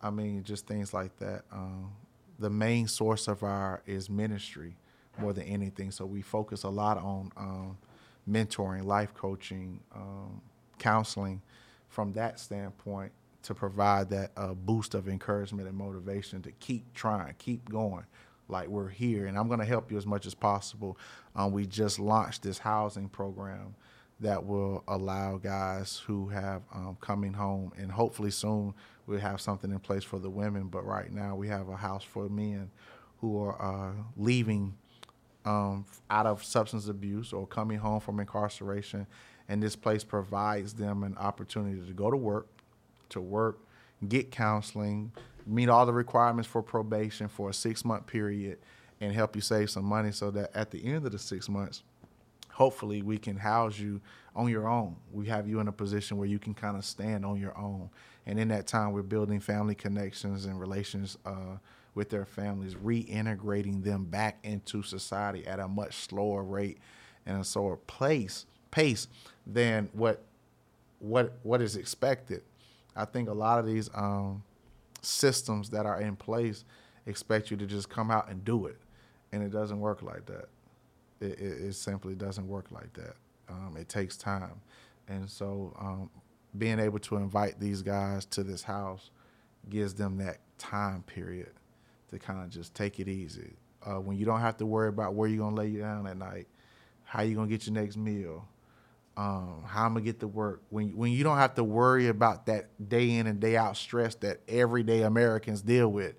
I 0.00 0.10
mean, 0.10 0.42
just 0.42 0.66
things 0.66 0.94
like 0.94 1.16
that. 1.18 1.42
Um, 1.52 1.92
the 2.38 2.50
main 2.50 2.88
source 2.88 3.28
of 3.28 3.42
our 3.42 3.82
is 3.86 4.08
ministry 4.08 4.76
more 5.18 5.32
than 5.32 5.44
anything. 5.44 5.90
So 5.90 6.04
we 6.04 6.22
focus 6.22 6.64
a 6.64 6.68
lot 6.68 6.98
on 6.98 7.30
um, 7.36 7.78
mentoring, 8.28 8.84
life 8.84 9.14
coaching, 9.14 9.80
um, 9.94 10.40
counseling 10.78 11.42
from 11.88 12.12
that 12.14 12.40
standpoint 12.40 13.12
to 13.42 13.54
provide 13.54 14.08
that 14.10 14.32
uh, 14.36 14.54
boost 14.54 14.94
of 14.94 15.08
encouragement 15.08 15.68
and 15.68 15.76
motivation 15.76 16.42
to 16.42 16.50
keep 16.52 16.92
trying, 16.94 17.34
keep 17.38 17.68
going. 17.68 18.04
Like 18.48 18.68
we're 18.68 18.88
here, 18.90 19.26
and 19.26 19.38
I'm 19.38 19.48
going 19.48 19.60
to 19.60 19.66
help 19.66 19.90
you 19.90 19.96
as 19.96 20.04
much 20.04 20.26
as 20.26 20.34
possible. 20.34 20.98
Um, 21.34 21.52
we 21.52 21.66
just 21.66 21.98
launched 21.98 22.42
this 22.42 22.58
housing 22.58 23.08
program 23.08 23.74
that 24.20 24.44
will 24.44 24.84
allow 24.86 25.38
guys 25.38 26.02
who 26.06 26.28
have 26.28 26.62
um, 26.74 26.96
coming 27.00 27.32
home, 27.32 27.72
and 27.78 27.90
hopefully 27.90 28.30
soon 28.30 28.74
we'll 29.06 29.18
have 29.18 29.40
something 29.40 29.70
in 29.70 29.78
place 29.78 30.04
for 30.04 30.18
the 30.18 30.28
women. 30.28 30.68
But 30.68 30.84
right 30.84 31.10
now 31.10 31.36
we 31.36 31.48
have 31.48 31.68
a 31.68 31.76
house 31.76 32.04
for 32.04 32.28
men 32.28 32.70
who 33.20 33.42
are 33.42 33.60
uh, 33.60 33.92
leaving 34.16 34.76
um, 35.44 35.84
out 36.10 36.26
of 36.26 36.42
substance 36.42 36.88
abuse 36.88 37.32
or 37.32 37.46
coming 37.46 37.78
home 37.78 38.00
from 38.00 38.20
incarceration, 38.20 39.06
and 39.48 39.62
this 39.62 39.76
place 39.76 40.04
provides 40.04 40.74
them 40.74 41.02
an 41.02 41.16
opportunity 41.18 41.86
to 41.86 41.92
go 41.92 42.10
to 42.10 42.16
work, 42.16 42.48
to 43.10 43.20
work, 43.20 43.58
get 44.08 44.30
counseling, 44.30 45.12
meet 45.46 45.68
all 45.68 45.86
the 45.86 45.92
requirements 45.92 46.48
for 46.48 46.62
probation 46.62 47.28
for 47.28 47.50
a 47.50 47.54
six 47.54 47.84
month 47.84 48.06
period, 48.06 48.58
and 49.00 49.12
help 49.12 49.34
you 49.36 49.42
save 49.42 49.70
some 49.70 49.84
money 49.84 50.12
so 50.12 50.30
that 50.30 50.50
at 50.54 50.70
the 50.70 50.84
end 50.84 51.04
of 51.04 51.12
the 51.12 51.18
six 51.18 51.48
months, 51.48 51.82
hopefully 52.50 53.02
we 53.02 53.18
can 53.18 53.36
house 53.36 53.78
you 53.78 54.00
on 54.34 54.48
your 54.48 54.68
own. 54.68 54.96
We 55.12 55.26
have 55.26 55.48
you 55.48 55.60
in 55.60 55.68
a 55.68 55.72
position 55.72 56.16
where 56.16 56.28
you 56.28 56.38
can 56.38 56.54
kind 56.54 56.76
of 56.76 56.84
stand 56.84 57.24
on 57.24 57.38
your 57.38 57.56
own. 57.58 57.90
And 58.26 58.38
in 58.38 58.48
that 58.48 58.66
time, 58.66 58.92
we're 58.92 59.02
building 59.02 59.40
family 59.40 59.74
connections 59.74 60.46
and 60.46 60.58
relations 60.58 61.18
uh, 61.26 61.58
with 61.94 62.10
their 62.10 62.24
families, 62.24 62.74
reintegrating 62.74 63.84
them 63.84 64.04
back 64.04 64.38
into 64.42 64.82
society 64.82 65.46
at 65.46 65.60
a 65.60 65.68
much 65.68 65.94
slower 65.94 66.42
rate 66.42 66.78
and 67.26 67.40
a 67.40 67.44
slower 67.44 67.76
place 67.76 68.46
pace 68.70 69.06
than 69.46 69.88
what 69.92 70.24
what 70.98 71.38
what 71.42 71.62
is 71.62 71.76
expected. 71.76 72.42
I 72.96 73.04
think 73.04 73.28
a 73.28 73.32
lot 73.32 73.58
of 73.58 73.66
these 73.66 73.88
um, 73.94 74.42
systems 75.02 75.70
that 75.70 75.86
are 75.86 76.00
in 76.00 76.16
place 76.16 76.64
expect 77.06 77.50
you 77.50 77.56
to 77.58 77.66
just 77.66 77.88
come 77.88 78.10
out 78.10 78.28
and 78.28 78.44
do 78.44 78.66
it, 78.66 78.78
and 79.32 79.42
it 79.42 79.50
doesn't 79.50 79.78
work 79.78 80.02
like 80.02 80.26
that. 80.26 80.48
It, 81.20 81.38
it, 81.38 81.64
it 81.66 81.74
simply 81.74 82.14
doesn't 82.14 82.46
work 82.48 82.66
like 82.70 82.92
that. 82.94 83.14
Um, 83.48 83.76
it 83.78 83.88
takes 83.88 84.16
time, 84.16 84.60
and 85.08 85.28
so 85.28 85.76
um, 85.78 86.10
being 86.58 86.80
able 86.80 86.98
to 87.00 87.16
invite 87.16 87.60
these 87.60 87.82
guys 87.82 88.24
to 88.26 88.42
this 88.42 88.62
house 88.62 89.10
gives 89.68 89.94
them 89.94 90.18
that 90.18 90.38
time 90.58 91.02
period 91.02 91.50
to 92.14 92.18
kind 92.18 92.42
of 92.42 92.50
just 92.50 92.74
take 92.74 93.00
it 93.00 93.08
easy. 93.08 93.54
Uh, 93.84 94.00
when 94.00 94.16
you 94.16 94.24
don't 94.24 94.40
have 94.40 94.56
to 94.56 94.66
worry 94.66 94.88
about 94.88 95.14
where 95.14 95.28
you're 95.28 95.44
gonna 95.44 95.56
lay 95.56 95.68
you 95.68 95.80
down 95.80 96.06
at 96.06 96.16
night, 96.16 96.46
how 97.04 97.22
you 97.22 97.34
gonna 97.34 97.48
get 97.48 97.66
your 97.66 97.74
next 97.74 97.96
meal, 97.96 98.48
um, 99.16 99.62
how 99.66 99.84
I'm 99.84 99.92
gonna 99.92 100.04
get 100.04 100.20
to 100.20 100.28
work. 100.28 100.62
When 100.70 100.96
when 100.96 101.12
you 101.12 101.22
don't 101.22 101.36
have 101.36 101.54
to 101.56 101.64
worry 101.64 102.08
about 102.08 102.46
that 102.46 102.88
day 102.88 103.10
in 103.10 103.26
and 103.26 103.40
day 103.40 103.56
out 103.56 103.76
stress 103.76 104.14
that 104.16 104.40
everyday 104.48 105.02
Americans 105.02 105.60
deal 105.60 105.88
with, 105.88 106.14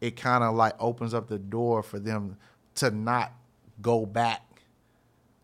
it 0.00 0.16
kind 0.16 0.44
of 0.44 0.54
like 0.54 0.74
opens 0.78 1.12
up 1.12 1.28
the 1.28 1.38
door 1.38 1.82
for 1.82 1.98
them 1.98 2.36
to 2.76 2.90
not 2.90 3.32
go 3.80 4.06
back 4.06 4.42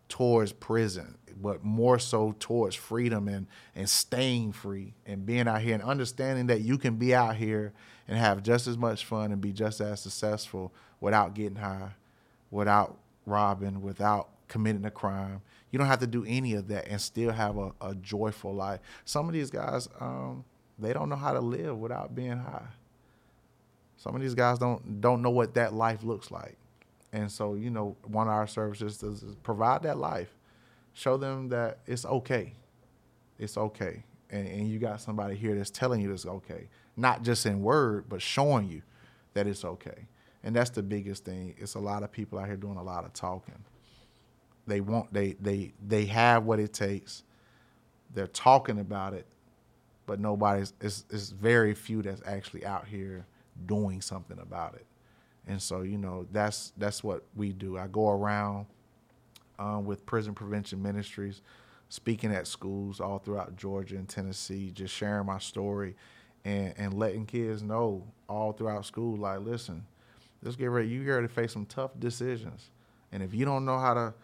towards 0.09 0.53
prison, 0.53 1.19
but 1.41 1.65
more 1.65 1.99
so 1.99 2.35
towards 2.39 2.77
freedom 2.77 3.29
and 3.29 3.47
and 3.75 3.89
staying 3.91 4.53
free 4.53 4.95
and 5.07 5.27
being 5.27 5.49
out 5.49 5.61
here 5.61 5.75
and 5.75 5.83
understanding 5.83 6.47
that 6.47 6.61
you 6.61 6.79
can 6.79 6.97
be 6.97 7.15
out 7.15 7.37
here 7.37 7.73
and 8.09 8.19
have 8.19 8.43
just 8.43 8.67
as 8.67 8.79
much 8.79 9.05
fun 9.05 9.33
and 9.33 9.41
be 9.41 9.53
just 9.53 9.81
as 9.81 10.01
successful 10.01 10.73
without 11.01 11.35
getting 11.35 11.57
high, 11.57 11.91
without 12.51 12.99
robbing, 13.27 13.83
without 13.83 14.31
committing 14.49 14.85
a 14.87 14.91
crime. 14.91 15.43
You 15.71 15.79
don't 15.79 15.89
have 15.89 16.01
to 16.01 16.07
do 16.07 16.25
any 16.27 16.55
of 16.55 16.69
that 16.69 16.89
and 16.89 17.01
still 17.01 17.31
have 17.31 17.59
a, 17.59 17.73
a 17.81 17.95
joyful 17.95 18.55
life. 18.55 18.81
Some 19.05 19.29
of 19.29 19.35
these 19.35 19.51
guys, 19.51 19.89
um, 20.01 20.45
they 20.79 20.93
don't 20.93 21.11
know 21.11 21.17
how 21.17 21.35
to 21.35 21.41
live 21.41 21.77
without 21.77 22.15
being 22.15 22.39
high. 22.39 22.69
Some 23.99 24.15
of 24.15 24.23
these 24.23 24.35
guys 24.35 24.59
don't 24.59 25.01
don't 25.01 25.23
know 25.23 25.31
what 25.31 25.55
that 25.55 25.75
life 25.75 26.03
looks 26.05 26.31
like. 26.31 26.57
And 27.13 27.31
so, 27.31 27.55
you 27.55 27.71
know, 27.71 27.97
one 28.07 28.29
of 28.29 28.33
our 28.33 28.47
services 28.47 29.03
is 29.03 29.37
provide 29.43 29.83
that 29.83 29.99
life. 29.99 30.35
Show 30.95 31.17
them 31.17 31.49
that 31.49 31.79
it's 31.87 32.05
okay. 32.05 32.53
It's 33.39 33.57
okay. 33.57 34.05
And, 34.31 34.47
and 34.47 34.69
you 34.69 34.79
got 34.79 35.01
somebody 35.01 35.37
here 35.37 35.55
that's 35.55 35.71
telling 35.71 36.01
you 36.01 36.13
it's 36.13 36.27
okay. 36.27 36.69
Not 36.99 37.23
just 37.23 37.47
in 37.47 37.63
word, 37.63 38.07
but 38.09 38.21
showing 38.21 38.69
you 38.69 38.83
that 39.35 39.47
it's 39.47 39.65
okay. 39.65 40.09
And 40.43 40.55
that's 40.55 40.71
the 40.71 40.83
biggest 40.83 41.25
thing. 41.25 41.55
It's 41.57 41.77
a 41.77 41.79
lot 41.79 42.03
of 42.03 42.11
people 42.11 42.39
out 42.39 42.47
here 42.47 42.57
doing 42.57 42.77
a 42.77 42.83
lot 42.83 43.05
of 43.05 43.13
talking. 43.13 43.55
They 44.67 44.81
want 44.81 45.13
they 45.13 45.35
they 45.41 45.73
they 45.87 46.07
have 46.07 46.45
what 46.45 46.59
it 46.59 46.73
takes. 46.73 47.23
They're 48.15 48.27
talking 48.27 48.81
about 48.81 49.15
it, 49.15 49.27
but 50.07 50.19
nobody's 50.19 50.73
it's 50.81 51.05
it's 51.11 51.31
very 51.31 51.73
few 51.73 52.03
that's 52.03 52.23
actually 52.27 52.67
out 52.67 52.87
here 52.87 53.27
doing 53.67 54.01
something 54.01 54.39
about 54.41 54.75
it. 54.75 54.87
And 55.47 55.63
so, 55.63 55.83
you 55.83 55.99
know, 55.99 56.27
that's 56.33 56.73
that's 56.77 57.05
what 57.05 57.25
we 57.37 57.53
do. 57.53 57.79
I 57.79 57.87
go 57.87 58.11
around 58.11 58.67
um, 59.59 59.85
with 59.85 60.05
Prison 60.05 60.35
Prevention 60.35 60.83
Ministries, 60.83 61.43
speaking 61.89 62.33
at 62.33 62.47
schools 62.47 63.01
all 63.01 63.19
throughout 63.19 63.57
Georgia 63.57 63.97
and 63.97 64.09
Tennessee, 64.09 64.71
just 64.73 64.95
sharing 64.95 65.27
my 65.27 65.39
story 65.39 65.95
and, 66.49 66.75
and 66.79 66.95
letting 66.95 67.27
kids 67.27 67.63
know 67.63 68.03
all 68.27 68.53
throughout 68.53 68.87
school, 68.87 69.19
like, 69.19 69.41
listen, 69.41 69.85
let's 70.43 70.57
get 70.57 70.67
ready. 70.67 70.89
You're 70.89 71.05
here 71.05 71.21
to 71.21 71.29
face 71.29 71.53
some 71.53 71.67
tough 71.67 71.91
decisions. 71.99 72.71
And 73.13 73.23
if 73.23 73.35
you 73.35 73.45
don't 73.45 73.67
know 73.67 73.79
how 73.79 73.93
to 73.93 74.15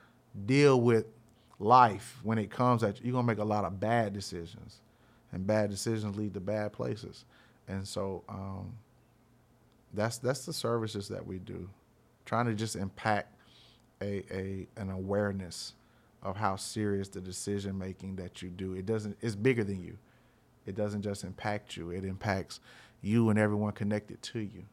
deal 0.46 0.80
with 0.80 1.04
life 1.58 2.18
when 2.22 2.38
it 2.38 2.50
comes 2.50 2.82
at 2.82 2.98
you, 2.98 3.06
you're 3.06 3.12
gonna 3.12 3.26
make 3.26 3.38
a 3.38 3.44
lot 3.44 3.64
of 3.64 3.78
bad 3.78 4.14
decisions. 4.14 4.80
And 5.32 5.46
bad 5.46 5.68
decisions 5.68 6.16
lead 6.16 6.32
to 6.34 6.40
bad 6.40 6.72
places. 6.72 7.24
And 7.68 7.86
so 7.86 8.22
um, 8.28 8.72
that's 9.92 10.18
that's 10.18 10.46
the 10.46 10.52
services 10.52 11.08
that 11.08 11.26
we 11.26 11.38
do, 11.38 11.68
trying 12.24 12.46
to 12.46 12.54
just 12.54 12.76
impact 12.76 13.34
a, 14.00 14.24
a 14.30 14.66
an 14.76 14.90
awareness 14.90 15.74
of 16.22 16.36
how 16.36 16.56
serious 16.56 17.08
the 17.08 17.20
decision 17.20 17.76
making 17.76 18.16
that 18.16 18.40
you 18.40 18.48
do. 18.48 18.74
It 18.74 18.86
doesn't. 18.86 19.16
It's 19.20 19.34
bigger 19.34 19.64
than 19.64 19.82
you. 19.82 19.98
It 20.66 20.74
doesn't 20.74 21.02
just 21.02 21.24
impact 21.24 21.76
you. 21.76 21.90
It 21.90 22.04
impacts 22.04 22.60
you 23.02 23.28
and 23.30 23.38
everyone 23.38 23.72
connected 23.72 24.22
to 24.22 24.40
you. 24.40 24.64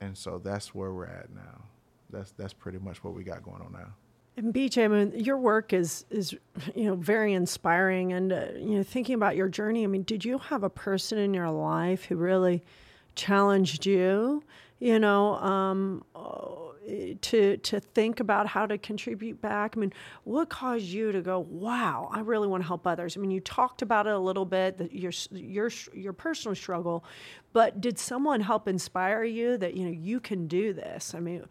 And 0.00 0.16
so 0.16 0.40
that's 0.42 0.74
where 0.74 0.92
we're 0.92 1.06
at 1.06 1.32
now. 1.34 1.62
That's 2.10 2.32
that's 2.32 2.52
pretty 2.52 2.78
much 2.78 3.02
what 3.04 3.14
we 3.14 3.24
got 3.24 3.42
going 3.42 3.62
on 3.62 3.72
now. 3.72 3.94
And 4.36 4.52
BJ, 4.52 4.84
I 4.84 4.88
mean, 4.88 5.12
your 5.24 5.36
work 5.36 5.72
is 5.72 6.04
is 6.10 6.34
you 6.74 6.84
know 6.84 6.94
very 6.94 7.32
inspiring, 7.34 8.12
and 8.12 8.32
uh, 8.32 8.46
you 8.56 8.76
know 8.76 8.82
thinking 8.82 9.14
about 9.14 9.36
your 9.36 9.48
journey. 9.48 9.84
I 9.84 9.86
mean, 9.86 10.02
did 10.02 10.24
you 10.24 10.38
have 10.38 10.62
a 10.62 10.70
person 10.70 11.18
in 11.18 11.34
your 11.34 11.50
life 11.50 12.04
who 12.04 12.16
really 12.16 12.62
challenged 13.14 13.86
you, 13.86 14.42
you 14.78 14.98
know, 14.98 15.34
um, 15.36 16.04
to 17.20 17.56
to 17.56 17.80
think 17.80 18.20
about 18.20 18.46
how 18.46 18.66
to 18.66 18.78
contribute 18.78 19.40
back? 19.40 19.74
I 19.76 19.80
mean, 19.80 19.92
what 20.24 20.48
caused 20.48 20.86
you 20.86 21.12
to 21.12 21.20
go, 21.20 21.38
"Wow, 21.38 22.10
I 22.12 22.20
really 22.20 22.48
want 22.48 22.62
to 22.62 22.66
help 22.66 22.86
others"? 22.86 23.16
I 23.16 23.20
mean, 23.20 23.30
you 23.30 23.40
talked 23.40 23.82
about 23.82 24.06
it 24.06 24.12
a 24.12 24.18
little 24.18 24.44
bit, 24.44 24.90
your 24.92 25.12
your 25.30 25.70
your 25.92 26.12
personal 26.12 26.54
struggle, 26.54 27.04
but 27.52 27.80
did 27.80 27.98
someone 27.98 28.40
help 28.40 28.68
inspire 28.68 29.24
you 29.24 29.56
that 29.58 29.74
you 29.74 29.84
know 29.84 29.92
you 29.92 30.20
can 30.20 30.46
do 30.48 30.72
this? 30.72 31.14
I 31.14 31.20
mean, 31.20 31.44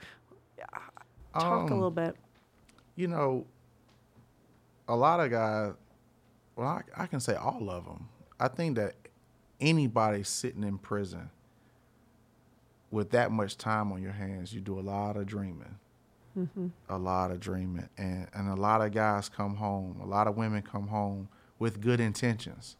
talk 1.34 1.69
um, 1.69 1.71
a 1.71 1.75
little 1.75 1.91
bit. 1.91 2.15
You 2.95 3.07
know, 3.07 3.45
a 4.88 4.95
lot 4.95 5.19
of 5.19 5.32
guys. 5.32 5.73
Well, 6.55 6.67
I, 6.67 7.03
I 7.03 7.05
can 7.07 7.19
say 7.19 7.36
all 7.36 7.69
of 7.69 7.86
them. 7.86 8.09
I 8.39 8.47
think 8.47 8.75
that 8.75 8.95
anybody 9.61 10.23
sitting 10.23 10.63
in 10.63 10.77
prison 10.77 11.29
with 12.91 13.11
that 13.11 13.31
much 13.31 13.57
time 13.57 13.91
on 13.91 14.01
your 14.01 14.11
hands, 14.11 14.53
you 14.53 14.61
do 14.61 14.79
a 14.79 14.81
lot 14.81 15.17
of 15.17 15.25
dreaming. 15.25 15.79
Mm-hmm. 16.37 16.67
A 16.89 16.97
lot 16.97 17.31
of 17.31 17.39
dreaming. 17.39 17.89
And, 17.97 18.27
and 18.33 18.49
a 18.49 18.55
lot 18.55 18.81
of 18.81 18.91
guys 18.91 19.29
come 19.29 19.55
home, 19.55 19.99
a 20.01 20.05
lot 20.05 20.27
of 20.27 20.37
women 20.37 20.61
come 20.61 20.87
home 20.87 21.29
with 21.57 21.81
good 21.81 21.99
intentions. 21.99 22.77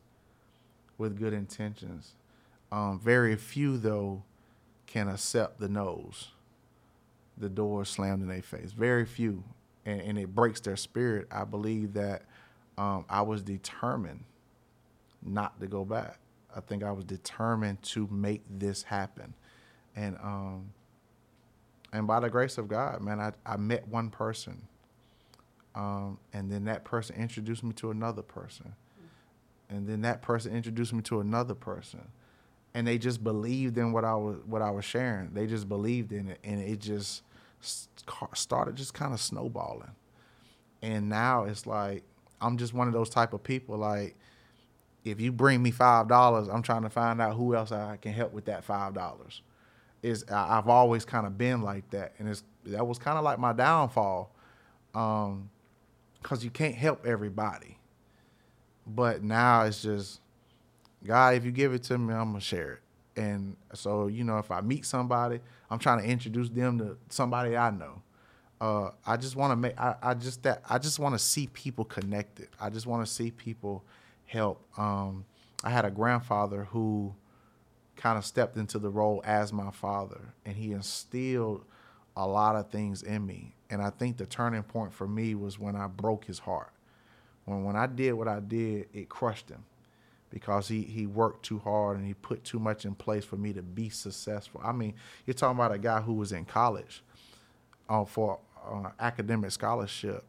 With 0.97 1.18
good 1.18 1.34
intentions. 1.34 2.14
Um, 2.72 2.99
very 2.99 3.36
few, 3.36 3.78
though, 3.78 4.24
can 4.86 5.07
accept 5.07 5.59
the 5.59 5.70
nose, 5.70 6.30
the 7.38 7.49
door 7.49 7.86
slammed 7.86 8.22
in 8.22 8.28
their 8.28 8.41
face. 8.41 8.72
Very 8.72 9.05
few. 9.05 9.43
And, 9.86 10.01
and 10.01 10.20
it 10.20 10.36
breaks 10.36 10.59
their 10.59 10.76
spirit. 10.76 11.28
I 11.32 11.43
believe 11.43 11.93
that 11.93 12.24
um, 12.78 13.05
I 13.09 13.22
was 13.22 13.41
determined 13.41 14.24
not 15.24 15.59
to 15.59 15.68
go 15.68 15.86
back. 15.86 16.20
I 16.55 16.59
think 16.59 16.84
I 16.84 16.91
was 16.91 17.05
determined 17.05 17.82
to 17.84 18.07
make 18.12 18.43
this 18.49 18.84
happen, 18.84 19.34
and 19.96 20.18
um, 20.24 20.72
and 21.94 22.08
by 22.08 22.20
the 22.20 22.30
grace 22.30 22.58
of 22.58 22.68
God, 22.68 23.02
man, 23.02 23.20
I 23.20 23.34
I 23.46 23.58
met 23.58 23.88
one 23.88 24.10
person, 24.10 24.62
um, 25.76 26.20
and 26.34 26.52
then 26.52 26.66
that 26.66 26.84
person 26.84 27.16
introduced 27.16 27.64
me 27.64 27.74
to 27.74 27.92
another 27.92 28.22
person, 28.22 28.74
and 29.70 29.88
then 29.88 30.02
that 30.02 30.22
person 30.22 30.56
introduced 30.56 30.94
me 30.94 31.02
to 31.04 31.20
another 31.20 31.56
person, 31.56 32.02
and 32.74 32.88
they 32.88 32.98
just 32.98 33.24
believed 33.24 33.78
in 33.78 33.92
what 33.92 34.06
I 34.06 34.16
was 34.16 34.38
what 34.46 34.62
I 34.62 34.72
was 34.72 34.86
sharing. 34.86 35.34
They 35.34 35.48
just 35.48 35.68
believed 35.70 36.12
in 36.12 36.30
it, 36.30 36.39
and 36.44 36.62
it 36.62 36.80
just 36.80 37.24
started 38.34 38.76
just 38.76 38.94
kind 38.94 39.14
of 39.14 39.22
snowballing. 39.22 39.92
And 40.82 41.10
now 41.10 41.44
it's 41.44 41.68
like 41.68 42.04
I'm 42.42 42.58
just 42.58 42.74
one 42.74 42.88
of 42.88 42.94
those 42.94 43.10
type 43.10 43.34
of 43.34 43.44
people. 43.44 43.78
Like, 43.78 44.16
if 45.06 45.22
you 45.22 45.32
bring 45.32 45.62
me 45.62 45.72
five 45.72 46.08
dollars, 46.08 46.48
I'm 46.48 46.64
trying 46.64 46.84
to 46.84 46.89
find 46.89 47.22
out 47.22 47.36
who 47.36 47.56
else 47.56 47.72
I 47.72 47.98
can 47.98 48.14
help 48.14 48.34
with 48.34 48.46
that 48.46 48.64
five 48.64 48.94
dollars. 48.94 49.42
Is 50.02 50.26
I've 50.32 50.68
always 50.68 51.06
kind 51.06 51.28
of 51.28 51.38
been 51.38 51.62
like 51.62 51.89
that, 51.91 52.14
and 52.18 52.28
it's 52.28 52.43
that 52.66 52.86
was 52.86 52.97
kind 52.97 53.18
of 53.18 53.24
like 53.24 53.38
my 53.38 53.54
downfall, 53.54 54.34
um, 54.95 55.49
because 56.22 56.43
you 56.43 56.49
can't 56.49 56.76
help 56.76 57.06
everybody. 57.06 57.78
But 58.88 59.24
now 59.24 59.64
it's 59.64 59.84
just, 59.84 60.22
God, 61.06 61.36
if 61.36 61.45
you 61.45 61.52
give 61.52 61.74
it 61.74 61.84
to 61.84 61.97
me, 61.97 62.14
I'm 62.14 62.32
gonna 62.32 62.41
share 62.41 62.74
it. 62.74 63.22
And 63.22 63.56
so 63.74 64.08
you 64.08 64.24
know, 64.24 64.39
if 64.39 64.49
I 64.49 64.62
meet 64.62 64.86
somebody, 64.86 65.39
I'm 65.70 65.78
trying 65.78 66.02
to 66.02 66.06
introduce 66.06 66.49
them 66.49 66.80
to 66.80 66.97
somebody 67.10 67.56
I 67.56 67.70
know 67.70 68.02
uh, 68.62 68.91
I 69.08 69.18
just 69.18 69.36
want 69.36 69.52
to 69.52 69.56
make 69.56 69.78
I, 69.80 69.95
I 70.02 70.14
just 70.14 70.43
that 70.43 70.62
I 70.70 70.78
just 70.78 70.99
want 70.99 71.16
to 71.16 71.20
see 71.20 71.47
people 71.47 71.84
connected. 71.84 72.47
I 72.60 72.70
just 72.70 72.86
want 72.86 73.06
to 73.06 73.12
see 73.12 73.32
people 73.32 73.84
help. 74.28 74.64
Um, 74.78 75.26
I 75.64 75.72
had 75.72 75.84
a 75.84 75.89
grandfather 75.89 76.68
who 76.70 77.14
kind 78.02 78.18
of 78.18 78.26
stepped 78.26 78.58
into 78.58 78.80
the 78.80 78.89
role 78.89 79.22
as 79.26 79.54
my 79.54 79.72
father, 79.72 80.34
and 80.45 80.56
he 80.56 80.72
instilled 80.72 81.64
a 82.18 82.28
lot 82.28 82.56
of 82.56 82.70
things 82.70 83.04
in 83.04 83.26
me. 83.26 83.54
And 83.70 83.82
I 83.82 83.89
think 83.89 84.18
the 84.18 84.26
turning 84.26 84.64
point 84.64 84.93
for 84.93 85.08
me 85.08 85.36
was 85.36 85.60
when 85.60 85.76
I 85.76 85.88
broke 85.88 86.26
his 86.26 86.39
heart. 86.39 86.72
When 87.45 87.64
when 87.64 87.76
I 87.76 87.88
did 87.88 88.14
what 88.14 88.28
I 88.28 88.39
did, 88.39 88.88
it 88.93 89.08
crushed 89.10 89.49
him 89.49 89.64
because 90.30 90.68
he 90.68 90.82
he 90.82 91.06
worked 91.06 91.45
too 91.45 91.60
hard 91.60 91.97
and 91.97 92.06
he 92.06 92.14
put 92.16 92.43
too 92.43 92.60
much 92.60 92.86
in 92.86 92.95
place 92.95 93.24
for 93.24 93.38
me 93.38 93.54
to 93.54 93.62
be 93.62 93.89
successful. 93.89 94.62
I 94.64 94.72
mean, 94.72 94.95
you're 95.26 95.34
talking 95.34 95.58
about 95.58 95.74
a 95.74 95.78
guy 95.78 96.02
who 96.02 96.14
was 96.14 96.32
in 96.32 96.45
college 96.45 97.04
uh, 97.88 98.06
for 98.06 98.39
uh, 98.66 98.89
academic 98.99 99.52
scholarship 99.52 100.24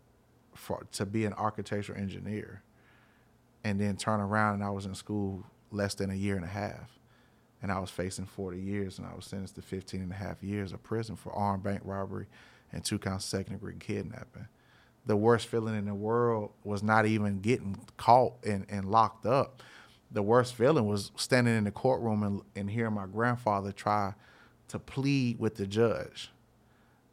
for 0.54 0.86
to 0.92 1.06
be 1.06 1.24
an 1.24 1.32
architectural 1.34 1.98
engineer, 1.98 2.62
and 3.64 3.80
then 3.80 3.96
turn 3.96 4.20
around 4.20 4.54
and 4.54 4.64
I 4.64 4.70
was 4.70 4.86
in 4.86 4.94
school 4.94 5.44
less 5.70 5.94
than 5.94 6.10
a 6.10 6.14
year 6.14 6.36
and 6.36 6.44
a 6.44 6.48
half, 6.48 6.98
and 7.62 7.70
I 7.70 7.78
was 7.78 7.90
facing 7.90 8.26
40 8.26 8.58
years, 8.58 8.98
and 8.98 9.06
I 9.06 9.14
was 9.14 9.24
sentenced 9.24 9.54
to 9.54 9.62
15 9.62 10.00
and 10.00 10.10
a 10.10 10.16
half 10.16 10.42
years 10.42 10.72
of 10.72 10.82
prison 10.82 11.14
for 11.14 11.32
armed 11.32 11.62
bank 11.62 11.80
robbery 11.84 12.26
and 12.72 12.84
two 12.84 12.98
counts 12.98 13.24
of 13.24 13.30
second 13.30 13.54
degree 13.54 13.76
kidnapping. 13.78 14.48
The 15.06 15.16
worst 15.16 15.46
feeling 15.46 15.76
in 15.76 15.86
the 15.86 15.94
world 15.94 16.50
was 16.64 16.82
not 16.82 17.06
even 17.06 17.40
getting 17.40 17.76
caught 17.96 18.34
and, 18.44 18.66
and 18.68 18.90
locked 18.90 19.26
up. 19.26 19.62
The 20.10 20.22
worst 20.22 20.54
feeling 20.54 20.86
was 20.86 21.12
standing 21.16 21.56
in 21.56 21.64
the 21.64 21.70
courtroom 21.70 22.22
and, 22.22 22.42
and 22.54 22.70
hearing 22.70 22.94
my 22.94 23.06
grandfather 23.06 23.72
try 23.72 24.14
to 24.68 24.78
plead 24.78 25.38
with 25.38 25.56
the 25.56 25.66
judge 25.66 26.30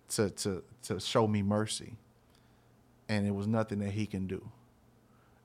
to 0.10 0.30
to 0.32 0.64
to 0.84 1.00
show 1.00 1.28
me 1.28 1.42
mercy. 1.42 1.94
And 3.08 3.26
it 3.28 3.34
was 3.34 3.48
nothing 3.48 3.80
that 3.80 3.92
he 3.92 4.06
can 4.06 4.28
do. 4.28 4.50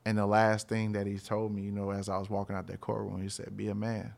And 0.05 0.17
the 0.17 0.25
last 0.25 0.69
thing 0.69 0.91
that 0.91 1.07
he 1.07 1.17
told 1.17 1.53
me, 1.53 1.63
you 1.63 1.71
know, 1.71 1.89
as 1.89 2.09
I 2.09 2.17
was 2.17 2.29
walking 2.29 2.55
out 2.55 2.67
that 2.67 2.79
courtroom, 2.79 3.21
he 3.21 3.29
said, 3.29 3.57
Be 3.57 3.69
a 3.69 3.75
man. 3.75 4.13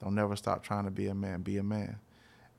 Don't 0.00 0.14
never 0.14 0.36
stop 0.36 0.62
trying 0.62 0.84
to 0.84 0.90
be 0.90 1.06
a 1.08 1.14
man. 1.14 1.42
Be 1.42 1.58
a 1.58 1.62
man. 1.62 1.98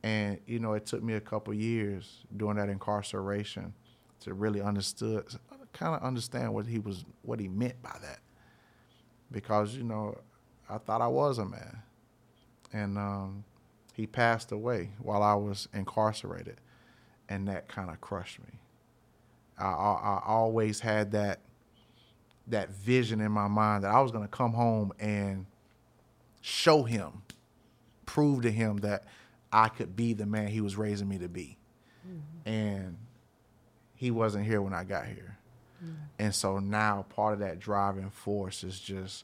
And, 0.04 0.40
you 0.46 0.60
know, 0.60 0.74
it 0.74 0.86
took 0.86 1.04
me 1.04 1.14
a 1.14 1.22
couple 1.22 1.54
years 1.54 2.26
during 2.36 2.58
that 2.58 2.70
incarceration 2.70 3.74
to 4.22 4.34
really 4.34 4.62
understood 4.62 5.26
kind 5.74 5.96
of 5.96 6.02
understand 6.02 6.54
what 6.54 6.66
he 6.66 6.80
was 6.80 7.06
what 7.22 7.40
he 7.40 7.48
meant 7.48 7.82
by 7.82 7.96
that. 8.02 8.20
Because, 9.32 9.76
you 9.76 9.84
know, 9.84 10.18
I 10.70 10.78
thought 10.78 11.02
I 11.02 11.08
was 11.08 11.38
a 11.38 11.46
man. 11.46 11.82
And 12.74 12.98
um, 12.98 13.44
he 13.94 14.08
passed 14.08 14.52
away 14.52 14.92
while 15.00 15.24
I 15.24 15.36
was 15.36 15.68
incarcerated, 15.74 16.60
and 17.30 17.48
that 17.48 17.68
kind 17.68 17.90
of 17.90 18.02
crushed 18.02 18.40
me. 18.40 18.60
I, 19.58 19.66
I, 19.66 20.20
I, 20.20 20.22
always 20.28 20.80
had 20.80 21.12
that 21.14 21.40
that 22.48 22.70
vision 22.70 23.22
in 23.22 23.32
my 23.32 23.48
mind 23.48 23.84
that 23.84 23.92
I 23.92 24.00
was 24.02 24.12
going 24.12 24.24
to 24.24 24.30
come 24.30 24.54
home 24.54 24.94
and 25.00 25.46
show 26.42 26.84
him, 26.84 27.24
prove 28.18 28.41
to 28.41 28.51
him 28.51 28.78
that 28.78 29.03
I 29.51 29.70
could 29.70 29.95
be 29.95 30.13
the 30.13 30.26
man 30.26 30.47
he 30.47 30.59
was 30.59 30.76
raising 30.76 31.07
me 31.07 31.20
to 31.20 31.30
be, 31.30 31.55
mm-hmm. 32.03 32.49
and 32.49 32.97
he 33.93 34.09
wasn't 34.09 34.47
here 34.47 34.59
when 34.59 34.74
I 34.74 34.84
got 34.86 35.05
here. 35.05 35.38
Mm-hmm. 35.84 35.93
And 36.18 36.34
so 36.34 36.57
now 36.57 37.05
part 37.09 37.34
of 37.34 37.39
that 37.41 37.59
driving 37.59 38.09
force 38.09 38.63
is 38.63 38.80
just 38.80 39.24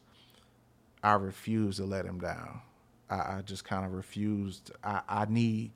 I 1.01 1.13
refuse 1.13 1.77
to 1.77 1.85
let 1.85 2.05
him 2.05 2.19
down. 2.19 2.61
I, 3.09 3.15
I 3.15 3.41
just 3.43 3.65
kind 3.65 3.83
of 3.83 3.93
refused. 3.93 4.69
I, 4.83 5.01
I 5.09 5.25
need 5.25 5.71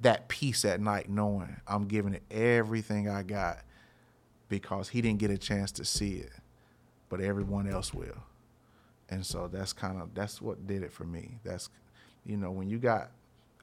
that 0.00 0.26
peace 0.26 0.64
at 0.64 0.80
night 0.80 1.08
knowing 1.08 1.60
I'm 1.68 1.86
giving 1.86 2.14
it 2.14 2.24
everything 2.28 3.08
I 3.08 3.22
got 3.22 3.60
because 4.48 4.88
he 4.88 5.00
didn't 5.00 5.20
get 5.20 5.30
a 5.30 5.38
chance 5.38 5.70
to 5.72 5.84
see 5.84 6.16
it, 6.16 6.32
but 7.08 7.20
everyone 7.20 7.68
else 7.68 7.94
will. 7.94 8.24
And 9.08 9.24
so 9.24 9.46
that's 9.46 9.72
kind 9.72 10.02
of 10.02 10.12
that's 10.12 10.42
what 10.42 10.66
did 10.66 10.82
it 10.82 10.92
for 10.92 11.04
me. 11.04 11.38
That's 11.44 11.70
you 12.28 12.36
know 12.36 12.52
when 12.52 12.68
you 12.68 12.78
got 12.78 13.10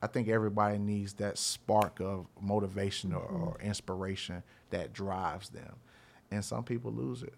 I 0.01 0.07
think 0.07 0.27
everybody 0.27 0.77
needs 0.77 1.13
that 1.13 1.37
spark 1.37 1.99
of 1.99 2.27
motivation 2.39 3.13
or, 3.13 3.21
mm-hmm. 3.21 3.43
or 3.43 3.57
inspiration 3.59 4.43
that 4.69 4.93
drives 4.93 5.49
them. 5.49 5.77
And 6.29 6.45
some 6.45 6.63
people 6.63 6.91
lose 6.91 7.23
it. 7.23 7.33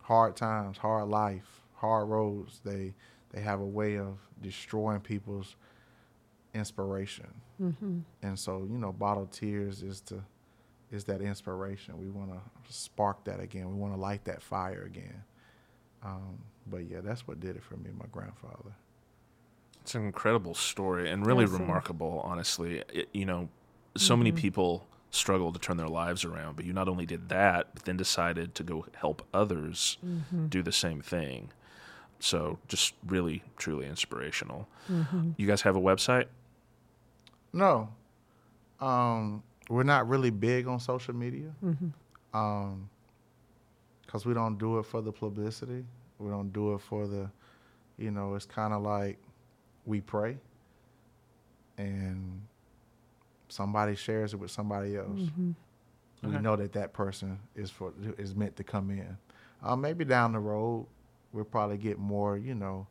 Hard 0.00 0.34
times, 0.34 0.78
hard 0.78 1.08
life, 1.08 1.62
hard 1.74 2.08
roads, 2.08 2.60
they 2.64 2.94
they 3.32 3.40
have 3.42 3.60
a 3.60 3.66
way 3.66 3.96
of 3.96 4.18
destroying 4.40 5.00
people's 5.00 5.56
inspiration. 6.54 7.28
Mm-hmm. 7.62 7.98
And 8.22 8.38
so, 8.38 8.66
you 8.68 8.78
know, 8.78 8.92
bottled 8.92 9.30
tears 9.30 9.82
is 9.82 10.00
to 10.02 10.24
is 10.90 11.04
that 11.04 11.20
inspiration. 11.20 11.98
We 11.98 12.08
want 12.08 12.30
to 12.30 12.72
spark 12.72 13.24
that 13.24 13.40
again. 13.40 13.68
We 13.68 13.76
want 13.76 13.94
to 13.94 14.00
light 14.00 14.24
that 14.24 14.42
fire 14.42 14.82
again. 14.84 15.22
Um, 16.02 16.38
but 16.66 16.88
yeah, 16.88 17.00
that's 17.02 17.26
what 17.26 17.40
did 17.40 17.56
it 17.56 17.62
for 17.62 17.76
me, 17.76 17.90
my 17.96 18.06
grandfather. 18.10 18.74
It's 19.86 19.94
an 19.94 20.04
incredible 20.04 20.56
story 20.56 21.08
and 21.08 21.24
really 21.24 21.44
yes, 21.44 21.52
remarkable, 21.52 22.20
honestly. 22.24 22.82
It, 22.92 23.08
you 23.12 23.24
know, 23.24 23.48
so 23.96 24.14
mm-hmm. 24.14 24.24
many 24.24 24.32
people 24.32 24.84
struggle 25.12 25.52
to 25.52 25.60
turn 25.60 25.76
their 25.76 25.86
lives 25.86 26.24
around, 26.24 26.56
but 26.56 26.64
you 26.64 26.72
not 26.72 26.88
only 26.88 27.06
did 27.06 27.28
that, 27.28 27.68
but 27.72 27.84
then 27.84 27.96
decided 27.96 28.56
to 28.56 28.64
go 28.64 28.84
help 28.96 29.24
others 29.32 29.98
mm-hmm. 30.04 30.48
do 30.48 30.60
the 30.60 30.72
same 30.72 31.02
thing. 31.02 31.52
So 32.18 32.58
just 32.66 32.94
really, 33.06 33.44
truly 33.58 33.86
inspirational. 33.86 34.66
Mm-hmm. 34.90 35.30
You 35.36 35.46
guys 35.46 35.62
have 35.62 35.76
a 35.76 35.80
website? 35.80 36.26
No. 37.52 37.88
Um, 38.80 39.44
we're 39.70 39.84
not 39.84 40.08
really 40.08 40.30
big 40.30 40.66
on 40.66 40.80
social 40.80 41.14
media. 41.14 41.54
Mm-hmm. 41.64 42.36
Um, 42.36 42.90
cause 44.08 44.26
we 44.26 44.34
don't 44.34 44.58
do 44.58 44.80
it 44.80 44.86
for 44.86 45.00
the 45.00 45.12
publicity. 45.12 45.84
We 46.18 46.28
don't 46.28 46.52
do 46.52 46.74
it 46.74 46.80
for 46.80 47.06
the, 47.06 47.30
you 47.98 48.10
know, 48.10 48.34
it's 48.34 48.46
kind 48.46 48.74
of 48.74 48.82
like 48.82 49.20
we 49.86 50.00
pray 50.00 50.36
and 51.78 52.42
somebody 53.48 53.94
shares 53.94 54.34
it 54.34 54.36
with 54.36 54.50
somebody 54.50 54.96
else. 54.96 55.20
Mm-hmm. 55.20 55.50
Okay. 56.24 56.36
We 56.36 56.42
know 56.42 56.56
that 56.56 56.72
that 56.72 56.92
person 56.92 57.38
is 57.54 57.70
for 57.70 57.92
is 58.18 58.34
meant 58.34 58.56
to 58.56 58.64
come 58.64 58.90
in. 58.90 59.16
Uh, 59.62 59.76
maybe 59.76 60.04
down 60.04 60.32
the 60.32 60.38
road, 60.38 60.86
we'll 61.32 61.44
probably 61.44 61.76
get 61.76 61.98
more, 61.98 62.36
you 62.36 62.54
know. 62.54 62.86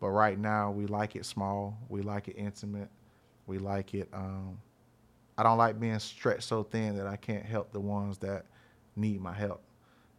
But 0.00 0.10
right 0.10 0.38
now, 0.38 0.70
we 0.70 0.86
like 0.86 1.16
it 1.16 1.24
small. 1.24 1.78
We 1.88 2.02
like 2.02 2.28
it 2.28 2.36
intimate. 2.36 2.88
We 3.46 3.58
like 3.58 3.94
it. 3.94 4.08
Um, 4.12 4.58
I 5.38 5.42
don't 5.42 5.58
like 5.58 5.80
being 5.80 5.98
stretched 5.98 6.44
so 6.44 6.62
thin 6.62 6.96
that 6.96 7.06
I 7.06 7.16
can't 7.16 7.44
help 7.44 7.72
the 7.72 7.80
ones 7.80 8.18
that 8.18 8.46
need 8.96 9.20
my 9.20 9.32
help. 9.32 9.62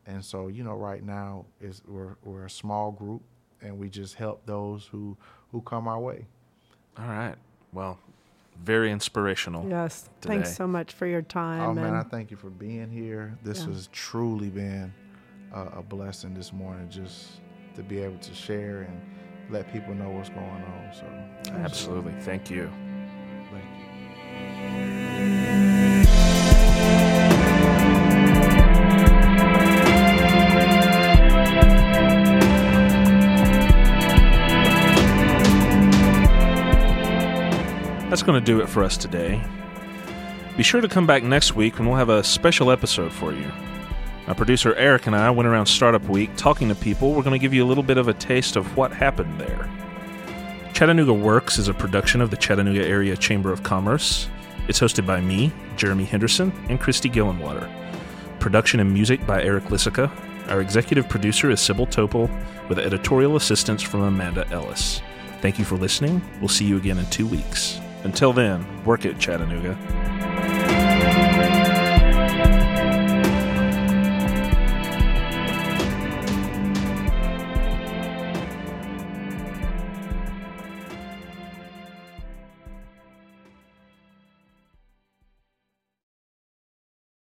And 0.07 0.23
so, 0.23 0.47
you 0.47 0.63
know, 0.63 0.75
right 0.75 1.03
now 1.03 1.45
is 1.59 1.81
we're 1.87 2.15
we're 2.23 2.45
a 2.45 2.49
small 2.49 2.91
group, 2.91 3.21
and 3.61 3.77
we 3.77 3.89
just 3.89 4.15
help 4.15 4.45
those 4.45 4.85
who 4.85 5.17
who 5.51 5.61
come 5.61 5.87
our 5.87 5.99
way. 5.99 6.25
All 6.97 7.07
right. 7.07 7.35
Well, 7.73 7.99
very 8.63 8.91
inspirational. 8.91 9.67
Yes. 9.69 10.09
Today. 10.21 10.35
Thanks 10.35 10.55
so 10.55 10.67
much 10.67 10.93
for 10.93 11.05
your 11.05 11.21
time. 11.21 11.61
Oh 11.61 11.73
man, 11.73 11.93
I 11.93 12.03
thank 12.03 12.31
you 12.31 12.37
for 12.37 12.49
being 12.49 12.89
here. 12.89 13.37
This 13.43 13.61
yeah. 13.61 13.67
has 13.67 13.89
truly 13.91 14.49
been 14.49 14.93
a, 15.53 15.79
a 15.79 15.83
blessing 15.83 16.33
this 16.33 16.53
morning. 16.53 16.89
Just 16.89 17.41
to 17.75 17.83
be 17.83 17.99
able 17.99 18.17
to 18.19 18.33
share 18.33 18.81
and 18.83 19.01
let 19.49 19.71
people 19.71 19.93
know 19.93 20.09
what's 20.09 20.29
going 20.29 20.39
on. 20.39 20.91
So 20.93 21.05
absolutely, 21.51 21.63
absolutely. 21.63 22.13
thank 22.21 22.49
you. 22.49 22.71
Going 38.23 38.39
to 38.39 38.45
do 38.45 38.61
it 38.61 38.69
for 38.69 38.83
us 38.83 38.97
today. 38.97 39.43
Be 40.57 40.63
sure 40.63 40.81
to 40.81 40.87
come 40.87 41.05
back 41.05 41.23
next 41.23 41.55
week 41.55 41.77
when 41.77 41.87
we'll 41.87 41.97
have 41.97 42.09
a 42.09 42.23
special 42.23 42.71
episode 42.71 43.11
for 43.11 43.33
you. 43.33 43.51
My 44.27 44.33
producer 44.33 44.73
Eric 44.75 45.07
and 45.07 45.15
I 45.15 45.29
went 45.29 45.47
around 45.47 45.65
Startup 45.65 46.03
Week 46.03 46.35
talking 46.35 46.69
to 46.69 46.75
people. 46.75 47.13
We're 47.13 47.23
going 47.23 47.39
to 47.39 47.43
give 47.43 47.53
you 47.53 47.63
a 47.63 47.67
little 47.67 47.83
bit 47.83 47.97
of 47.97 48.07
a 48.07 48.13
taste 48.13 48.55
of 48.55 48.75
what 48.77 48.91
happened 48.91 49.39
there. 49.39 49.69
Chattanooga 50.73 51.13
Works 51.13 51.57
is 51.57 51.67
a 51.67 51.73
production 51.73 52.21
of 52.21 52.31
the 52.31 52.37
Chattanooga 52.37 52.85
Area 52.85 53.15
Chamber 53.15 53.51
of 53.51 53.63
Commerce. 53.63 54.29
It's 54.67 54.79
hosted 54.79 55.05
by 55.05 55.21
me, 55.21 55.53
Jeremy 55.77 56.05
Henderson, 56.05 56.51
and 56.69 56.79
Christy 56.79 57.09
Gillenwater. 57.09 57.69
Production 58.39 58.79
and 58.79 58.91
music 58.91 59.25
by 59.27 59.43
Eric 59.43 59.65
Lissica. 59.65 60.11
Our 60.49 60.61
executive 60.61 61.07
producer 61.07 61.49
is 61.49 61.61
Sybil 61.61 61.87
Topol, 61.87 62.29
with 62.67 62.79
editorial 62.79 63.35
assistance 63.35 63.81
from 63.81 64.01
Amanda 64.01 64.47
Ellis. 64.51 65.01
Thank 65.41 65.59
you 65.59 65.65
for 65.65 65.75
listening. 65.75 66.21
We'll 66.39 66.49
see 66.49 66.65
you 66.65 66.77
again 66.77 66.97
in 66.97 67.05
two 67.07 67.27
weeks. 67.27 67.79
Until 68.05 68.33
then, 68.33 68.63
work 68.85 69.03
it, 69.03 69.17
Chattanooga. 69.17 69.75